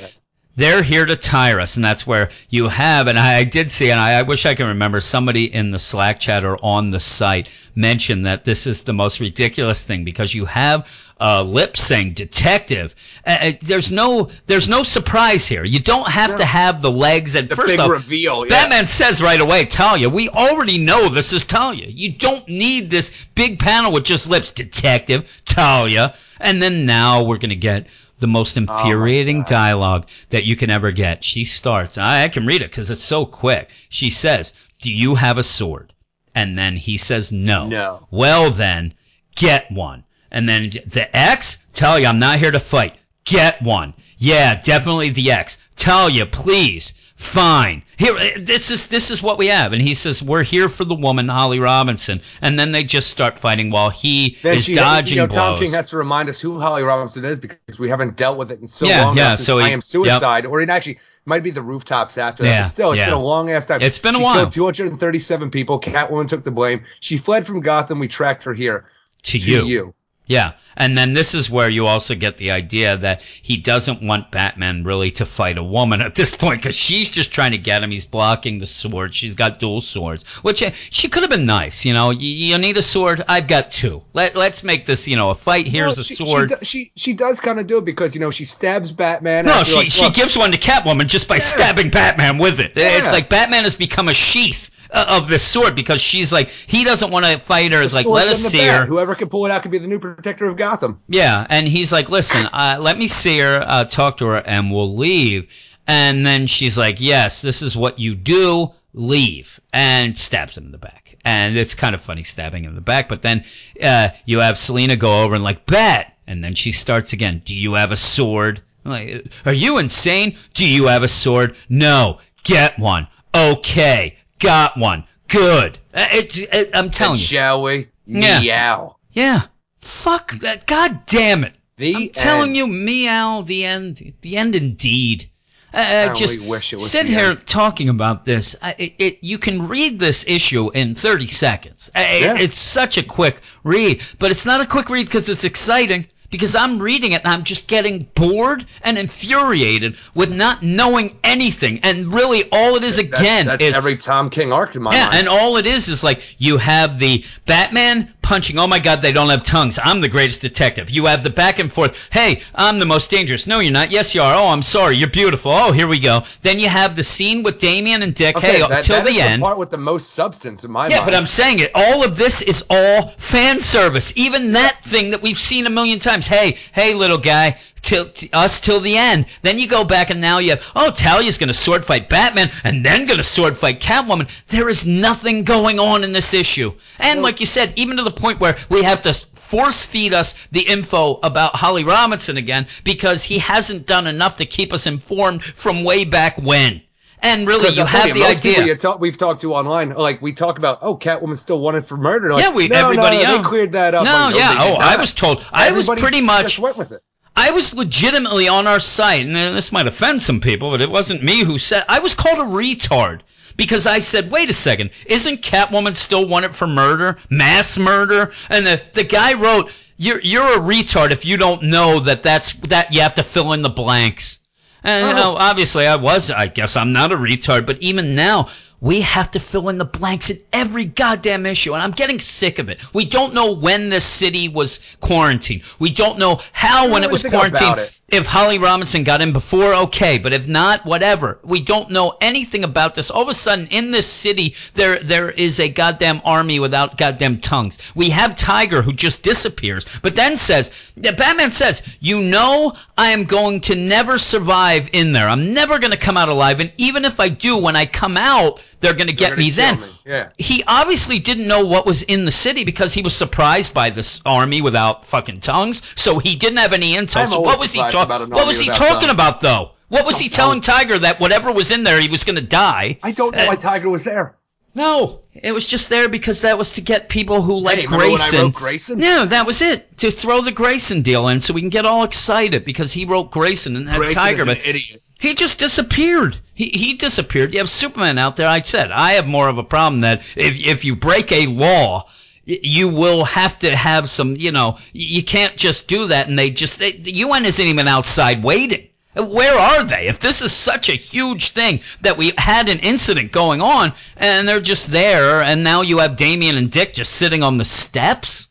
They're 0.55 0.83
here 0.83 1.05
to 1.05 1.15
tire 1.15 1.59
us, 1.59 1.75
and 1.75 1.83
that's 1.83 2.05
where 2.05 2.29
you 2.49 2.67
have. 2.67 3.07
And 3.07 3.17
I, 3.17 3.37
I 3.37 3.43
did 3.43 3.71
see, 3.71 3.89
and 3.89 3.99
I, 3.99 4.19
I 4.19 4.21
wish 4.21 4.45
I 4.45 4.53
can 4.53 4.67
remember 4.67 5.01
somebody 5.01 5.51
in 5.53 5.71
the 5.71 5.79
Slack 5.79 6.19
chat 6.19 6.45
or 6.45 6.57
on 6.63 6.91
the 6.91 6.99
site 6.99 7.49
mentioned 7.75 8.25
that 8.25 8.43
this 8.43 8.67
is 8.67 8.83
the 8.83 8.93
most 8.93 9.19
ridiculous 9.19 9.83
thing 9.83 10.03
because 10.03 10.35
you 10.35 10.45
have 10.45 10.87
uh, 11.19 11.41
lip 11.41 11.77
saying 11.77 12.11
detective. 12.13 12.93
Uh, 13.25 13.53
there's 13.61 13.91
no 13.91 14.29
there's 14.45 14.67
no 14.67 14.83
surprise 14.83 15.47
here. 15.47 15.63
You 15.63 15.79
don't 15.79 16.09
have 16.09 16.35
to 16.37 16.45
have 16.45 16.81
the 16.81 16.91
legs. 16.91 17.35
And 17.35 17.49
the 17.49 17.55
first 17.55 17.69
big 17.69 17.79
off, 17.79 17.89
reveal. 17.89 18.45
Yeah. 18.45 18.49
Batman 18.49 18.87
says 18.87 19.21
right 19.21 19.39
away, 19.39 19.65
Talia, 19.65 20.09
we 20.09 20.29
already 20.29 20.77
know 20.77 21.09
this 21.09 21.33
is 21.33 21.45
Talia. 21.45 21.87
You 21.87 22.11
don't 22.11 22.47
need 22.47 22.89
this 22.89 23.11
big 23.35 23.57
panel 23.57 23.91
with 23.91 24.03
just 24.03 24.29
lips, 24.29 24.51
Detective 24.51 25.41
Talia. 25.45 26.15
And 26.39 26.61
then 26.61 26.85
now 26.85 27.23
we're 27.23 27.37
going 27.37 27.49
to 27.49 27.55
get 27.55 27.87
the 28.23 28.27
most 28.27 28.57
oh, 28.57 28.61
infuriating 28.61 29.39
God. 29.39 29.47
dialogue 29.47 30.07
that 30.29 30.45
you 30.45 30.55
can 30.55 30.69
ever 30.69 30.91
get. 30.91 31.25
She 31.25 31.43
starts, 31.43 31.97
I, 31.97 32.23
I 32.23 32.29
can 32.29 32.45
read 32.45 32.61
it 32.61 32.71
because 32.71 32.89
it's 32.89 33.03
so 33.03 33.25
quick. 33.25 33.69
She 33.89 34.09
says, 34.09 34.53
Do 34.79 34.89
you 34.89 35.15
have 35.15 35.37
a 35.37 35.43
sword? 35.43 35.91
And 36.33 36.57
then 36.57 36.77
he 36.77 36.97
says, 36.97 37.33
No. 37.33 37.67
No. 37.67 38.07
Well, 38.11 38.49
then, 38.49 38.93
get 39.35 39.69
one. 39.69 40.05
And 40.31 40.47
then 40.47 40.69
the 40.69 41.09
X, 41.13 41.57
tell 41.73 41.99
you 41.99 42.07
I'm 42.07 42.19
not 42.19 42.39
here 42.39 42.51
to 42.51 42.61
fight. 42.61 42.95
Get 43.25 43.61
one. 43.61 43.93
Yeah, 44.17 44.55
definitely 44.61 45.09
the 45.09 45.31
X. 45.31 45.57
Tell 45.75 46.09
you, 46.09 46.25
please. 46.25 46.93
Fine. 47.15 47.83
Here, 47.97 48.15
uh, 48.17 48.29
this 48.39 48.71
is 48.71 48.87
this 48.87 49.11
is 49.11 49.21
what 49.21 49.37
we 49.37 49.47
have. 49.47 49.71
And 49.71 49.81
he 49.81 49.93
says, 49.93 50.21
"We're 50.21 50.43
here 50.43 50.67
for 50.67 50.83
the 50.83 50.95
woman, 50.95 51.29
Holly 51.29 51.59
Robinson." 51.59 52.21
And 52.41 52.57
then 52.57 52.71
they 52.71 52.83
just 52.83 53.09
start 53.09 53.37
fighting 53.37 53.69
while 53.69 53.91
he 53.91 54.37
Then 54.41 54.57
is 54.57 54.65
she, 54.65 54.75
dodging 54.75 55.17
you 55.17 55.27
know, 55.27 55.33
Tom. 55.33 55.57
King 55.57 55.71
has 55.73 55.89
to 55.91 55.97
remind 55.97 56.27
us 56.27 56.39
who 56.39 56.59
Holly 56.59 56.83
Robinson 56.83 57.23
is 57.23 57.39
because 57.39 57.77
we 57.79 57.89
haven't 57.89 58.15
dealt 58.17 58.37
with 58.37 58.51
it 58.51 58.59
in 58.59 58.67
so 58.67 58.85
Yeah, 58.87 59.05
long. 59.05 59.17
yeah, 59.17 59.35
so 59.35 59.59
he- 59.59 59.65
I 59.65 59.69
am 59.69 59.81
suicide, 59.81 60.45
or 60.45 60.59
it 60.61 60.69
actually 60.69 60.97
might 61.25 61.43
be 61.43 61.51
the 61.51 61.61
rooftops 61.61 62.17
after 62.17 62.43
that. 62.43 62.49
Yeah, 62.49 62.61
but 62.63 62.67
still, 62.67 62.91
it's 62.91 62.97
yeah. 62.99 63.05
been 63.05 63.13
a 63.13 63.23
long 63.23 63.51
ass 63.51 63.67
time. 63.67 63.81
It's 63.81 63.99
been 63.99 64.15
a 64.15 64.17
she 64.17 64.23
while. 64.23 64.35
Killed 64.35 64.53
237 64.53 65.51
people. 65.51 65.79
Catwoman 65.79 66.27
took 66.27 66.43
the 66.43 66.51
blame. 66.51 66.81
She 66.99 67.17
fled 67.17 67.45
from 67.45 67.61
Gotham. 67.61 67.99
We 67.99 68.07
tracked 68.07 68.43
her 68.43 68.53
here 68.53 68.85
to, 69.23 69.31
to 69.31 69.37
you. 69.37 69.63
you. 69.65 69.93
Yeah. 70.25 70.53
And 70.75 70.97
then 70.97 71.13
this 71.13 71.35
is 71.35 71.51
where 71.51 71.69
you 71.69 71.85
also 71.85 72.15
get 72.15 72.37
the 72.37 72.49
idea 72.51 72.97
that 72.97 73.21
he 73.21 73.57
doesn't 73.57 74.01
want 74.01 74.31
Batman 74.31 74.83
really 74.83 75.11
to 75.11 75.25
fight 75.25 75.57
a 75.59 75.63
woman 75.63 76.01
at 76.01 76.15
this 76.15 76.35
point 76.35 76.61
because 76.61 76.75
she's 76.75 77.11
just 77.11 77.31
trying 77.31 77.51
to 77.51 77.59
get 77.59 77.83
him. 77.83 77.91
He's 77.91 78.05
blocking 78.05 78.57
the 78.57 78.65
sword. 78.65 79.13
She's 79.13 79.35
got 79.35 79.59
dual 79.59 79.81
swords, 79.81 80.23
which 80.41 80.63
uh, 80.63 80.71
she 80.89 81.09
could 81.09 81.21
have 81.21 81.29
been 81.29 81.45
nice. 81.45 81.85
You 81.85 81.93
know, 81.93 82.09
you, 82.09 82.27
you 82.27 82.57
need 82.57 82.77
a 82.77 82.81
sword. 82.81 83.23
I've 83.27 83.47
got 83.47 83.71
two. 83.71 84.01
Let, 84.13 84.35
let's 84.35 84.63
make 84.63 84.87
this, 84.87 85.07
you 85.07 85.15
know, 85.15 85.29
a 85.29 85.35
fight. 85.35 85.67
Here's 85.67 85.97
Well, 85.97 86.01
a 86.01 86.03
sword. 86.03 86.53
She, 86.63 86.85
she 86.85 86.91
she 86.95 87.13
does 87.13 87.39
kind 87.39 87.59
of 87.59 87.67
do 87.67 87.77
it 87.77 87.85
because 87.85 88.15
you 88.15 88.21
know 88.21 88.31
she 88.31 88.45
stabs 88.45 88.91
Batman. 88.91 89.45
no, 89.45 89.63
she, 89.63 89.75
like, 89.75 89.91
she 89.91 90.09
gives 90.09 90.35
one 90.35 90.51
to 90.51 90.57
Catwoman 90.57 91.07
just 91.07 91.27
by 91.27 91.37
stabbing 91.37 91.91
Batman 91.91 92.39
with 92.39 92.59
it. 92.59 92.73
It's 92.75 93.11
like 93.11 93.29
Batman 93.29 93.63
has 93.63 93.75
become 93.75 94.09
a 94.09 94.13
sheath 94.13 94.71
of 94.93 95.27
this 95.27 95.43
sword 95.43 95.75
because 95.75 95.99
she's 95.99 96.31
like, 96.31 96.49
he 96.49 96.83
doesn't 96.83 97.11
want 97.11 97.25
to 97.25 97.37
fight 97.39 97.71
her. 97.71 97.81
It's 97.81 97.93
like, 97.93 98.05
let 98.05 98.27
us 98.27 98.39
see 98.39 98.59
bat. 98.59 98.81
her. 98.81 98.85
Whoever 98.85 99.15
can 99.15 99.29
pull 99.29 99.45
it 99.45 99.51
out 99.51 99.61
can 99.63 99.71
be 99.71 99.77
the 99.77 99.87
new 99.87 99.99
protector 99.99 100.45
of 100.45 100.55
Gotham. 100.55 101.01
Yeah, 101.07 101.45
and 101.49 101.67
he's 101.67 101.91
like, 101.91 102.09
"Listen, 102.09 102.45
uh, 102.47 102.77
let 102.79 102.97
me 102.97 103.07
see 103.07 103.39
her, 103.39 103.63
uh, 103.65 103.85
talk 103.85 104.17
to 104.17 104.25
her, 104.27 104.37
and 104.37 104.71
we'll 104.71 104.95
leave." 104.95 105.47
And 105.87 106.25
then 106.25 106.47
she's 106.47 106.77
like, 106.77 107.01
"Yes, 107.01 107.41
this 107.41 107.61
is 107.61 107.75
what 107.75 107.99
you 107.99 108.15
do. 108.15 108.71
Leave," 108.93 109.59
and 109.73 110.17
stabs 110.17 110.57
him 110.57 110.65
in 110.65 110.71
the 110.71 110.77
back. 110.77 111.15
And 111.25 111.57
it's 111.57 111.73
kind 111.73 111.95
of 111.95 112.01
funny 112.01 112.23
stabbing 112.23 112.63
him 112.63 112.69
in 112.69 112.75
the 112.75 112.81
back. 112.81 113.09
But 113.09 113.21
then 113.21 113.43
uh, 113.81 114.09
you 114.25 114.39
have 114.39 114.57
Selina 114.57 114.95
go 114.95 115.23
over 115.23 115.35
and 115.35 115.43
like, 115.43 115.65
"Bet," 115.65 116.13
and 116.27 116.43
then 116.43 116.53
she 116.53 116.71
starts 116.71 117.13
again. 117.13 117.41
Do 117.43 117.55
you 117.55 117.73
have 117.73 117.91
a 117.91 117.97
sword? 117.97 118.61
I'm 118.85 118.91
like, 118.91 119.27
are 119.45 119.53
you 119.53 119.77
insane? 119.77 120.37
Do 120.53 120.67
you 120.67 120.87
have 120.87 121.03
a 121.03 121.07
sword? 121.07 121.55
No. 121.69 122.19
Get 122.43 122.77
one. 122.77 123.07
Okay, 123.33 124.17
got 124.43 124.77
one. 124.77 125.05
Good. 125.27 125.79
Uh, 125.93 126.05
It, 126.11 126.37
it, 126.37 126.69
I'm 126.73 126.89
telling 126.91 127.13
And 127.13 127.21
you. 127.21 127.25
shall 127.37 127.63
we? 127.63 127.87
Yeah. 128.05 128.39
Meow. 128.41 128.95
Yeah. 129.11 129.41
Fuck 129.81 130.33
that. 130.39 130.65
God 130.67 131.05
damn 131.05 131.43
it. 131.43 131.53
The 131.77 131.95
I'm 131.95 132.09
telling 132.09 132.49
end. 132.49 132.57
you, 132.57 132.67
meow, 132.67 133.41
the 133.41 133.65
end, 133.65 134.13
the 134.21 134.37
end 134.37 134.55
indeed. 134.55 135.29
Uh, 135.73 136.09
I 136.11 136.13
just 136.13 136.39
wish 136.41 136.71
it 136.71 136.75
was 136.75 136.91
sit 136.91 137.07
here 137.07 137.31
end. 137.31 137.47
talking 137.47 137.89
about 137.89 138.25
this. 138.25 138.55
I, 138.61 138.75
it, 138.77 138.93
it, 138.99 139.17
you 139.21 139.39
can 139.39 139.67
read 139.67 139.97
this 139.97 140.23
issue 140.27 140.69
in 140.71 140.93
30 140.93 141.25
seconds. 141.27 141.89
Uh, 141.95 142.01
it- 142.05 142.41
it's 142.41 142.55
such 142.57 142.97
a 142.99 143.03
quick 143.03 143.41
read, 143.63 144.01
but 144.19 144.29
it's 144.29 144.45
not 144.45 144.61
a 144.61 144.67
quick 144.67 144.89
read 144.89 145.07
because 145.07 145.29
it's 145.29 145.43
exciting. 145.45 146.05
Because 146.33 146.55
I'm 146.55 146.79
reading 146.79 147.11
it 147.13 147.23
and 147.23 147.27
I'm 147.31 147.43
just 147.43 147.67
getting 147.67 148.07
bored 148.15 148.65
and 148.81 148.97
infuriated 148.97 149.95
with 150.15 150.31
not 150.31 150.63
knowing 150.63 151.15
anything. 151.23 151.79
And 151.83 152.13
really, 152.13 152.49
all 152.51 152.75
it 152.75 152.83
is 152.83 152.97
That's- 152.97 153.19
again 153.21 153.45
that's 153.45 153.61
is 153.61 153.75
every 153.75 153.95
Tom 153.97 154.29
King 154.29 154.51
arc 154.51 154.75
in 154.75 154.81
my 154.81 154.93
yeah, 154.93 155.05
mind. 155.05 155.19
and 155.19 155.29
all 155.29 155.57
it 155.57 155.65
is 155.65 155.87
is 155.89 156.03
like 156.03 156.21
you 156.39 156.57
have 156.57 156.97
the 156.99 157.23
Batman 157.45 158.13
punching. 158.21 158.57
Oh 158.57 158.67
my 158.67 158.79
God, 158.79 159.01
they 159.01 159.11
don't 159.11 159.29
have 159.29 159.43
tongues. 159.43 159.77
I'm 159.83 160.01
the 160.01 160.09
greatest 160.09 160.41
detective. 160.41 160.89
You 160.89 161.05
have 161.05 161.23
the 161.23 161.29
back 161.29 161.59
and 161.59 161.71
forth. 161.71 162.07
Hey, 162.11 162.41
I'm 162.55 162.79
the 162.79 162.85
most 162.85 163.11
dangerous. 163.11 163.45
No, 163.47 163.59
you're 163.59 163.71
not. 163.71 163.91
Yes, 163.91 164.15
you 164.15 164.21
are. 164.21 164.33
Oh, 164.33 164.47
I'm 164.47 164.61
sorry. 164.61 164.95
You're 164.95 165.09
beautiful. 165.09 165.51
Oh, 165.51 165.71
here 165.71 165.87
we 165.87 165.99
go. 165.99 166.23
Then 166.41 166.57
you 166.57 166.69
have 166.69 166.95
the 166.95 167.03
scene 167.03 167.43
with 167.43 167.59
Damian 167.59 168.01
and 168.01 168.13
Dick. 168.15 168.37
Okay, 168.37 168.53
hey, 168.53 168.59
that, 168.59 168.85
that 168.85 169.05
the 169.05 169.19
end. 169.21 169.41
the 169.41 169.45
part 169.45 169.57
with 169.57 169.69
the 169.69 169.77
most 169.77 170.11
substance 170.13 170.63
in 170.63 170.71
my 170.71 170.87
Yeah, 170.87 170.97
mind. 170.99 171.05
but 171.07 171.15
I'm 171.15 171.25
saying 171.25 171.59
it. 171.59 171.71
All 171.75 172.03
of 172.03 172.15
this 172.15 172.41
is 172.41 172.63
all 172.69 173.09
fan 173.17 173.59
service. 173.59 174.13
Even 174.15 174.53
that 174.53 174.83
thing 174.83 175.11
that 175.11 175.21
we've 175.21 175.39
seen 175.39 175.67
a 175.67 175.69
million 175.69 175.99
times. 175.99 176.22
Hey, 176.25 176.57
hey, 176.71 176.93
little 176.93 177.17
guy, 177.17 177.57
till 177.81 178.09
t- 178.09 178.29
us 178.33 178.59
till 178.59 178.79
the 178.79 178.97
end. 178.97 179.25
Then 179.41 179.59
you 179.59 179.67
go 179.67 179.83
back 179.83 180.09
and 180.09 180.19
now 180.19 180.39
you 180.39 180.51
have 180.51 180.71
oh, 180.75 180.91
Talia's 180.91 181.37
going 181.37 181.49
to 181.49 181.53
sword 181.53 181.85
fight 181.85 182.09
Batman 182.09 182.49
and 182.63 182.85
then 182.85 183.05
going 183.05 183.17
to 183.17 183.23
sword 183.23 183.57
fight 183.57 183.79
Catwoman. 183.79 184.29
There 184.47 184.69
is 184.69 184.85
nothing 184.85 185.43
going 185.43 185.79
on 185.79 186.03
in 186.03 186.11
this 186.11 186.33
issue. 186.33 186.73
And 186.99 187.21
like 187.21 187.39
you 187.39 187.45
said, 187.45 187.73
even 187.75 187.97
to 187.97 188.03
the 188.03 188.11
point 188.11 188.39
where 188.39 188.57
we 188.69 188.83
have 188.83 189.01
to 189.03 189.13
force 189.35 189.85
feed 189.85 190.13
us 190.13 190.33
the 190.51 190.61
info 190.61 191.19
about 191.21 191.55
Holly 191.55 191.83
Robinson 191.83 192.37
again 192.37 192.65
because 192.83 193.23
he 193.23 193.37
hasn't 193.37 193.85
done 193.85 194.07
enough 194.07 194.37
to 194.37 194.45
keep 194.45 194.73
us 194.73 194.87
informed 194.87 195.43
from 195.43 195.83
way 195.83 196.05
back 196.05 196.37
when. 196.37 196.81
And 197.23 197.47
really, 197.47 197.69
you 197.69 197.85
have 197.85 198.13
the 198.13 198.19
most 198.19 198.37
idea. 198.39 198.65
you 198.65 198.75
talk, 198.75 198.99
we've 198.99 199.17
talked 199.17 199.41
to 199.41 199.53
online, 199.53 199.91
like 199.91 200.21
we 200.21 200.33
talk 200.33 200.57
about, 200.57 200.79
oh, 200.81 200.97
Catwoman's 200.97 201.39
still 201.39 201.61
wanted 201.61 201.85
for 201.85 201.95
murder. 201.95 202.33
Like, 202.33 202.43
Yeah, 202.43 202.51
we- 202.51 202.67
no, 202.67 202.75
everybody 202.75 203.23
no, 203.23 203.23
no, 203.23 203.37
they 203.37 203.43
cleared 203.43 203.71
that 203.71 203.95
up. 203.95 204.03
No, 204.03 204.11
Like, 204.11 204.35
yeah. 204.35 204.57
Oh, 204.59 204.73
I 204.73 204.97
was 204.97 205.13
told. 205.13 205.43
I 205.51 205.71
was 205.71 205.87
pretty 205.87 206.19
much. 206.19 206.59
went 206.59 206.75
with 206.77 206.91
it. 206.91 207.01
I 207.35 207.51
was 207.51 207.73
legitimately 207.73 208.47
on 208.49 208.67
our 208.67 208.79
site, 208.79 209.25
and 209.25 209.33
this 209.35 209.71
might 209.71 209.87
offend 209.87 210.21
some 210.21 210.39
people, 210.39 210.69
but 210.69 210.81
it 210.81 210.91
wasn't 210.91 211.23
me 211.23 211.39
who 211.43 211.57
said. 211.57 211.85
I 211.89 211.99
was 211.99 212.13
called 212.13 212.37
a 212.37 212.41
retard 212.41 213.21
because 213.55 213.87
I 213.87 213.99
said, 213.99 214.29
"Wait 214.29 214.49
a 214.49 214.53
second, 214.53 214.91
isn't 215.05 215.41
Catwoman 215.41 215.95
still 215.95 216.27
wanted 216.27 216.53
for 216.55 216.67
murder, 216.67 217.17
mass 217.29 217.77
murder?" 217.77 218.33
And 218.49 218.67
the 218.67 218.81
the 218.91 219.03
guy 219.03 219.33
wrote, 219.33 219.71
"You're 219.97 220.21
you're 220.21 220.57
a 220.57 220.59
retard 220.59 221.11
if 221.11 221.25
you 221.25 221.37
don't 221.37 221.63
know 221.63 222.01
that 222.01 222.21
that's 222.21 222.53
that 222.67 222.93
you 222.93 223.01
have 223.01 223.15
to 223.15 223.23
fill 223.23 223.53
in 223.53 223.61
the 223.61 223.69
blanks." 223.69 224.39
And 224.83 225.07
you 225.07 225.13
Oh. 225.13 225.15
know, 225.15 225.35
obviously, 225.37 225.87
I 225.87 225.95
was. 225.95 226.29
I 226.31 226.47
guess 226.47 226.75
I'm 226.75 226.91
not 226.93 227.11
a 227.11 227.15
retard, 227.15 227.65
but 227.65 227.77
even 227.81 228.15
now. 228.15 228.49
We 228.81 228.99
have 228.99 229.31
to 229.31 229.39
fill 229.39 229.69
in 229.69 229.77
the 229.77 229.85
blanks 229.85 230.29
in 230.29 230.41
every 230.51 230.83
goddamn 230.83 231.45
issue, 231.45 231.73
and 231.73 231.81
I'm 231.81 231.91
getting 231.91 232.19
sick 232.19 232.59
of 232.59 232.67
it. 232.67 232.81
We 232.93 233.05
don't 233.05 233.33
know 233.33 233.53
when 233.53 233.87
this 233.89 234.03
city 234.03 234.49
was 234.49 234.81
quarantined. 234.99 235.61
We 235.79 235.89
don't 235.89 236.19
know 236.19 236.41
how 236.51 236.89
when 236.89 237.01
it 237.01 237.09
was 237.09 237.23
quarantined. 237.23 237.79
it. 237.79 237.97
If 238.13 238.27
Holly 238.27 238.59
Robinson 238.59 239.03
got 239.03 239.21
in 239.21 239.33
before, 239.33 239.73
okay, 239.73 240.19
but 240.19 240.33
if 240.33 240.47
not, 240.47 240.85
whatever. 240.85 241.39
We 241.43 241.59
don't 241.59 241.89
know 241.89 242.15
anything 242.21 242.63
about 242.63 242.93
this. 242.93 243.09
All 243.09 243.23
of 243.23 243.27
a 243.27 243.33
sudden, 243.33 243.67
in 243.71 243.89
this 243.89 244.05
city, 244.05 244.53
there 244.75 244.99
there 244.99 245.31
is 245.31 245.59
a 245.59 245.67
goddamn 245.67 246.21
army 246.23 246.59
without 246.59 246.95
goddamn 246.95 247.39
tongues. 247.39 247.79
We 247.95 248.11
have 248.11 248.35
Tiger 248.35 248.83
who 248.83 248.93
just 248.93 249.23
disappears, 249.23 249.87
but 250.03 250.15
then 250.15 250.37
says, 250.37 250.69
Batman 250.95 251.51
says, 251.51 251.81
"You 252.01 252.21
know, 252.21 252.73
I 252.99 253.09
am 253.09 253.23
going 253.23 253.61
to 253.61 253.73
never 253.73 254.19
survive 254.19 254.91
in 254.93 255.11
there. 255.11 255.27
I'm 255.27 255.51
never 255.51 255.79
going 255.79 255.89
to 255.89 255.97
come 255.97 256.15
out 256.15 256.29
alive, 256.29 256.59
and 256.59 256.71
even 256.77 257.05
if 257.05 257.19
I 257.19 257.29
do, 257.29 257.57
when 257.57 257.75
I 257.75 257.87
come 257.87 258.15
out, 258.15 258.61
they're 258.79 258.93
going 258.93 259.07
to 259.07 259.13
get 259.13 259.39
me 259.39 259.49
then." 259.49 259.79
me. 259.81 259.87
Yeah. 260.05 260.29
He 260.37 260.63
obviously 260.67 261.19
didn't 261.19 261.47
know 261.47 261.65
what 261.65 261.85
was 261.85 262.03
in 262.03 262.25
the 262.25 262.31
city 262.31 262.63
because 262.63 262.93
he 262.93 263.01
was 263.01 263.15
surprised 263.15 263.73
by 263.73 263.89
this 263.89 264.21
army 264.25 264.61
without 264.61 265.05
fucking 265.05 265.39
tongues. 265.39 265.81
So 265.95 266.19
he 266.19 266.35
didn't 266.35 266.57
have 266.57 266.73
any 266.73 266.93
intel. 266.95 267.27
So 267.27 267.39
what 267.39 267.59
was 267.59 267.73
he 267.73 267.79
surprised 267.79 268.02
talking? 268.07 268.15
about 268.15 268.21
an 268.21 268.29
What 268.35 268.47
was 268.47 268.59
he 268.59 268.67
talking 268.69 269.09
about 269.09 269.39
though? 269.39 269.71
What 269.89 270.05
was 270.05 270.17
he 270.17 270.29
telling 270.29 270.57
know. 270.57 270.61
Tiger 270.61 270.99
that 270.99 271.19
whatever 271.19 271.51
was 271.51 271.71
in 271.71 271.83
there 271.83 271.99
he 272.01 272.07
was 272.09 272.23
going 272.23 272.35
to 272.37 272.41
die? 272.41 272.97
I 273.03 273.11
don't 273.11 273.35
know 273.35 273.43
Uh, 273.43 273.47
why 273.47 273.55
Tiger 273.55 273.89
was 273.89 274.03
there. 274.03 274.35
No, 274.75 275.21
it 275.35 275.51
was 275.51 275.67
just 275.67 275.89
there 275.89 276.09
because 276.09 276.41
that 276.41 276.57
was 276.57 276.71
to 276.73 276.81
get 276.81 277.07
people 277.07 277.43
who 277.43 277.59
like 277.59 277.77
Hey, 277.77 277.85
remember 277.85 278.05
when 278.05 278.13
I 278.15 278.17
Grayson. 278.17 278.39
wrote 278.41 278.53
Grayson? 278.55 278.99
No, 278.99 279.25
that 279.25 279.45
was 279.45 279.61
it 279.61 279.97
to 279.99 280.09
throw 280.09 280.41
the 280.41 280.51
Grayson 280.51 281.03
deal 281.03 281.27
in 281.27 281.39
so 281.39 281.53
we 281.53 281.61
can 281.61 281.69
get 281.69 281.85
all 281.85 282.03
excited 282.03 282.65
because 282.65 282.91
he 282.91 283.05
wrote 283.05 283.29
Grayson 283.29 283.75
and 283.75 283.87
had 283.87 283.97
Grayson 283.97 284.15
Tiger, 284.15 284.45
but 284.45 284.57
he 284.57 285.35
just 285.35 285.59
disappeared. 285.59 286.39
He 286.55 286.69
he 286.69 286.95
disappeared. 286.95 287.53
You 287.53 287.59
have 287.59 287.69
Superman 287.69 288.17
out 288.17 288.35
there. 288.35 288.47
I 288.47 288.61
said 288.63 288.91
I 288.91 289.11
have 289.13 289.27
more 289.27 289.47
of 289.47 289.59
a 289.59 289.63
problem 289.63 290.01
that 290.01 290.23
if 290.35 290.59
if 290.59 290.83
you 290.85 290.95
break 290.95 291.31
a 291.31 291.45
law. 291.45 292.09
You 292.45 292.89
will 292.89 293.23
have 293.23 293.57
to 293.59 293.75
have 293.75 294.09
some, 294.09 294.35
you 294.35 294.51
know, 294.51 294.77
you 294.91 295.23
can't 295.23 295.55
just 295.55 295.87
do 295.87 296.07
that. 296.07 296.27
And 296.27 296.37
they 296.37 296.49
just, 296.49 296.79
they, 296.79 296.91
the 296.91 297.15
UN 297.15 297.45
isn't 297.45 297.65
even 297.65 297.87
outside 297.87 298.43
waiting. 298.43 298.87
Where 299.15 299.57
are 299.57 299.83
they? 299.83 300.07
If 300.07 300.19
this 300.19 300.41
is 300.41 300.51
such 300.51 300.89
a 300.89 300.93
huge 300.93 301.49
thing 301.49 301.81
that 302.01 302.17
we 302.17 302.33
had 302.37 302.67
an 302.67 302.79
incident 302.79 303.31
going 303.31 303.61
on 303.61 303.93
and 304.17 304.47
they're 304.47 304.59
just 304.59 304.87
there, 304.87 305.43
and 305.43 305.63
now 305.63 305.81
you 305.81 305.99
have 305.99 306.15
Damian 306.15 306.57
and 306.57 306.71
Dick 306.71 306.95
just 306.95 307.13
sitting 307.13 307.43
on 307.43 307.57
the 307.57 307.65
steps? 307.65 308.47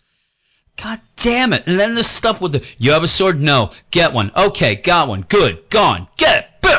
God 0.77 1.01
damn 1.17 1.53
it. 1.53 1.65
And 1.67 1.79
then 1.79 1.95
this 1.95 2.09
stuff 2.09 2.41
with 2.41 2.53
the, 2.53 2.65
you 2.79 2.93
have 2.93 3.03
a 3.03 3.09
sword? 3.09 3.43
No. 3.43 3.73
Get 3.91 4.13
one. 4.13 4.31
Okay, 4.37 4.77
got 4.77 5.09
one. 5.09 5.23
Good. 5.29 5.69
Gone. 5.69 6.07
Get 6.17 6.45
it. 6.45 6.49
Boo. 6.63 6.79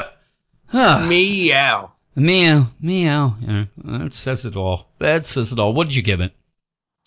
Ah, 0.74 1.06
Meow. 1.08 1.92
meow. 2.16 2.68
Meow. 2.82 3.36
Yeah, 3.42 3.66
that 3.84 4.14
says 4.14 4.46
it 4.46 4.56
all. 4.56 4.88
That 5.00 5.28
says 5.28 5.52
it 5.52 5.60
all. 5.60 5.74
What 5.74 5.88
did 5.88 5.96
you 5.96 6.02
give 6.02 6.22
it? 6.22 6.34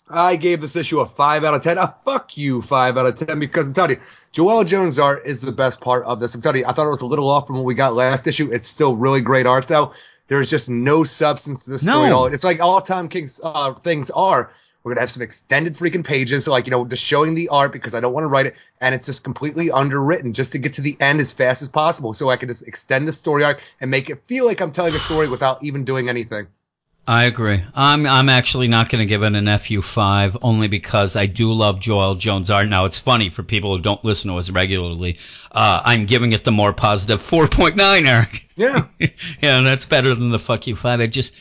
I 0.09 0.35
gave 0.37 0.61
this 0.61 0.75
issue 0.75 0.99
a 0.99 1.05
five 1.05 1.43
out 1.43 1.53
of 1.53 1.63
ten. 1.63 1.77
A 1.77 1.93
fuck 2.05 2.37
you 2.37 2.61
five 2.61 2.97
out 2.97 3.05
of 3.05 3.15
ten 3.15 3.39
because 3.39 3.67
I'm 3.67 3.73
telling 3.73 3.91
you, 3.91 4.01
Joëlle 4.33 4.65
Jones 4.65 4.99
art 4.99 5.25
is 5.25 5.41
the 5.41 5.51
best 5.51 5.81
part 5.81 6.05
of 6.05 6.19
this. 6.19 6.33
I'm 6.33 6.41
telling 6.41 6.61
you, 6.61 6.65
I 6.67 6.71
thought 6.73 6.87
it 6.87 6.91
was 6.91 7.01
a 7.01 7.05
little 7.05 7.29
off 7.29 7.47
from 7.47 7.57
what 7.57 7.65
we 7.65 7.73
got 7.73 7.93
last 7.93 8.25
issue. 8.27 8.49
It's 8.51 8.67
still 8.67 8.95
really 8.95 9.21
great 9.21 9.45
art 9.45 9.67
though. 9.67 9.93
There's 10.27 10.49
just 10.49 10.69
no 10.69 11.03
substance 11.03 11.65
to 11.65 11.71
this 11.71 11.81
story 11.81 11.97
No. 11.97 12.05
at 12.05 12.11
all. 12.11 12.25
It's 12.27 12.43
like 12.43 12.59
all 12.61 12.81
Tom 12.81 13.09
King's 13.09 13.39
uh, 13.43 13.73
things 13.75 14.09
are. 14.09 14.51
We're 14.83 14.93
gonna 14.93 15.01
have 15.01 15.11
some 15.11 15.23
extended 15.23 15.75
freaking 15.75 16.05
pages, 16.05 16.47
like 16.47 16.67
you 16.67 16.71
know, 16.71 16.85
just 16.85 17.03
showing 17.03 17.33
the 17.35 17.49
art 17.49 17.73
because 17.73 17.93
I 17.93 17.99
don't 17.99 18.13
want 18.13 18.23
to 18.23 18.29
write 18.29 18.45
it, 18.45 18.55
and 18.79 18.95
it's 18.95 19.05
just 19.05 19.21
completely 19.23 19.69
underwritten 19.71 20.31
just 20.31 20.53
to 20.53 20.59
get 20.59 20.75
to 20.75 20.81
the 20.81 20.95
end 21.01 21.19
as 21.19 21.33
fast 21.33 21.61
as 21.61 21.67
possible, 21.67 22.13
so 22.13 22.29
I 22.29 22.37
can 22.37 22.47
just 22.47 22.65
extend 22.65 23.05
the 23.05 23.11
story 23.11 23.43
arc 23.43 23.61
and 23.81 23.91
make 23.91 24.09
it 24.09 24.23
feel 24.27 24.45
like 24.45 24.61
I'm 24.61 24.71
telling 24.71 24.95
a 24.95 24.99
story 24.99 25.27
without 25.27 25.61
even 25.61 25.83
doing 25.83 26.07
anything. 26.07 26.47
I 27.09 27.23
agree. 27.23 27.63
I'm 27.73 28.05
I'm 28.05 28.27
actually 28.27 28.67
not 28.67 28.89
going 28.89 28.99
to 28.99 29.05
give 29.05 29.23
it 29.23 29.33
an 29.33 29.57
FU 29.59 29.81
five 29.81 30.35
only 30.41 30.67
because 30.67 31.15
I 31.15 31.25
do 31.25 31.53
love 31.53 31.79
Joëlle 31.79 32.19
Jones 32.19 32.51
art. 32.51 32.67
Now 32.67 32.83
it's 32.83 32.99
funny 32.99 33.29
for 33.29 33.43
people 33.43 33.77
who 33.77 33.81
don't 33.81 34.03
listen 34.03 34.29
to 34.29 34.35
us 34.37 34.49
regularly. 34.49 35.17
Uh, 35.49 35.81
I'm 35.85 36.05
giving 36.05 36.33
it 36.33 36.43
the 36.43 36.51
more 36.51 36.73
positive 36.73 37.21
four 37.21 37.47
point 37.47 37.77
nine, 37.77 38.05
Eric. 38.05 38.49
Yeah. 38.57 38.87
yeah, 38.99 39.61
that's 39.61 39.85
better 39.85 40.13
than 40.15 40.31
the 40.31 40.39
fuck 40.39 40.67
you 40.67 40.75
five. 40.75 40.99
It 40.99 41.07
just 41.07 41.33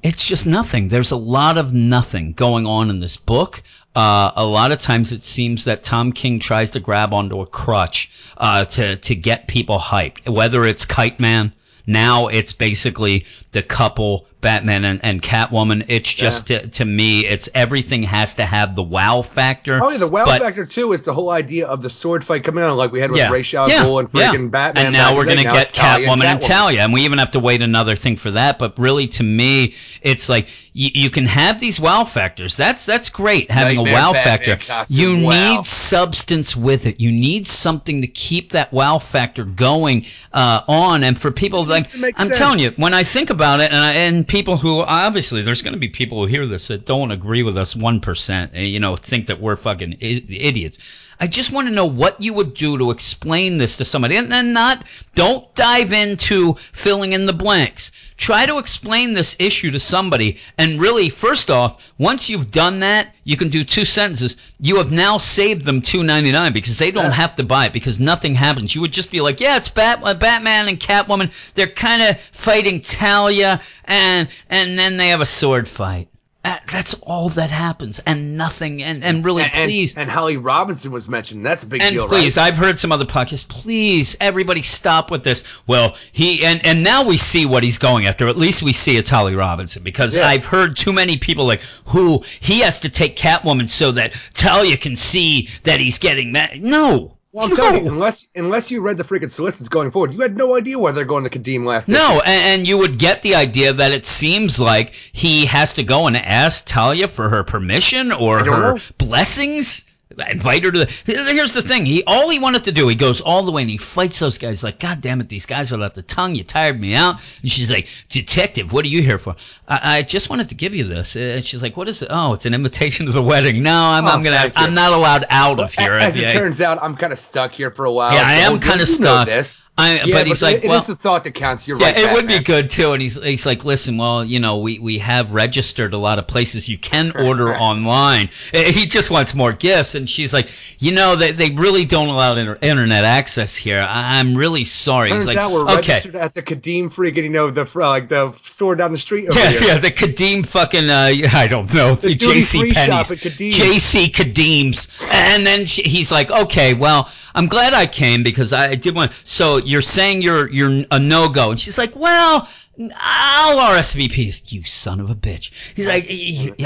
it's 0.00 0.24
just 0.24 0.46
nothing. 0.46 0.88
There's 0.88 1.10
a 1.10 1.16
lot 1.16 1.58
of 1.58 1.72
nothing 1.72 2.32
going 2.32 2.66
on 2.66 2.88
in 2.88 3.00
this 3.00 3.16
book. 3.16 3.64
Uh, 3.96 4.30
a 4.36 4.44
lot 4.44 4.70
of 4.70 4.80
times 4.80 5.10
it 5.10 5.24
seems 5.24 5.64
that 5.64 5.82
Tom 5.82 6.12
King 6.12 6.38
tries 6.38 6.70
to 6.70 6.80
grab 6.80 7.12
onto 7.12 7.40
a 7.40 7.46
crutch 7.48 8.12
uh, 8.36 8.64
to 8.66 8.94
to 8.94 9.16
get 9.16 9.48
people 9.48 9.80
hyped. 9.80 10.28
Whether 10.28 10.64
it's 10.66 10.84
Kite 10.84 11.18
Man, 11.18 11.52
now 11.84 12.28
it's 12.28 12.52
basically 12.52 13.26
the 13.50 13.64
couple 13.64 14.28
Batman 14.40 14.84
and, 14.84 15.00
and 15.02 15.20
Catwoman. 15.22 15.84
It's 15.88 16.12
just 16.12 16.46
to, 16.48 16.66
to 16.68 16.84
me, 16.84 17.26
it's 17.26 17.48
everything 17.54 18.02
has 18.04 18.34
to 18.34 18.44
have 18.46 18.74
the 18.74 18.82
wow 18.82 19.22
factor. 19.22 19.80
Oh 19.82 19.90
yeah, 19.90 19.98
the 19.98 20.08
wow 20.08 20.24
But- 20.24 20.40
factor 20.40 20.64
too 20.66 20.92
is 20.92 21.04
the 21.04 21.12
whole 21.14 21.30
idea 21.30 21.66
of 21.66 21.82
the 21.82 21.90
sword 21.90 22.24
fight 22.24 22.44
coming 22.44 22.64
out 22.64 22.76
like 22.76 22.92
we 22.92 23.00
had 23.00 23.10
with 23.10 23.18
Yeah. 23.18 23.30
Ra's 23.30 23.52
al 23.54 23.68
Yeah. 23.68 23.84
Ghul 23.84 24.00
and 24.00 24.08
Yeah. 24.12 24.32
freaking 24.32 24.50
Batman. 24.50 24.86
And 24.86 24.92
now 24.92 25.14
we're 25.14 25.24
going 25.24 25.38
to 25.38 25.44
Now 25.44 25.52
get 25.54 25.68
it's 25.68 25.76
Talia 25.78 26.08
Catwoman 26.08 26.24
and 26.24 26.40
Talia. 26.40 26.80
And 26.82 26.92
we 26.92 27.02
even 27.02 27.18
have 27.18 27.32
to 27.32 27.40
wait 27.40 27.62
another 27.62 27.96
thing 27.96 28.16
for 28.16 28.30
that. 28.32 28.58
But 28.58 28.78
really, 28.78 29.06
to 29.08 29.22
me, 29.22 29.74
it's 30.02 30.28
like 30.28 30.48
you, 30.72 30.90
you 30.94 31.10
can 31.10 31.26
have 31.26 31.58
these 31.60 31.80
wow 31.80 32.04
factors. 32.04 32.56
That's 32.56 32.86
that's 32.86 33.08
great, 33.08 33.50
having 33.50 33.76
Nightmare 33.76 33.92
a 33.92 33.96
wow 33.96 34.12
Batman 34.12 34.24
factor. 34.24 34.56
costume, 34.66 34.96
You 34.98 35.26
wow. 35.26 35.56
need 35.56 35.66
substance 35.66 36.56
with 36.56 36.86
it. 36.86 37.00
You 37.00 37.10
need 37.10 37.46
something 37.48 38.00
to 38.00 38.06
keep 38.06 38.52
that 38.52 38.72
wow 38.72 38.98
factor 38.98 39.44
going 39.44 40.06
uh, 40.32 40.62
on. 40.68 41.02
And 41.04 41.18
for 41.20 41.30
people 41.30 41.64
like, 41.64 41.80
needs 41.80 41.90
to 41.90 41.98
make 41.98 42.18
I'm 42.20 42.26
sense. 42.26 42.38
telling 42.38 42.58
you, 42.60 42.72
when 42.76 42.94
I 42.94 43.02
think 43.04 43.30
about 43.30 43.60
it, 43.60 43.72
and, 43.72 43.82
I, 43.82 43.92
and 43.94 44.26
people 44.30 44.56
who 44.56 44.80
obviously 44.82 45.42
there's 45.42 45.60
going 45.60 45.74
to 45.74 45.78
be 45.78 45.88
people 45.88 46.18
who 46.18 46.26
hear 46.26 46.46
this 46.46 46.68
that 46.68 46.86
don't 46.86 47.10
agree 47.10 47.42
with 47.42 47.58
us 47.58 47.74
one 47.74 48.00
percent, 48.00 48.52
eh, 48.54 48.62
you 48.62 48.78
know, 48.78 48.94
think 48.94 49.26
that 49.26 49.40
we're 49.40 49.56
fucking 49.56 49.96
idiots. 50.00 50.78
I 51.22 51.26
just 51.26 51.52
want 51.52 51.68
to 51.68 51.74
know 51.74 51.84
what 51.84 52.18
you 52.20 52.32
would 52.32 52.54
do 52.54 52.78
to 52.78 52.90
explain 52.90 53.58
this 53.58 53.76
to 53.76 53.84
somebody, 53.84 54.16
and 54.16 54.32
then 54.32 54.54
not 54.54 54.84
don't 55.14 55.54
dive 55.54 55.92
into 55.92 56.54
filling 56.72 57.12
in 57.12 57.26
the 57.26 57.34
blanks. 57.34 57.92
Try 58.16 58.46
to 58.46 58.56
explain 58.56 59.12
this 59.12 59.36
issue 59.38 59.70
to 59.70 59.78
somebody, 59.80 60.38
and 60.56 60.80
really, 60.80 61.10
first 61.10 61.50
off, 61.50 61.92
once 61.98 62.30
you've 62.30 62.50
done 62.50 62.80
that, 62.80 63.14
you 63.24 63.36
can 63.36 63.48
do 63.48 63.64
two 63.64 63.84
sentences. 63.84 64.36
You 64.60 64.76
have 64.76 64.92
now 64.92 65.18
saved 65.18 65.66
them 65.66 65.82
two 65.82 66.02
ninety 66.02 66.32
nine 66.32 66.54
because 66.54 66.78
they 66.78 66.90
don't 66.90 67.12
have 67.12 67.36
to 67.36 67.42
buy 67.42 67.66
it 67.66 67.74
because 67.74 68.00
nothing 68.00 68.34
happens. 68.34 68.74
You 68.74 68.80
would 68.80 68.92
just 68.92 69.10
be 69.10 69.20
like, 69.20 69.40
yeah, 69.40 69.58
it's 69.58 69.68
Bat- 69.68 70.00
uh, 70.02 70.14
Batman 70.14 70.68
and 70.68 70.80
Catwoman. 70.80 71.30
They're 71.54 71.66
kind 71.66 72.02
of 72.02 72.18
fighting 72.32 72.80
Talia, 72.80 73.60
and 73.84 74.26
and 74.48 74.78
then 74.78 74.96
they 74.96 75.08
have 75.08 75.20
a 75.20 75.26
sword 75.26 75.68
fight. 75.68 76.08
That's 76.42 76.94
all 77.02 77.28
that 77.30 77.50
happens, 77.50 77.98
and 77.98 78.38
nothing. 78.38 78.82
And 78.82 79.04
and 79.04 79.22
really, 79.22 79.42
And, 79.42 79.52
and, 79.52 79.68
please, 79.68 79.94
and 79.94 80.08
Holly 80.08 80.38
Robinson 80.38 80.90
was 80.90 81.06
mentioned. 81.06 81.44
That's 81.44 81.64
a 81.64 81.66
big 81.66 81.80
deal 81.80 81.88
and 81.88 81.96
deal, 81.98 82.08
please, 82.08 82.38
right? 82.38 82.46
I've 82.46 82.56
heard 82.56 82.78
some 82.78 82.92
other 82.92 83.04
podcasts. 83.04 83.46
Please, 83.46 84.16
everybody, 84.20 84.62
stop 84.62 85.10
with 85.10 85.22
this. 85.22 85.44
Well, 85.66 85.96
he 86.12 86.42
and 86.44 86.64
and 86.64 86.82
now 86.82 87.04
we 87.04 87.18
see 87.18 87.44
what 87.44 87.62
he's 87.62 87.76
going 87.76 88.06
after. 88.06 88.26
At 88.26 88.38
least 88.38 88.62
we 88.62 88.72
see 88.72 88.96
it's 88.96 89.10
Holly 89.10 89.34
Robinson 89.34 89.82
because 89.82 90.16
Yeah. 90.16 90.26
I've 90.26 90.46
heard 90.46 90.78
too 90.78 90.94
many 90.94 91.18
people 91.18 91.44
like 91.44 91.60
who 91.84 92.24
he 92.40 92.60
has 92.60 92.80
to 92.80 92.88
take 92.88 93.16
Catwoman 93.16 93.68
so 93.68 93.92
that 93.92 94.14
Talia 94.32 94.78
can 94.78 94.96
see 94.96 95.50
that 95.64 95.78
he's 95.78 95.98
getting 95.98 96.32
mad. 96.32 96.62
No. 96.62 97.16
Well, 97.32 97.46
I'm 97.48 97.54
telling 97.54 97.84
you, 97.84 97.92
unless 97.92 98.26
unless 98.34 98.72
you 98.72 98.80
read 98.80 98.98
the 98.98 99.04
freaking 99.04 99.30
solicits 99.30 99.68
going 99.68 99.92
forward, 99.92 100.12
you 100.12 100.20
had 100.20 100.36
no 100.36 100.56
idea 100.56 100.78
where 100.78 100.92
they're 100.92 101.04
going 101.04 101.22
to 101.22 101.30
Khadym 101.30 101.64
last. 101.64 101.88
No, 101.88 102.20
and, 102.26 102.60
and 102.60 102.68
you 102.68 102.76
would 102.78 102.98
get 102.98 103.22
the 103.22 103.36
idea 103.36 103.72
that 103.72 103.92
it 103.92 104.04
seems 104.04 104.58
like 104.58 104.94
he 105.12 105.46
has 105.46 105.74
to 105.74 105.84
go 105.84 106.08
and 106.08 106.16
ask 106.16 106.64
Talia 106.66 107.06
for 107.06 107.28
her 107.28 107.44
permission 107.44 108.10
or 108.10 108.40
her 108.40 108.74
know. 108.74 108.78
blessings. 108.98 109.84
Invite 110.30 110.64
her 110.64 110.72
to 110.72 110.78
the. 110.80 110.86
Here's 111.06 111.52
the 111.54 111.62
thing. 111.62 111.86
He 111.86 112.02
all 112.04 112.28
he 112.30 112.38
wanted 112.40 112.64
to 112.64 112.72
do. 112.72 112.88
He 112.88 112.96
goes 112.96 113.20
all 113.20 113.44
the 113.44 113.52
way 113.52 113.62
and 113.62 113.70
he 113.70 113.76
fights 113.76 114.18
those 114.18 114.38
guys. 114.38 114.64
Like, 114.64 114.80
God 114.80 115.00
damn 115.00 115.20
it, 115.20 115.28
these 115.28 115.46
guys 115.46 115.72
are 115.72 115.80
out 115.82 115.94
the 115.94 116.02
tongue. 116.02 116.34
You 116.34 116.42
tired 116.42 116.80
me 116.80 116.94
out. 116.94 117.16
And 117.42 117.50
she's 117.50 117.70
like, 117.70 117.86
Detective, 118.08 118.72
what 118.72 118.84
are 118.84 118.88
you 118.88 119.02
here 119.02 119.18
for? 119.18 119.36
I, 119.68 119.98
I 119.98 120.02
just 120.02 120.28
wanted 120.28 120.48
to 120.48 120.56
give 120.56 120.74
you 120.74 120.84
this. 120.84 121.14
Uh, 121.14 121.20
and 121.20 121.44
she's 121.46 121.62
like, 121.62 121.76
What 121.76 121.88
is 121.88 122.02
it? 122.02 122.08
Oh, 122.10 122.32
it's 122.32 122.44
an 122.46 122.54
invitation 122.54 123.06
to 123.06 123.12
the 123.12 123.22
wedding. 123.22 123.62
No, 123.62 123.72
I'm, 123.84 124.04
Oh, 124.04 124.08
I'm 124.08 124.22
gonna. 124.24 124.50
I'm 124.56 124.74
not 124.74 124.92
allowed 124.92 125.26
out 125.30 125.60
of 125.60 125.72
here. 125.72 125.92
As 125.92 126.16
it 126.16 126.22
Yeah. 126.22 126.32
turns 126.32 126.60
out, 126.60 126.82
I'm 126.82 126.96
kind 126.96 127.12
of 127.12 127.18
stuck 127.18 127.52
here 127.52 127.70
for 127.70 127.84
a 127.84 127.92
while. 127.92 128.12
Yeah, 128.12 128.22
I 128.24 128.32
am 128.34 128.58
kinda 128.58 128.86
stuck. 128.86 129.26
This. 129.28 129.62
I- 129.80 130.02
yeah, 130.04 130.14
but 130.18 130.26
he's 130.26 130.42
like, 130.42 130.56
it- 130.58 130.64
it 130.64 130.68
well- 130.68 130.78
is 130.78 130.86
the 130.86 130.96
thought 130.96 131.24
that 131.24 131.32
counts. 131.32 131.66
You're 131.66 131.78
Yeah, 131.78 131.86
right. 131.86 131.98
it 131.98 132.12
would 132.12 132.26
be 132.26 132.38
good 132.38 132.70
too. 132.70 132.92
And 132.92 133.02
he's 133.02 133.20
he's 133.22 133.46
like, 133.46 133.64
listen, 133.64 133.96
well, 133.96 134.24
you 134.24 134.40
know, 134.40 134.58
we 134.58 134.78
we 134.78 134.98
have 134.98 135.32
registered 135.32 135.92
a 135.92 135.98
lot 135.98 136.18
of 136.18 136.26
places 136.26 136.68
you 136.68 136.78
can 136.78 137.12
order 137.16 137.54
online. 137.54 138.28
Eh, 138.52 138.70
He 138.72 138.86
just 138.86 139.10
wants 139.10 139.34
more 139.34 139.52
gifts, 139.52 139.94
and 139.94 140.08
she's 140.08 140.32
like, 140.32 140.48
you 140.78 140.92
know, 140.92 141.16
they 141.16 141.32
they 141.32 141.50
really 141.50 141.84
don't 141.84 142.08
allow 142.08 142.34
inter- 142.36 142.58
internet 142.60 143.04
access 143.04 143.56
here. 143.56 143.80
I, 143.80 144.18
I'm 144.18 144.36
really 144.36 144.64
sorry. 144.64 145.10
Turns 145.10 145.22
he's 145.22 145.26
like, 145.28 145.36
out 145.36 145.50
we're 145.52 145.62
okay. 145.62 145.74
registered 145.76 146.16
at 146.16 146.34
the 146.34 146.42
Khadym 146.42 146.92
freaking, 146.92 147.24
you 147.24 147.28
know, 147.30 147.50
the 147.50 147.68
like 147.78 148.08
the 148.08 148.32
store 148.44 148.74
down 148.76 148.92
the 148.92 148.98
street 148.98 149.28
over 149.28 149.38
Yeah, 149.38 149.50
here. 149.50 149.60
yeah, 149.68 149.78
the 149.78 149.90
Khadym 149.90 150.46
fucking, 150.46 150.90
uh, 150.90 151.10
I 151.34 151.46
don't 151.46 151.72
know, 151.72 151.94
the, 151.94 152.14
JC 152.16 152.58
Penney's, 152.58 152.74
shop 152.74 153.10
at 153.10 153.18
Khadym. 153.18 153.50
JC 153.52 154.10
Khadym's, 154.12 154.88
and 155.10 155.46
then 155.46 155.66
she, 155.66 155.82
he's 155.82 156.10
like, 156.12 156.30
okay, 156.30 156.74
well, 156.74 157.10
I'm 157.34 157.46
glad 157.46 157.74
I 157.74 157.86
came 157.86 158.22
because 158.22 158.52
I 158.52 158.74
did 158.74 158.94
want. 158.94 159.12
So 159.24 159.58
you're 159.58 159.82
saying 159.82 160.22
you're 160.22 160.50
you're 160.50 160.84
a 160.90 160.98
no 160.98 161.28
go, 161.28 161.50
and 161.50 161.60
she's 161.60 161.78
like, 161.78 161.94
well. 161.96 162.48
I'll 162.96 163.58
RSVP. 163.76 164.52
You 164.52 164.62
son 164.62 165.00
of 165.00 165.10
a 165.10 165.14
bitch. 165.14 165.52
He's 165.74 165.86
like, 165.86 166.06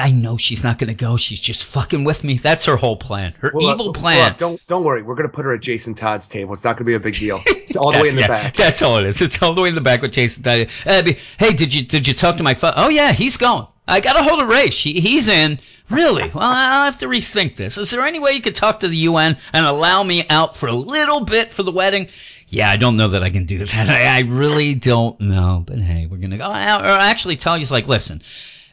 I 0.00 0.12
know 0.12 0.36
she's 0.36 0.62
not 0.62 0.78
gonna 0.78 0.94
go. 0.94 1.16
She's 1.16 1.40
just 1.40 1.64
fucking 1.64 2.04
with 2.04 2.22
me. 2.22 2.34
That's 2.38 2.66
her 2.66 2.76
whole 2.76 2.96
plan. 2.96 3.34
Her 3.40 3.50
Well, 3.52 3.72
evil 3.72 3.88
uh, 3.88 3.92
plan. 3.92 4.18
well, 4.18 4.34
don't 4.38 4.66
don't 4.68 4.84
worry. 4.84 5.02
We're 5.02 5.16
gonna 5.16 5.28
put 5.28 5.44
her 5.44 5.52
at 5.54 5.60
Jason 5.60 5.94
Todd's 5.94 6.28
table. 6.28 6.52
It's 6.52 6.62
not 6.62 6.76
gonna 6.76 6.86
be 6.86 6.94
a 6.94 7.00
big 7.00 7.14
deal. 7.14 7.40
It's 7.46 7.76
all 7.76 7.90
the 7.90 8.00
way 8.00 8.08
in 8.08 8.14
the 8.14 8.20
yeah, 8.20 8.28
back. 8.28 8.54
That's 8.56 8.82
all 8.82 8.98
it 8.98 9.06
is. 9.06 9.20
It's 9.20 9.42
all 9.42 9.54
the 9.54 9.62
way 9.62 9.70
in 9.70 9.74
the 9.74 9.80
back 9.80 10.02
with 10.02 10.12
Jason. 10.12 10.44
Todd. 10.44 10.68
Uh, 10.86 11.02
hey, 11.38 11.52
did 11.52 11.74
you 11.74 11.82
did 11.82 12.06
you 12.06 12.14
talk 12.14 12.36
to 12.36 12.44
my 12.44 12.54
father? 12.54 12.74
Oh 12.76 12.88
yeah, 12.90 13.10
he's 13.10 13.36
going. 13.36 13.66
I 13.86 14.00
got 14.00 14.18
a 14.18 14.22
hold 14.22 14.40
of 14.40 14.48
Ray. 14.48 14.70
She, 14.70 15.00
he's 15.00 15.28
in. 15.28 15.58
Really? 15.90 16.22
Well, 16.30 16.42
I'll 16.42 16.84
have 16.86 16.98
to 16.98 17.06
rethink 17.06 17.56
this. 17.56 17.76
Is 17.76 17.90
there 17.90 18.02
any 18.06 18.18
way 18.18 18.32
you 18.32 18.40
could 18.40 18.54
talk 18.54 18.80
to 18.80 18.88
the 18.88 18.96
UN 18.98 19.36
and 19.52 19.66
allow 19.66 20.02
me 20.02 20.26
out 20.30 20.56
for 20.56 20.68
a 20.68 20.74
little 20.74 21.20
bit 21.24 21.50
for 21.52 21.62
the 21.62 21.72
wedding? 21.72 22.08
Yeah, 22.48 22.70
I 22.70 22.76
don't 22.78 22.96
know 22.96 23.08
that 23.08 23.22
I 23.22 23.28
can 23.30 23.44
do 23.44 23.58
that. 23.58 23.74
I, 23.90 24.16
I 24.16 24.20
really 24.20 24.74
don't 24.74 25.20
know. 25.20 25.62
But 25.66 25.80
hey, 25.80 26.06
we're 26.06 26.16
gonna 26.18 26.38
go. 26.38 26.46
Or 26.46 26.50
actually, 26.52 27.36
tell 27.36 27.58
you 27.58 27.66
like, 27.66 27.86
listen. 27.86 28.22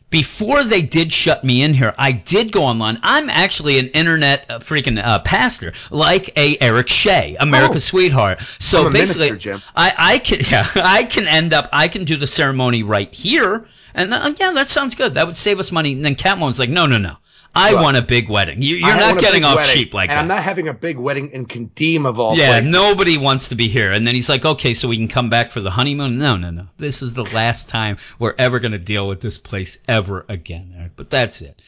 before 0.09 0.63
they 0.63 0.81
did 0.81 1.11
shut 1.11 1.43
me 1.43 1.61
in 1.63 1.73
here, 1.73 1.93
I 1.97 2.11
did 2.13 2.51
go 2.51 2.63
online. 2.63 2.99
I'm 3.03 3.29
actually 3.29 3.79
an 3.79 3.87
internet 3.89 4.45
uh, 4.49 4.59
freaking 4.59 5.01
uh, 5.03 5.19
pastor, 5.19 5.73
like 5.89 6.31
a 6.37 6.57
Eric 6.61 6.87
Shea, 6.89 7.35
America's 7.39 7.77
Oh. 7.87 7.91
sweetheart. 7.91 8.41
So 8.59 8.89
basically, 8.89 9.31
minister, 9.31 9.51
Jim. 9.51 9.61
I, 9.75 9.93
I 9.97 10.17
can 10.19 10.39
yeah, 10.49 10.67
I 10.75 11.03
can 11.03 11.27
end 11.27 11.53
up 11.53 11.67
I 11.73 11.87
can 11.89 12.05
do 12.05 12.15
the 12.17 12.27
ceremony 12.27 12.83
right 12.83 13.13
here, 13.13 13.65
and 13.93 14.13
uh, 14.13 14.33
yeah, 14.39 14.51
that 14.51 14.69
sounds 14.69 14.95
good. 14.95 15.15
That 15.15 15.27
would 15.27 15.37
save 15.37 15.59
us 15.59 15.71
money. 15.71 15.93
And 15.93 16.03
then 16.03 16.15
Catwoman's 16.15 16.59
like, 16.59 16.69
no, 16.69 16.85
no, 16.85 16.97
no, 16.97 17.15
I 17.53 17.73
Well, 17.73 17.83
want 17.83 17.97
a 17.97 18.01
big 18.01 18.29
wedding. 18.29 18.61
You, 18.61 18.77
you're 18.77 18.95
not 18.95 19.19
getting 19.19 19.43
off 19.43 19.57
wedding, 19.57 19.75
cheap 19.75 19.93
like 19.93 20.09
and 20.09 20.17
that. 20.17 20.21
I'm 20.21 20.27
not 20.27 20.43
having 20.43 20.69
a 20.69 20.73
big 20.73 20.97
wedding 20.97 21.31
in 21.31 21.45
Khadym 21.45 22.05
of 22.05 22.17
all 22.17 22.37
yeah, 22.37 22.53
places. 22.53 22.71
nobody 22.71 23.17
wants 23.17 23.49
to 23.49 23.55
be 23.55 23.67
here. 23.67 23.91
And 23.91 24.07
then 24.07 24.15
he's 24.15 24.29
like, 24.29 24.45
okay, 24.45 24.73
so 24.73 24.87
we 24.87 24.95
can 24.95 25.09
come 25.09 25.29
back 25.29 25.51
for 25.51 25.59
the 25.59 25.71
honeymoon? 25.71 26.17
No, 26.17 26.37
no, 26.37 26.49
no. 26.49 26.67
This 26.77 27.01
is 27.01 27.13
the 27.13 27.25
last 27.25 27.67
time 27.67 27.97
we're 28.19 28.35
ever 28.37 28.59
going 28.59 28.71
to 28.71 28.79
deal 28.79 29.07
with 29.07 29.19
this 29.19 29.37
place 29.37 29.79
ever 29.87 30.25
again. 30.29 30.91
But 30.95 31.09
that's 31.09 31.41
it. 31.41 31.61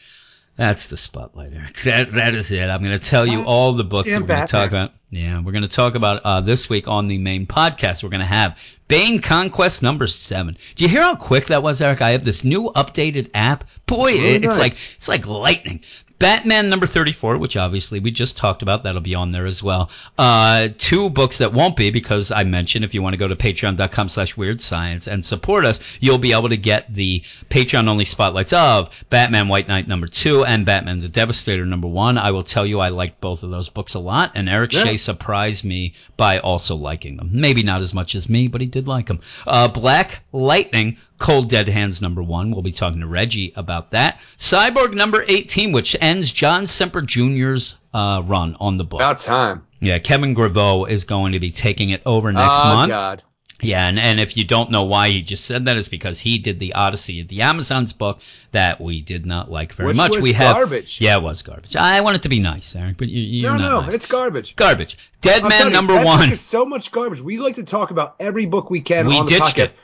That's 0.56 0.86
the 0.88 0.96
spotlight, 0.96 1.52
Eric. 1.52 1.74
That, 1.82 2.12
that 2.12 2.34
is 2.36 2.52
it. 2.52 2.68
I'm 2.70 2.80
going 2.82 2.96
to 2.96 3.04
tell 3.04 3.26
you 3.26 3.42
all 3.42 3.72
the 3.72 3.82
books 3.82 4.08
that 4.08 4.14
Damn 4.14 4.22
we're 4.22 4.28
going 4.28 4.46
to 4.46 4.50
talk 4.52 4.68
about. 4.68 4.92
Yeah, 5.10 5.40
we're 5.40 5.52
going 5.52 5.62
to 5.62 5.68
talk 5.68 5.96
about 5.96 6.22
uh, 6.24 6.40
this 6.42 6.68
week 6.68 6.86
on 6.86 7.08
the 7.08 7.18
main 7.18 7.46
podcast. 7.46 8.02
We're 8.04 8.08
going 8.10 8.20
to 8.20 8.26
have 8.26 8.58
Bane 8.86 9.20
Conquest 9.20 9.82
number 9.82 10.06
seven. 10.06 10.56
Do 10.76 10.84
you 10.84 10.90
hear 10.90 11.02
how 11.02 11.16
quick 11.16 11.46
that 11.46 11.62
was, 11.62 11.80
Eric? 11.82 12.02
I 12.02 12.10
have 12.10 12.24
this 12.24 12.44
new 12.44 12.70
updated 12.74 13.30
app. 13.34 13.64
Boy, 13.86 14.12
It's 14.12 14.18
really 14.20 14.34
it- 14.36 14.44
it's 14.44 14.58
nice. 14.58 14.58
like 14.58 14.72
it's 14.96 15.08
like 15.08 15.26
lightning. 15.26 15.80
Batman 16.24 16.70
number 16.70 16.86
34, 16.86 17.36
which 17.36 17.54
obviously 17.58 18.00
we 18.00 18.10
just 18.10 18.38
talked 18.38 18.62
about. 18.62 18.82
That'll 18.84 19.02
be 19.02 19.14
on 19.14 19.30
there 19.30 19.44
as 19.44 19.62
well. 19.62 19.90
Uh, 20.16 20.70
two 20.78 21.10
books 21.10 21.36
that 21.38 21.52
won't 21.52 21.76
be 21.76 21.90
because 21.90 22.32
I 22.32 22.44
mentioned 22.44 22.82
if 22.82 22.94
you 22.94 23.02
want 23.02 23.12
to 23.12 23.18
go 23.18 23.28
to 23.28 23.36
patreon.com 23.36 24.08
slash 24.08 24.34
weird 24.34 24.62
science 24.62 25.06
and 25.06 25.22
support 25.22 25.66
us, 25.66 25.80
you'll 26.00 26.16
be 26.16 26.32
able 26.32 26.48
to 26.48 26.56
get 26.56 26.90
the 26.94 27.22
Patreon 27.50 27.88
only 27.88 28.06
spotlights 28.06 28.54
of 28.54 28.88
Batman 29.10 29.48
White 29.48 29.68
Knight 29.68 29.86
number 29.86 30.06
two 30.06 30.46
and 30.46 30.64
Batman 30.64 31.00
the 31.00 31.10
Devastator 31.10 31.66
number 31.66 31.88
one. 31.88 32.16
I 32.16 32.30
will 32.30 32.42
tell 32.42 32.64
you 32.64 32.80
I 32.80 32.88
like 32.88 33.20
both 33.20 33.42
of 33.42 33.50
those 33.50 33.68
books 33.68 33.92
a 33.92 33.98
lot 34.00 34.32
and 34.34 34.48
Eric 34.48 34.72
Yeah. 34.72 34.84
Shea 34.84 34.96
surprised 34.96 35.62
me 35.62 35.92
by 36.16 36.38
also 36.38 36.74
liking 36.74 37.18
them. 37.18 37.28
Maybe 37.34 37.62
not 37.62 37.82
as 37.82 37.92
much 37.92 38.14
as 38.14 38.30
me, 38.30 38.48
but 38.48 38.62
he 38.62 38.66
did 38.66 38.88
like 38.88 39.08
them. 39.08 39.20
Uh, 39.46 39.68
Black 39.68 40.22
Lightning 40.32 40.96
Cold 41.24 41.48
Dead 41.48 41.68
Hands 41.68 42.02
number 42.02 42.22
one. 42.22 42.50
We'll 42.50 42.60
be 42.60 42.70
talking 42.70 43.00
to 43.00 43.06
Reggie 43.06 43.54
about 43.56 43.92
that. 43.92 44.20
Cyborg 44.36 44.92
number 44.92 45.24
18, 45.26 45.72
which 45.72 45.96
ends 45.98 46.30
John 46.30 46.66
Semper 46.66 47.00
Jr.'s 47.00 47.78
uh, 47.94 48.20
run 48.26 48.58
on 48.60 48.76
the 48.76 48.84
book. 48.84 49.00
About 49.00 49.20
time. 49.20 49.66
yeah, 49.80 49.98
Kevin 49.98 50.34
Grevioux 50.34 50.86
is 50.86 51.04
going 51.04 51.32
to 51.32 51.40
be 51.40 51.50
taking 51.50 51.88
it 51.88 52.02
over 52.04 52.30
next 52.30 52.58
month. 52.58 52.64
oh, 52.64 52.74
month. 52.74 52.90
God. 52.90 53.22
Yeah, 53.62 53.86
and, 53.88 53.98
and 53.98 54.20
if 54.20 54.36
you 54.36 54.44
don't 54.44 54.70
know 54.70 54.84
why 54.84 55.08
he 55.08 55.22
just 55.22 55.46
said 55.46 55.64
that, 55.64 55.78
it's 55.78 55.88
because 55.88 56.18
he 56.18 56.36
did 56.36 56.60
the 56.60 56.74
Odyssey, 56.74 57.22
the 57.22 57.40
Amazon's 57.40 57.94
book 57.94 58.20
that 58.52 58.78
we 58.78 59.00
did 59.00 59.24
not 59.24 59.50
like 59.50 59.72
very 59.72 59.86
Which 59.88 59.96
much. 59.96 60.10
was 60.16 60.22
we 60.22 60.34
have 60.34 60.56
garbage. 60.56 61.00
Yeah, 61.00 61.16
it 61.16 61.22
was 61.22 61.40
garbage. 61.40 61.74
I 61.74 62.02
want 62.02 62.16
it 62.16 62.22
to 62.24 62.28
be 62.28 62.40
nice, 62.40 62.76
Eric, 62.76 62.98
but 62.98 63.08
you, 63.08 63.22
you're 63.22 63.56
No, 63.56 63.56
no, 63.56 63.80
nice. 63.82 63.94
it's 63.94 64.04
garbage. 64.04 64.56
garbage. 64.56 64.98
Dead 65.22 65.42
I'm 65.42 65.48
Man 65.48 65.66
you, 65.68 65.72
number 65.72 65.94
that 65.94 66.04
one. 66.04 66.32
is 66.32 66.42
so 66.42 66.66
much 66.66 66.92
garbage. 66.92 67.22
We 67.22 67.38
like 67.38 67.54
to 67.54 67.64
talk 67.64 67.90
about 67.92 68.16
every 68.20 68.44
book 68.44 68.68
we 68.68 68.82
can 68.82 69.06
We 69.06 69.16
on 69.16 69.24
the 69.24 69.32
podcast. 69.32 69.72
it. 69.72 69.74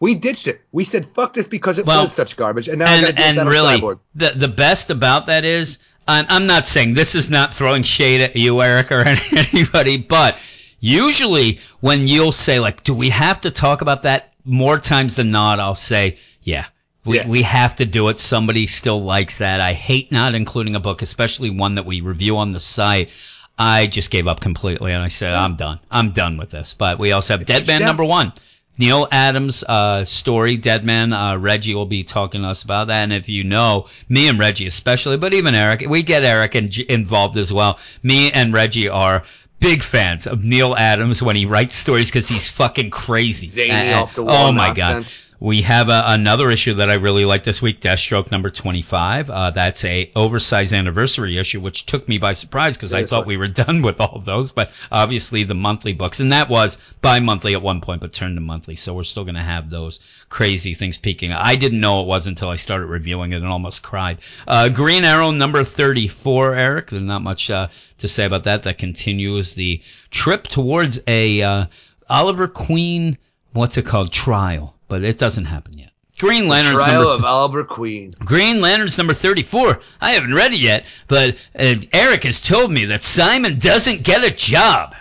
We 0.00 0.14
ditched 0.14 0.46
it. 0.46 0.60
We 0.72 0.84
said 0.84 1.06
fuck 1.14 1.34
this 1.34 1.46
because 1.48 1.78
it 1.78 1.86
Well, 1.86 2.02
was 2.02 2.12
such 2.14 2.36
garbage, 2.36 2.68
and 2.68 2.78
now 2.78 2.86
and 2.86 3.06
do 3.06 3.12
that 3.12 3.20
and 3.20 3.38
on 3.40 3.46
really 3.48 3.80
Cyborg. 3.80 3.98
the 4.14 4.30
the 4.36 4.48
best 4.48 4.90
about 4.90 5.26
that 5.26 5.44
is 5.44 5.78
I'm, 6.06 6.24
I'm 6.28 6.46
not 6.46 6.66
saying 6.66 6.94
this 6.94 7.14
is 7.14 7.28
not 7.30 7.52
throwing 7.52 7.82
shade 7.82 8.20
at 8.20 8.36
you 8.36 8.62
Eric 8.62 8.92
or 8.92 9.00
anybody 9.52 9.96
but 9.98 10.38
usually 10.80 11.58
when 11.80 12.06
you'll 12.06 12.32
say 12.32 12.60
like 12.60 12.84
do 12.84 12.94
we 12.94 13.10
have 13.10 13.40
to 13.42 13.50
talk 13.50 13.80
about 13.80 14.02
that 14.04 14.32
more 14.44 14.78
times 14.78 15.16
than 15.16 15.30
not? 15.30 15.60
I'll 15.60 15.74
say 15.74 16.18
yeah 16.42 16.66
we, 17.04 17.16
Yeah. 17.16 17.28
we 17.28 17.42
have 17.42 17.76
to 17.76 17.86
do 17.86 18.08
it. 18.08 18.18
Somebody 18.18 18.66
still 18.66 19.02
likes 19.02 19.38
that. 19.38 19.60
I 19.60 19.72
hate 19.72 20.12
not 20.12 20.34
including 20.34 20.74
a 20.76 20.80
book 20.80 21.02
especially 21.02 21.50
one 21.50 21.74
that 21.76 21.86
we 21.86 22.00
review 22.00 22.36
on 22.38 22.52
the 22.52 22.60
site. 22.60 23.10
I 23.58 23.86
just 23.88 24.10
gave 24.10 24.28
up 24.28 24.40
completely 24.40 24.92
and 24.92 25.02
I 25.02 25.08
said 25.08 25.32
I'm 25.34 25.56
done. 25.56 25.80
I'm 25.90 26.12
done 26.12 26.36
with 26.36 26.50
this. 26.50 26.74
But 26.74 26.98
we 26.98 27.12
also 27.12 27.36
have 27.36 27.44
Dead 27.46 27.66
Man 27.66 27.80
number 27.82 28.04
one 28.04 28.32
Neal 28.78 29.08
Adams' 29.10 29.62
uh, 29.64 30.04
story, 30.04 30.56
Dead 30.56 30.84
Man. 30.84 31.12
Uh, 31.12 31.36
Reggie 31.36 31.74
will 31.74 31.86
be 31.86 32.04
talking 32.04 32.42
to 32.42 32.48
us 32.48 32.62
about 32.62 32.86
that. 32.88 33.02
And 33.02 33.12
if 33.12 33.28
you 33.28 33.44
know, 33.44 33.86
me 34.08 34.28
and 34.28 34.38
Reggie 34.38 34.66
especially, 34.66 35.16
but 35.16 35.34
even 35.34 35.54
Eric, 35.54 35.84
we 35.88 36.02
get 36.02 36.22
Eric 36.22 36.54
in, 36.54 36.70
involved 36.88 37.36
as 37.36 37.52
well. 37.52 37.78
Me 38.02 38.30
and 38.32 38.52
Reggie 38.52 38.88
are 38.88 39.24
big 39.60 39.82
fans 39.82 40.26
of 40.28 40.44
Neal 40.44 40.76
Adams 40.76 41.20
when 41.20 41.34
he 41.34 41.44
writes 41.44 41.74
stories 41.74 42.08
because 42.08 42.28
he's 42.28 42.48
fucking 42.48 42.90
crazy. 42.90 43.48
Zany 43.48 43.70
And- 43.70 43.94
off 43.96 44.14
the 44.14 44.22
wall 44.22 44.48
Oh 44.48 44.52
my 44.52 44.68
nonsense. 44.68 45.12
god. 45.12 45.24
We 45.40 45.62
have 45.62 45.88
a, 45.88 46.02
another 46.06 46.50
issue 46.50 46.74
that 46.74 46.90
I 46.90 46.94
really 46.94 47.24
like 47.24 47.44
this 47.44 47.62
week, 47.62 47.80
Deathstroke 47.80 48.32
number 48.32 48.50
25. 48.50 49.30
Uh, 49.30 49.50
that's 49.52 49.84
a 49.84 50.10
oversized 50.16 50.72
anniversary 50.72 51.38
issue, 51.38 51.60
which 51.60 51.86
took 51.86 52.08
me 52.08 52.18
by 52.18 52.32
surprise 52.32 52.76
because 52.76 52.92
I 52.92 53.04
thought 53.04 53.24
we 53.24 53.36
were 53.36 53.46
done 53.66 53.82
with 53.82 54.00
all 54.00 54.16
of 54.16 54.24
those, 54.24 54.50
but 54.50 54.72
obviously 54.90 55.44
the 55.44 55.54
monthly 55.54 55.92
books, 55.92 56.18
and 56.18 56.32
that 56.32 56.48
was 56.48 56.76
bi-monthly 57.02 57.54
at 57.54 57.62
one 57.62 57.80
point, 57.80 58.00
but 58.00 58.12
turned 58.12 58.36
to 58.36 58.40
monthly. 58.40 58.74
So 58.74 58.94
we're 58.94 59.04
still 59.04 59.22
going 59.22 59.36
to 59.36 59.40
have 59.40 59.70
those 59.70 60.00
crazy 60.28 60.74
things 60.74 60.98
peaking. 60.98 61.32
I 61.32 61.54
didn't 61.54 61.80
know 61.80 62.00
it 62.00 62.08
was 62.08 62.26
until 62.26 62.48
I 62.48 62.56
started 62.56 62.86
reviewing 62.86 63.32
it 63.32 63.36
and 63.36 63.46
almost 63.46 63.84
cried. 63.84 64.18
Uh, 64.46 64.68
Green 64.70 65.04
Arrow 65.04 65.30
number 65.30 65.62
34, 65.62 66.56
Eric. 66.56 66.90
There's 66.90 67.04
not 67.04 67.22
much 67.22 67.48
uh, 67.48 67.68
to 67.98 68.08
say 68.08 68.24
about 68.24 68.44
that. 68.44 68.64
That 68.64 68.78
continues 68.78 69.54
the 69.54 69.82
trip 70.10 70.48
towards 70.48 71.00
a 71.06 71.42
uh, 71.42 71.66
Oliver 72.10 72.48
Queen, 72.48 73.18
what's 73.52 73.76
it 73.76 73.86
called, 73.86 74.12
trial, 74.12 74.74
but 74.88 75.04
it 75.04 75.18
doesn't 75.18 75.44
happen 75.44 75.78
yet. 75.78 75.90
Green 76.18 76.48
Lantern's 76.48 76.82
Trial 76.82 77.04
number 77.04 77.14
of 77.14 77.24
Oliver 77.24 77.62
Queen. 77.62 78.12
Green 78.24 78.60
Lantern's 78.60 78.98
number 78.98 79.14
34. 79.14 79.80
I 80.00 80.12
haven't 80.12 80.34
read 80.34 80.52
it 80.52 80.58
yet, 80.58 80.84
but 81.06 81.36
uh, 81.56 81.76
Eric 81.92 82.24
has 82.24 82.40
told 82.40 82.72
me 82.72 82.86
that 82.86 83.04
Simon 83.04 83.60
doesn't 83.60 84.02
get 84.02 84.24
a 84.24 84.34
job. 84.34 84.96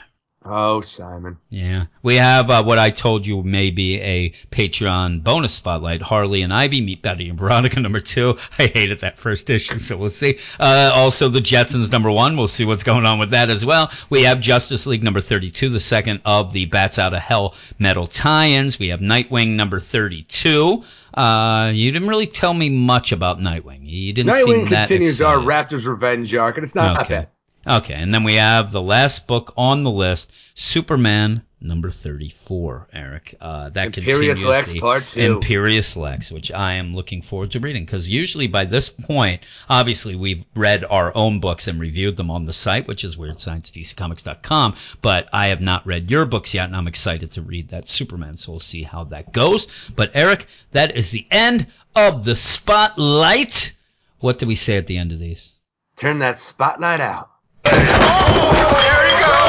Oh, 0.50 0.82
Simon. 0.82 1.38
Yeah. 1.50 1.86
We 2.02 2.16
have 2.16 2.50
uh, 2.50 2.64
what 2.64 2.80
I 2.80 2.90
told 2.90 3.28
you 3.28 3.44
may 3.44 3.70
be 3.70 4.00
a 4.02 4.30
Patreon 4.52 5.24
bonus 5.24 5.54
spotlight. 5.54 6.02
Harley 6.02 6.42
and 6.42 6.54
Ivy 6.54 6.82
meet 6.82 7.02
Betty 7.02 7.30
and 7.30 7.38
Veronica 7.38 7.80
number 7.80 8.00
two. 8.00 8.38
I 8.58 8.68
hated 8.68 9.02
that 9.02 9.18
first 9.20 9.50
issue, 9.50 9.78
so 9.78 9.98
we'll 9.98 10.10
see. 10.10 10.40
Uh, 10.60 10.92
also, 10.94 11.30
the 11.30 11.40
Jetsons 11.40 11.92
number 11.92 12.10
one. 12.12 12.38
We'll 12.38 12.48
see 12.48 12.66
what's 12.66 12.84
going 12.84 13.06
on 13.06 13.20
with 13.20 13.32
that 13.32 13.50
as 13.50 13.66
well. 13.66 13.92
We 14.10 14.24
have 14.24 14.40
Justice 14.40 14.88
League 14.88 15.04
number 15.04 15.22
32, 15.22 15.70
the 15.70 15.80
second 15.80 16.22
of 16.26 16.54
the 16.54 16.66
Bats 16.66 16.98
Out 17.00 17.14
of 17.14 17.20
Hell 17.20 17.54
metal 17.78 18.08
tie-ins. 18.08 18.80
We 18.80 18.90
have 18.90 19.00
Nightwing 19.02 19.56
number 19.56 19.80
32. 19.80 20.84
Uh, 21.14 21.72
you 21.74 21.92
didn't 21.92 22.08
really 22.08 22.28
tell 22.28 22.54
me 22.54 22.70
much 22.70 23.12
about 23.12 23.40
Nightwing. 23.40 23.80
You 23.84 24.14
didn't 24.14 24.34
seem 24.34 24.66
Nightwing 24.66 24.68
continues 24.68 25.22
our. 25.22 25.38
Raptors 25.38 25.86
revenge 25.88 26.34
arc, 26.36 26.58
and 26.58 26.64
it's 26.64 26.76
not 26.76 27.02
Okay. 27.04 27.16
bad. 27.16 27.28
Okay, 27.68 27.96
and 27.96 28.14
then 28.14 28.24
we 28.24 28.36
have 28.36 28.72
the 28.72 28.82
last 28.82 29.28
book 29.28 29.54
on 29.58 29.84
the 29.84 29.92
list, 29.92 30.32
Superman 30.54 31.42
number 31.60 31.90
34, 31.90 32.88
Eric. 32.94 33.36
Uh, 33.42 33.70
that 33.70 33.98
Imperious 33.98 34.46
Lex 34.46 34.74
Part 34.80 35.08
Two. 35.08 35.20
Imperious 35.20 35.98
Lex, 35.98 36.32
which 36.32 36.52
I 36.52 36.76
am 36.76 36.96
looking 36.96 37.22
forward 37.22 37.52
to 37.52 37.60
reading 37.60 37.84
because 37.84 38.08
usually 38.08 38.48
by 38.48 38.66
this 38.66 38.90
point, 38.90 39.42
obviously 39.70 40.16
we've 40.16 40.46
read 40.56 40.86
our 40.86 41.16
own 41.16 41.40
books 41.40 41.68
and 41.68 41.80
reviewed 41.80 42.16
them 42.16 42.32
on 42.32 42.46
the 42.46 42.54
site, 42.54 42.88
which 42.88 43.04
is 43.04 43.18
weirdsciencedccomics.com, 43.18 44.76
but 45.02 45.28
I 45.34 45.48
have 45.48 45.62
not 45.62 45.86
read 45.86 46.10
your 46.10 46.26
books 46.26 46.54
yet, 46.54 46.68
and 46.68 46.76
I'm 46.76 46.88
excited 46.88 47.34
to 47.34 47.42
read 47.42 47.70
that 47.70 47.90
Superman, 47.90 48.38
so 48.38 48.54
we'll 48.54 48.60
see 48.60 48.84
how 48.84 49.04
that 49.06 49.34
goes. 49.34 49.68
But 49.96 50.12
Eric, 50.14 50.46
that 50.72 50.96
is 50.96 51.12
the 51.12 51.28
end 51.32 51.68
of 51.96 52.24
the 52.24 52.36
spotlight. 52.36 53.74
What 54.20 54.40
do 54.40 54.46
we 54.46 54.56
say 54.56 54.78
at 54.78 54.88
the 54.88 54.98
end 54.98 55.12
of 55.12 55.20
these? 55.20 55.56
Turn 55.98 56.20
that 56.20 56.40
spotlight 56.40 57.02
out. 57.02 57.32
Oh, 57.70 58.78
There 58.80 59.08
you 59.10 59.26
go. 59.26 59.47